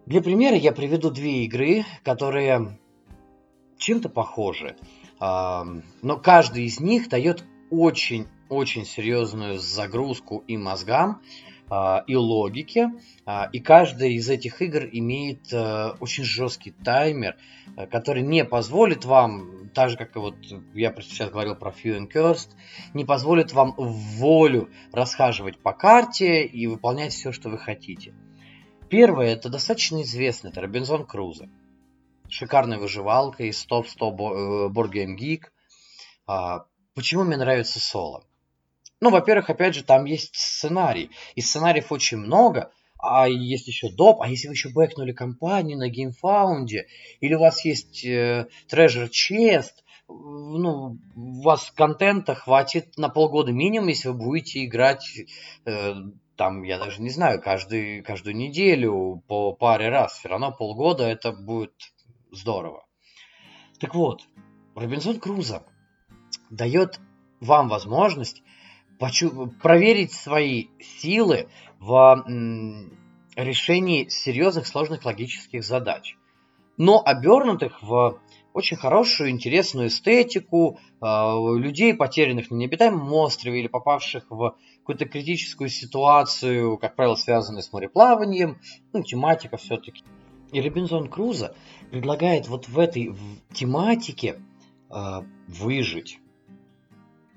Для 0.06 0.22
примера 0.22 0.58
я 0.58 0.74
приведу 0.74 1.10
две 1.10 1.46
игры, 1.46 1.86
которые 2.04 2.78
чем-то 3.78 4.10
похожи, 4.10 4.76
э, 5.22 5.64
но 6.02 6.18
каждый 6.18 6.66
из 6.66 6.82
них 6.82 7.08
дает 7.08 7.46
очень-очень 7.72 8.86
серьезную 8.86 9.58
загрузку 9.58 10.44
и 10.48 10.58
мозгам, 10.58 11.22
и 12.08 12.16
логике. 12.16 12.92
А, 13.26 13.48
и 13.54 13.60
каждая 13.60 14.10
из 14.10 14.28
этих 14.30 14.62
игр 14.62 14.88
имеет 14.92 15.54
э, 15.54 15.92
очень 16.00 16.24
жесткий 16.24 16.72
таймер, 16.72 17.38
э, 17.78 17.86
который 17.86 18.24
не 18.24 18.44
позволит 18.44 19.06
вам, 19.06 19.70
так 19.76 19.92
же 19.92 19.98
как 19.98 20.16
и 20.16 20.20
вот 20.20 20.36
я 20.74 20.94
сейчас 21.00 21.30
говорил 21.30 21.56
про 21.56 21.72
Few 21.72 21.96
and 21.96 22.12
Cursed, 22.12 22.50
не 22.96 23.06
позволит 23.06 23.54
вам 23.54 23.76
в 23.78 23.92
волю 24.18 24.70
расхаживать 24.92 25.60
по 25.60 25.74
карте 25.74 26.44
и 26.44 26.66
выполнять 26.66 27.14
все, 27.14 27.32
что 27.32 27.50
вы 27.50 27.60
хотите. 27.60 28.16
Первое, 28.90 29.28
это 29.28 29.50
достаточно 29.50 30.02
известно, 30.02 30.48
это 30.48 30.62
Робинзон 30.62 31.06
Крузо. 31.06 31.50
Шикарная 32.30 32.80
выживалка 32.80 33.44
из 33.44 33.64
топ-100 33.66 34.72
Board 34.72 34.92
Game 34.92 35.16
Geek. 35.16 35.44
А, 36.26 36.66
почему 36.96 37.24
мне 37.24 37.38
нравится 37.38 37.80
соло? 37.80 38.26
Ну, 39.02 39.10
во-первых, 39.10 39.50
опять 39.50 39.76
же, 39.76 39.84
там 39.84 40.06
есть 40.06 40.36
сценарий. 40.36 41.10
И 41.36 41.42
сценариев 41.42 41.92
очень 41.92 42.18
много, 42.18 42.72
а 42.98 43.30
есть 43.30 43.68
еще 43.68 43.90
доп, 43.90 44.22
а 44.22 44.30
если 44.30 44.48
вы 44.48 44.54
еще 44.54 44.70
бэкнули 44.70 45.14
компанию 45.14 45.78
на 45.78 45.90
GameFound, 45.90 46.68
или 47.22 47.34
у 47.34 47.40
вас 47.40 47.64
есть 47.64 48.04
э, 48.06 48.48
Treasure 48.72 49.10
Chest, 49.10 49.72
ну, 50.10 50.98
у 51.16 51.42
вас 51.42 51.72
контента 51.72 52.36
хватит 52.36 52.98
на 52.98 53.10
полгода 53.10 53.52
минимум, 53.52 53.90
если 53.90 54.10
вы 54.10 54.16
будете 54.16 54.66
играть 54.66 55.06
э, 55.66 55.94
там, 56.36 56.64
я 56.64 56.80
даже 56.80 57.02
не 57.02 57.10
знаю, 57.10 57.42
каждый, 57.42 58.02
каждую 58.02 58.36
неделю 58.36 59.22
по 59.28 59.52
паре 59.52 59.90
раз. 59.90 60.14
Все 60.14 60.30
равно 60.30 60.54
полгода 60.54 61.04
это 61.04 61.34
будет 61.34 61.74
здорово. 62.32 62.86
Так 63.80 63.94
вот, 63.94 64.22
Робинзон 64.74 65.20
Крузо 65.20 65.64
дает 66.50 67.00
вам 67.42 67.68
возможность 67.68 68.42
почу- 69.00 69.52
проверить 69.62 70.14
свои 70.14 70.68
силы 71.00 71.48
в 71.80 72.26
решении 73.36 74.08
серьезных 74.10 74.68
сложных 74.68 75.06
логических 75.06 75.64
задач, 75.64 76.16
но 76.78 77.02
обернутых 77.04 77.82
в 77.82 78.20
очень 78.54 78.78
хорошую, 78.78 79.30
интересную 79.30 79.88
эстетику 79.88 80.80
э, 81.02 81.06
людей, 81.06 81.94
потерянных 81.94 82.50
на 82.52 82.56
необитаемом 82.56 83.14
острове 83.14 83.60
или 83.60 83.68
попавших 83.68 84.26
в 84.30 84.56
какую-то 84.80 85.06
критическую 85.06 85.70
ситуацию, 85.70 86.78
как 86.78 86.96
правило, 86.96 87.16
связанную 87.16 87.64
с 87.64 87.72
мореплаванием, 87.72 88.60
ну, 88.92 89.04
тематика 89.04 89.58
все-таки. 89.58 90.04
И 90.52 90.62
Робинзон 90.62 91.10
Крузо 91.10 91.56
предлагает 91.92 92.48
вот 92.48 92.68
в 92.68 92.80
этой 92.80 93.10
в 93.10 93.54
тематике 93.54 94.42
э, 94.90 95.22
выжить. 95.48 96.20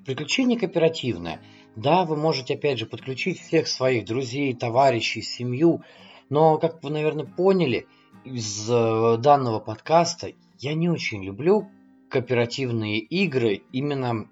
Приключение 0.07 0.59
кооперативное. 0.59 1.41
Да, 1.77 2.05
вы 2.05 2.17
можете, 2.17 2.55
опять 2.55 2.79
же, 2.79 2.87
подключить 2.87 3.41
всех 3.41 3.67
своих 3.67 4.05
друзей, 4.05 4.55
товарищей, 4.55 5.23
семью, 5.23 5.83
но, 6.29 6.59
как 6.59 6.83
вы, 6.83 6.91
наверное, 6.91 7.25
поняли 7.25 7.87
из 8.25 8.71
э, 8.71 9.17
данного 9.19 9.59
подкаста, 9.59 10.33
я 10.59 10.75
не 10.75 10.91
очень 10.91 11.25
люблю 11.25 11.69
кооперативные 12.11 12.99
игры 12.99 13.63
именно 13.73 14.29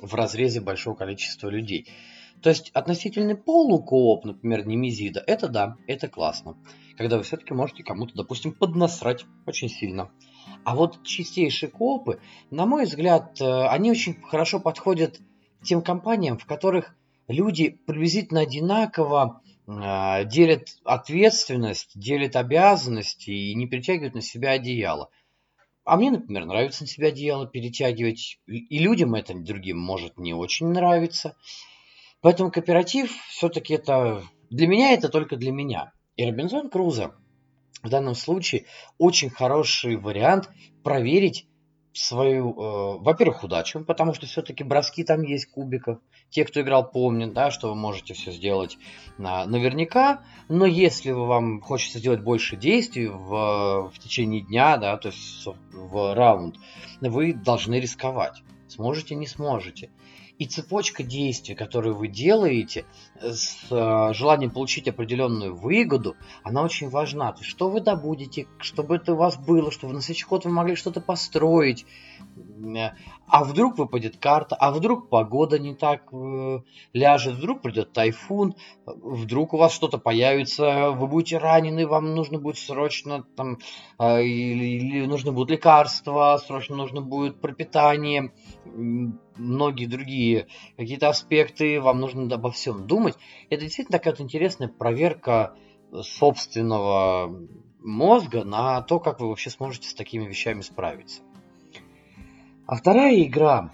в 0.00 0.14
разрезе 0.14 0.60
большого 0.60 0.94
количества 0.94 1.48
людей. 1.48 1.88
То 2.42 2.50
есть 2.50 2.70
относительный 2.70 3.36
полукооп, 3.36 4.24
например, 4.24 4.66
Немезида, 4.66 5.22
это 5.26 5.48
да, 5.48 5.76
это 5.86 6.08
классно. 6.08 6.56
Когда 6.98 7.16
вы 7.16 7.22
все-таки 7.22 7.54
можете 7.54 7.84
кому-то, 7.84 8.14
допустим, 8.14 8.52
поднасрать 8.52 9.24
очень 9.46 9.68
сильно. 9.68 10.10
А 10.64 10.74
вот 10.74 11.02
чистейшие 11.04 11.70
коопы, 11.70 12.20
на 12.50 12.66
мой 12.66 12.84
взгляд, 12.84 13.40
э, 13.40 13.66
они 13.68 13.90
очень 13.90 14.20
хорошо 14.20 14.60
подходят 14.60 15.20
тем 15.62 15.82
компаниям, 15.82 16.38
в 16.38 16.46
которых 16.46 16.94
люди 17.28 17.70
приблизительно 17.86 18.40
одинаково 18.40 19.42
э, 19.66 20.24
делят 20.26 20.68
ответственность, 20.84 21.92
делят 21.94 22.36
обязанности 22.36 23.30
и 23.30 23.54
не 23.54 23.66
перетягивают 23.66 24.14
на 24.14 24.22
себя 24.22 24.50
одеяло. 24.52 25.08
А 25.84 25.96
мне, 25.96 26.12
например, 26.12 26.44
нравится 26.44 26.84
на 26.84 26.88
себя 26.88 27.08
одеяло 27.08 27.46
перетягивать, 27.46 28.38
и 28.46 28.78
людям 28.78 29.14
это 29.14 29.34
другим 29.34 29.78
может 29.78 30.16
не 30.16 30.32
очень 30.32 30.68
нравиться. 30.68 31.36
Поэтому 32.20 32.52
кооператив 32.52 33.10
все-таки 33.28 33.74
это 33.74 34.22
для 34.48 34.68
меня 34.68 34.92
это 34.92 35.08
только 35.08 35.36
для 35.36 35.50
меня. 35.50 35.92
И 36.16 36.24
Робинзон 36.24 36.70
Крузо 36.70 37.16
в 37.82 37.88
данном 37.88 38.14
случае 38.14 38.66
очень 38.98 39.30
хороший 39.30 39.96
вариант 39.96 40.48
проверить 40.84 41.46
свою, 41.92 42.52
э, 42.52 42.98
во-первых, 43.00 43.44
удачу, 43.44 43.84
потому 43.84 44.14
что 44.14 44.26
все-таки 44.26 44.64
броски 44.64 45.04
там 45.04 45.22
есть 45.22 45.46
кубиков. 45.46 45.98
Те, 46.30 46.44
кто 46.44 46.60
играл, 46.60 46.90
помнят, 46.90 47.32
да, 47.32 47.50
что 47.50 47.68
вы 47.68 47.74
можете 47.74 48.14
все 48.14 48.32
сделать 48.32 48.78
на, 49.18 49.44
наверняка. 49.44 50.22
Но 50.48 50.64
если 50.66 51.10
вам 51.10 51.60
хочется 51.60 51.98
сделать 51.98 52.22
больше 52.22 52.56
действий 52.56 53.08
в, 53.08 53.90
в 53.90 53.98
течение 53.98 54.40
дня, 54.40 54.76
да, 54.78 54.96
то 54.96 55.08
есть 55.08 55.46
в 55.72 56.14
раунд, 56.14 56.56
вы 57.00 57.34
должны 57.34 57.80
рисковать. 57.80 58.42
Сможете, 58.68 59.14
не 59.14 59.26
сможете. 59.26 59.90
И 60.42 60.46
цепочка 60.46 61.04
действий, 61.04 61.54
которые 61.54 61.94
вы 61.94 62.08
делаете 62.08 62.84
э, 63.20 63.30
с 63.30 63.70
э, 63.70 64.12
желанием 64.12 64.50
получить 64.50 64.88
определенную 64.88 65.54
выгоду, 65.54 66.16
она 66.42 66.64
очень 66.64 66.88
важна. 66.88 67.32
Что 67.40 67.68
вы 67.68 67.80
добудете, 67.80 68.48
чтобы 68.58 68.96
это 68.96 69.12
у 69.12 69.16
вас 69.16 69.36
было, 69.36 69.70
чтобы 69.70 69.94
на 69.94 70.02
следующий 70.02 70.24
ход 70.24 70.44
вы 70.44 70.50
могли 70.50 70.74
что-то 70.74 71.00
построить. 71.00 71.86
А 73.26 73.44
вдруг 73.44 73.78
выпадет 73.78 74.18
карта, 74.18 74.54
а 74.56 74.70
вдруг 74.72 75.08
погода 75.08 75.58
не 75.58 75.74
так 75.74 76.12
э, 76.12 76.60
ляжет, 76.92 77.34
вдруг 77.34 77.62
придет 77.62 77.92
тайфун, 77.92 78.54
вдруг 78.86 79.54
у 79.54 79.56
вас 79.56 79.72
что-то 79.72 79.98
появится, 79.98 80.90
вы 80.90 81.06
будете 81.06 81.38
ранены, 81.38 81.86
вам 81.86 82.14
нужно 82.14 82.38
будет 82.38 82.58
срочно 82.58 83.24
там, 83.36 83.58
э, 83.98 84.22
или, 84.22 84.64
или 84.64 85.06
нужно 85.06 85.32
будет 85.32 85.50
лекарства, 85.50 86.38
срочно 86.44 86.76
нужно 86.76 87.00
будет 87.00 87.40
пропитание, 87.40 88.32
многие 88.64 89.86
другие 89.86 90.46
какие-то 90.76 91.08
аспекты, 91.08 91.80
вам 91.80 92.00
нужно 92.00 92.32
обо 92.34 92.50
всем 92.50 92.86
думать. 92.86 93.16
Это 93.50 93.62
действительно 93.62 93.98
такая 93.98 94.14
вот 94.14 94.20
интересная 94.20 94.68
проверка 94.68 95.56
собственного 96.02 97.34
мозга 97.80 98.44
на 98.44 98.80
то, 98.82 99.00
как 99.00 99.20
вы 99.20 99.28
вообще 99.28 99.50
сможете 99.50 99.88
с 99.88 99.94
такими 99.94 100.24
вещами 100.24 100.60
справиться. 100.60 101.22
А 102.72 102.74
вторая 102.74 103.22
игра, 103.22 103.68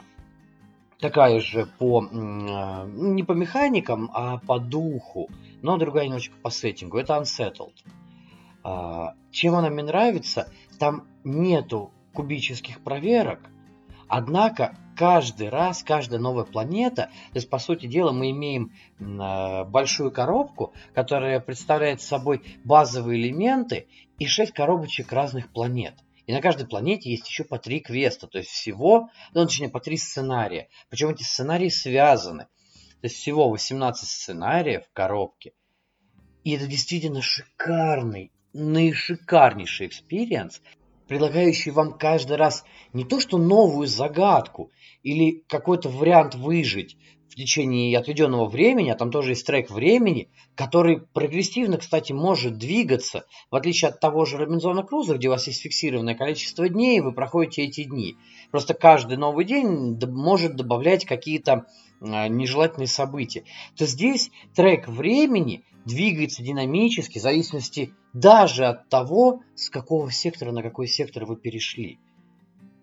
такая 0.99 1.38
же 1.38 1.66
по 1.78 2.01
не 2.03 3.22
по 3.22 3.30
механикам, 3.30 4.11
а 4.12 4.38
по 4.38 4.59
духу, 4.59 5.28
но 5.62 5.76
другая 5.76 6.07
немножечко 6.07 6.34
по 6.42 6.51
сеттингу, 6.51 6.99
это 6.99 7.12
Unsettled. 7.12 7.74
А, 8.64 9.14
чем 9.30 9.55
она 9.55 9.70
мне 9.70 9.84
нравится? 9.84 10.53
Там 10.80 11.07
нету 11.22 11.92
кубических 12.12 12.80
проверок, 12.80 13.38
однако 14.09 14.74
каждый 14.96 15.49
раз, 15.49 15.84
каждая 15.84 16.18
новая 16.18 16.42
планета, 16.42 17.03
то 17.30 17.36
есть, 17.36 17.49
по 17.49 17.61
сути 17.61 17.86
дела, 17.86 18.11
мы 18.11 18.32
имеем 18.32 18.72
а, 19.01 19.62
большую 19.62 20.11
коробку, 20.11 20.72
которая 20.92 21.38
представляет 21.38 22.01
собой 22.01 22.42
базовые 22.64 23.22
элементы 23.22 23.86
и 24.18 24.26
шесть 24.26 24.55
коробочек 24.55 25.12
разных 25.12 25.51
планет. 25.51 25.94
И 26.28 26.32
на 26.32 26.42
каждой 26.42 26.66
планете 26.66 27.10
есть 27.10 27.26
еще 27.26 27.42
по 27.42 27.58
три 27.58 27.80
квеста, 27.80 28.26
то 28.26 28.36
есть 28.36 28.50
всего, 28.50 29.08
ну, 29.32 29.46
точнее, 29.46 29.70
по 29.70 29.80
три 29.80 29.96
сценария. 29.96 30.68
Причем 30.90 31.08
эти 31.08 31.22
сценарии 31.22 31.70
связаны. 31.70 32.44
То 33.00 33.04
есть 33.04 33.16
всего 33.16 33.48
18 33.48 34.06
сценариев 34.06 34.84
в 34.84 34.92
коробке. 34.92 35.54
И 36.44 36.52
это 36.52 36.66
действительно 36.66 37.22
шикарный, 37.22 38.30
наишикарнейший 38.52 39.86
experience. 39.86 40.61
предлагающий 41.06 41.70
вам 41.70 41.96
каждый 41.96 42.36
раз 42.36 42.62
не 42.92 43.06
то 43.06 43.20
что 43.20 43.38
новую 43.38 43.86
загадку 43.86 44.70
или 45.02 45.42
какой-то 45.48 45.88
вариант 45.88 46.34
выжить 46.34 46.98
течение 47.39 47.97
отведенного 47.97 48.47
времени, 48.47 48.91
а 48.91 48.97
там 48.97 49.11
тоже 49.11 49.30
есть 49.30 49.47
трек 49.47 49.70
времени, 49.70 50.28
который 50.55 51.01
прогрессивно, 51.01 51.78
кстати, 51.78 52.12
может 52.12 52.59
двигаться, 52.59 53.24
в 53.51 53.57
отличие 53.57 53.91
от 53.91 54.01
того 54.01 54.24
же 54.24 54.36
Робинзона 54.36 54.82
Круза, 54.82 55.16
где 55.16 55.28
у 55.28 55.30
вас 55.30 55.47
есть 55.47 55.62
фиксированное 55.62 56.14
количество 56.14 56.68
дней, 56.68 56.99
и 56.99 57.01
вы 57.01 57.12
проходите 57.12 57.62
эти 57.62 57.84
дни. 57.84 58.16
Просто 58.51 58.74
каждый 58.74 59.16
новый 59.16 59.45
день 59.45 59.99
может 60.07 60.57
добавлять 60.57 61.05
какие-то 61.05 61.66
а, 62.01 62.28
нежелательные 62.28 62.89
события, 62.89 63.45
то 63.76 63.86
здесь 63.86 64.30
трек 64.55 64.89
времени 64.89 65.64
двигается 65.84 66.43
динамически 66.43 67.18
в 67.18 67.22
зависимости 67.22 67.93
даже 68.12 68.66
от 68.66 68.89
того, 68.89 69.43
с 69.55 69.70
какого 69.70 70.11
сектора 70.11 70.53
на 70.53 70.62
какой 70.62 70.89
сектор 70.89 71.24
вы 71.24 71.36
перешли. 71.36 71.99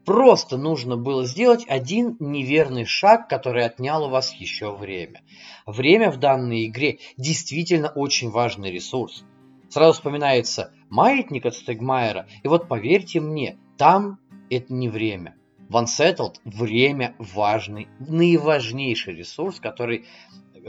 Просто 0.06 0.58
нужно 0.58 0.98
было 0.98 1.26
сделать 1.26 1.66
один 1.68 2.16
неверный 2.20 2.86
шаг, 2.86 3.28
который 3.28 3.66
отнял 3.66 4.06
у 4.06 4.10
вас 4.10 4.34
еще 4.34 4.76
время. 4.76 5.22
Время 5.66 6.12
в 6.12 6.18
данной 6.18 6.68
игре 6.68 7.00
действительно 7.18 7.90
очень 7.90 8.30
важный 8.30 8.72
ресурс. 8.72 9.26
Сразу 9.70 9.94
вспоминается 9.94 10.72
маятник 10.90 11.48
от 11.48 11.56
Стегмайера, 11.56 12.28
и 12.44 12.48
вот 12.48 12.68
поверьте 12.68 13.20
мне, 13.20 13.58
там 13.78 14.20
это 14.52 14.72
не 14.74 14.90
время. 14.90 15.36
One 15.70 15.86
Settled– 15.86 16.36
время 16.46 17.16
важный, 17.18 17.88
наиважнейший 18.00 19.16
ресурс, 19.16 19.60
который 19.60 20.06
э, 20.54 20.60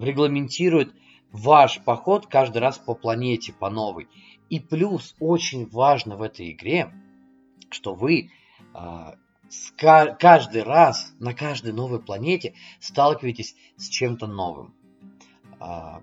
регламентирует 0.00 0.92
ваш 1.30 1.80
поход 1.84 2.26
каждый 2.26 2.58
раз 2.58 2.78
по 2.78 2.94
планете, 2.94 3.52
по 3.52 3.70
новой. 3.70 4.08
И 4.48 4.58
плюс 4.58 5.14
очень 5.20 5.68
важно 5.68 6.16
в 6.16 6.22
этой 6.22 6.50
игре, 6.50 6.92
что 7.70 7.94
вы 7.94 8.30
каждый 10.18 10.62
раз 10.62 11.12
на 11.18 11.34
каждой 11.34 11.72
новой 11.72 12.00
планете 12.00 12.54
сталкиваетесь 12.78 13.56
с 13.76 13.88
чем-то 13.88 14.26
новым. 14.26 14.74
Э, 15.60 16.00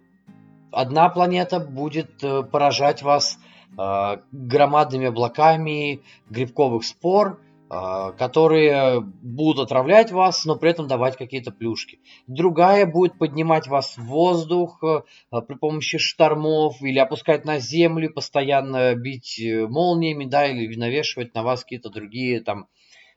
одна 0.71 1.09
планета 1.09 1.59
будет 1.59 2.23
э, 2.23 2.43
поражать 2.43 3.03
вас 3.03 3.39
э, 3.77 4.17
громадными 4.31 5.07
облаками 5.07 6.01
грибковых 6.29 6.83
спор– 6.83 7.39
а, 7.46 7.46
которые 7.69 9.01
будут 9.01 9.65
отравлять 9.65 10.11
вас, 10.11 10.45
но 10.45 10.55
при 10.55 10.71
этом 10.71 10.87
давать 10.87 11.17
какие-то 11.17 11.51
плюшки. 11.51 11.99
Другая 12.25 12.85
будет 12.85 13.17
поднимать 13.17 13.67
вас 13.67 13.97
в 13.97 14.05
воздух 14.05 14.81
э, 14.83 15.01
при 15.47 15.55
помощи 15.55 15.97
штормов 15.97 16.81
или 16.81 16.97
опускать 16.97 17.43
на 17.43 17.59
землю, 17.59 18.13
постоянно 18.13 18.95
бить 18.95 19.39
э, 19.39 19.67
молниями, 19.67 20.25
да, 20.25 20.47
или 20.47 20.73
навешивать 20.77 21.33
на 21.33 21.43
вас 21.43 21.63
какие-то 21.63 21.89
другие 21.89 22.39
там 22.39 22.67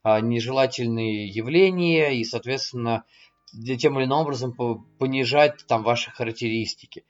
а, 0.03 0.21
нежелательные 0.21 1.27
явления 1.27 2.15
и, 2.15 2.25
соответственно, 2.25 3.05
тем 3.79 3.99
или 3.99 4.07
иным 4.07 4.19
образом 4.19 4.55
понижать 4.99 5.67
там 5.67 5.83
ваши 5.83 6.11
характеристики 6.11 7.05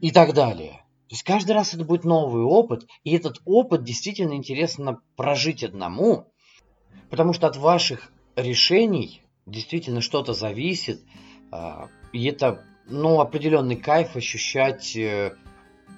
и 0.00 0.10
так 0.10 0.34
далее. 0.34 0.84
То 1.08 1.14
есть 1.14 1.22
каждый 1.22 1.52
раз 1.52 1.74
это 1.74 1.84
будет 1.84 2.04
новый 2.04 2.42
опыт, 2.42 2.86
и 3.04 3.14
этот 3.14 3.40
опыт 3.44 3.84
действительно 3.84 4.34
интересно 4.34 5.00
прожить 5.16 5.62
одному, 5.62 6.32
Потому 7.14 7.32
что 7.32 7.46
от 7.46 7.56
ваших 7.56 8.10
решений 8.34 9.22
действительно 9.46 10.00
что-то 10.00 10.34
зависит. 10.34 11.00
А, 11.52 11.86
и 12.12 12.24
это 12.24 12.64
ну, 12.88 13.20
определенный 13.20 13.76
кайф 13.76 14.16
ощущать, 14.16 14.96
э, 14.96 15.36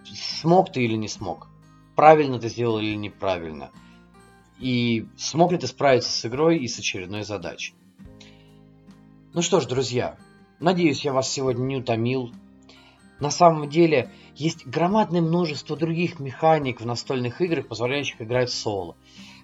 смог 0.05 0.71
ты 0.71 0.85
или 0.85 0.95
не 0.95 1.09
смог. 1.09 1.49
Правильно 1.95 2.39
ты 2.39 2.51
сделал 2.51 2.81
или 2.81 2.95
неправильно. 2.97 3.71
И 4.59 5.07
смог 5.17 5.53
ли 5.53 5.57
ты 5.57 5.67
справиться 5.69 6.11
с 6.11 6.27
игрой 6.27 6.59
и 6.59 6.69
с 6.69 6.79
очередной 6.79 7.23
задачей. 7.23 7.73
Ну 9.33 9.41
что 9.41 9.61
ж, 9.61 9.65
друзья, 9.65 10.19
надеюсь, 10.61 11.03
я 11.03 11.15
вас 11.15 11.33
сегодня 11.33 11.63
не 11.63 11.77
утомил. 11.77 12.31
На 13.21 13.31
самом 13.31 13.71
деле, 13.71 14.13
есть 14.35 14.67
громадное 14.67 15.23
множество 15.23 15.79
других 15.79 16.21
механик 16.21 16.83
в 16.83 16.85
настольных 16.85 17.41
играх, 17.41 17.69
позволяющих 17.69 18.21
играть 18.21 18.51
соло. 18.51 18.99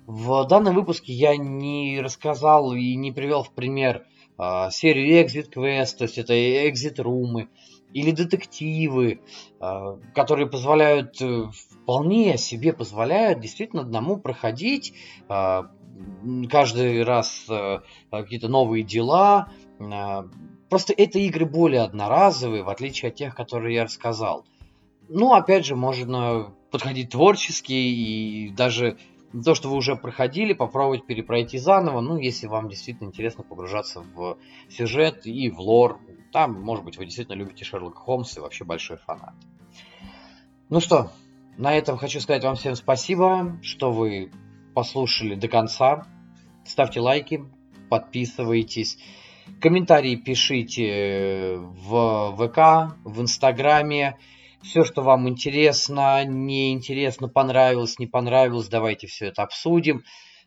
В 0.06 0.44
данном 0.46 0.74
выпуске 0.74 1.12
я 1.12 1.36
не 1.36 2.00
рассказал 2.00 2.74
и 2.74 2.96
не 2.96 3.12
привел 3.12 3.44
в 3.44 3.52
пример 3.52 4.04
э, 4.38 4.70
серию 4.70 5.24
Exit 5.24 5.52
Quest, 5.54 5.98
то 5.98 6.04
есть 6.04 6.18
это 6.18 6.32
Exit 6.32 6.96
Room 6.96 7.48
или 7.92 8.10
детективы, 8.10 9.20
э, 9.60 9.96
которые 10.14 10.48
позволяют, 10.48 11.20
э, 11.22 11.44
вполне 11.52 12.36
себе 12.36 12.72
позволяют 12.72 13.40
действительно 13.40 13.82
одному 13.82 14.16
проходить 14.16 14.92
э, 15.28 15.62
каждый 16.50 17.04
раз 17.04 17.46
э, 17.48 17.80
какие-то 18.10 18.48
новые 18.48 18.82
дела. 18.82 19.52
Э, 19.78 20.24
просто 20.68 20.94
это 20.96 21.20
игры 21.20 21.46
более 21.46 21.82
одноразовые, 21.82 22.64
в 22.64 22.68
отличие 22.68 23.10
от 23.10 23.14
тех, 23.14 23.36
которые 23.36 23.76
я 23.76 23.84
рассказал. 23.84 24.44
Ну, 25.08 25.32
опять 25.34 25.66
же, 25.66 25.76
можно 25.76 26.54
подходить 26.70 27.10
творчески 27.10 27.72
и 27.72 28.48
даже 28.48 28.96
то, 29.44 29.54
что 29.54 29.68
вы 29.68 29.76
уже 29.76 29.96
проходили, 29.96 30.52
попробовать 30.52 31.06
перепройти 31.06 31.58
заново, 31.58 32.00
ну, 32.00 32.18
если 32.18 32.46
вам 32.46 32.68
действительно 32.68 33.08
интересно 33.08 33.44
погружаться 33.44 34.00
в 34.00 34.36
сюжет 34.68 35.26
и 35.26 35.50
в 35.50 35.60
лор. 35.60 35.98
Там, 36.32 36.60
может 36.60 36.84
быть, 36.84 36.98
вы 36.98 37.04
действительно 37.04 37.36
любите 37.36 37.64
Шерлока 37.64 37.98
Холмса 37.98 38.40
и 38.40 38.42
вообще 38.42 38.64
большой 38.64 38.98
фанат. 38.98 39.34
Ну 40.68 40.80
что, 40.80 41.12
на 41.58 41.74
этом 41.74 41.98
хочу 41.98 42.20
сказать 42.20 42.44
вам 42.44 42.56
всем 42.56 42.74
спасибо, 42.74 43.58
что 43.62 43.92
вы 43.92 44.30
послушали 44.74 45.34
до 45.34 45.48
конца. 45.48 46.06
Ставьте 46.64 47.00
лайки, 47.00 47.44
подписывайтесь. 47.90 48.98
Комментарии 49.60 50.16
пишите 50.16 51.56
в 51.58 52.36
ВК, 52.36 52.96
в 53.04 53.20
Инстаграме 53.20 54.16
все, 54.62 54.84
что 54.84 55.02
вам 55.02 55.28
интересно, 55.28 56.24
неинтересно, 56.24 57.28
понравилось, 57.28 57.98
не 57.98 58.06
понравилось, 58.06 58.68
давайте 58.68 59.06
все 59.06 59.26
это 59.26 59.42
обсудим. 59.42 60.04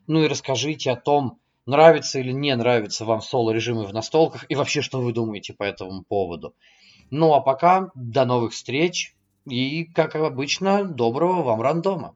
Ну 0.08 0.24
и 0.24 0.28
расскажите 0.28 0.92
о 0.92 0.96
том, 0.96 1.40
нравится 1.66 2.20
или 2.20 2.32
не 2.32 2.56
нравится 2.56 3.06
вам 3.06 3.22
соло-режимы 3.22 3.86
в 3.86 3.94
настолках 3.94 4.46
и 4.50 4.56
вообще, 4.56 4.82
что 4.82 5.02
вы 5.02 5.14
думаете 5.14 5.54
по 5.54 5.64
этому 5.64 6.04
поводу. 6.04 6.56
Ну 7.12 7.34
а 7.34 7.42
пока, 7.42 7.92
до 7.96 8.26
новых 8.26 8.54
встреч 8.54 9.16
и, 9.46 9.86
как 9.86 10.16
обычно, 10.16 10.86
доброго 10.86 11.44
вам 11.44 11.62
рандома. 11.62 12.16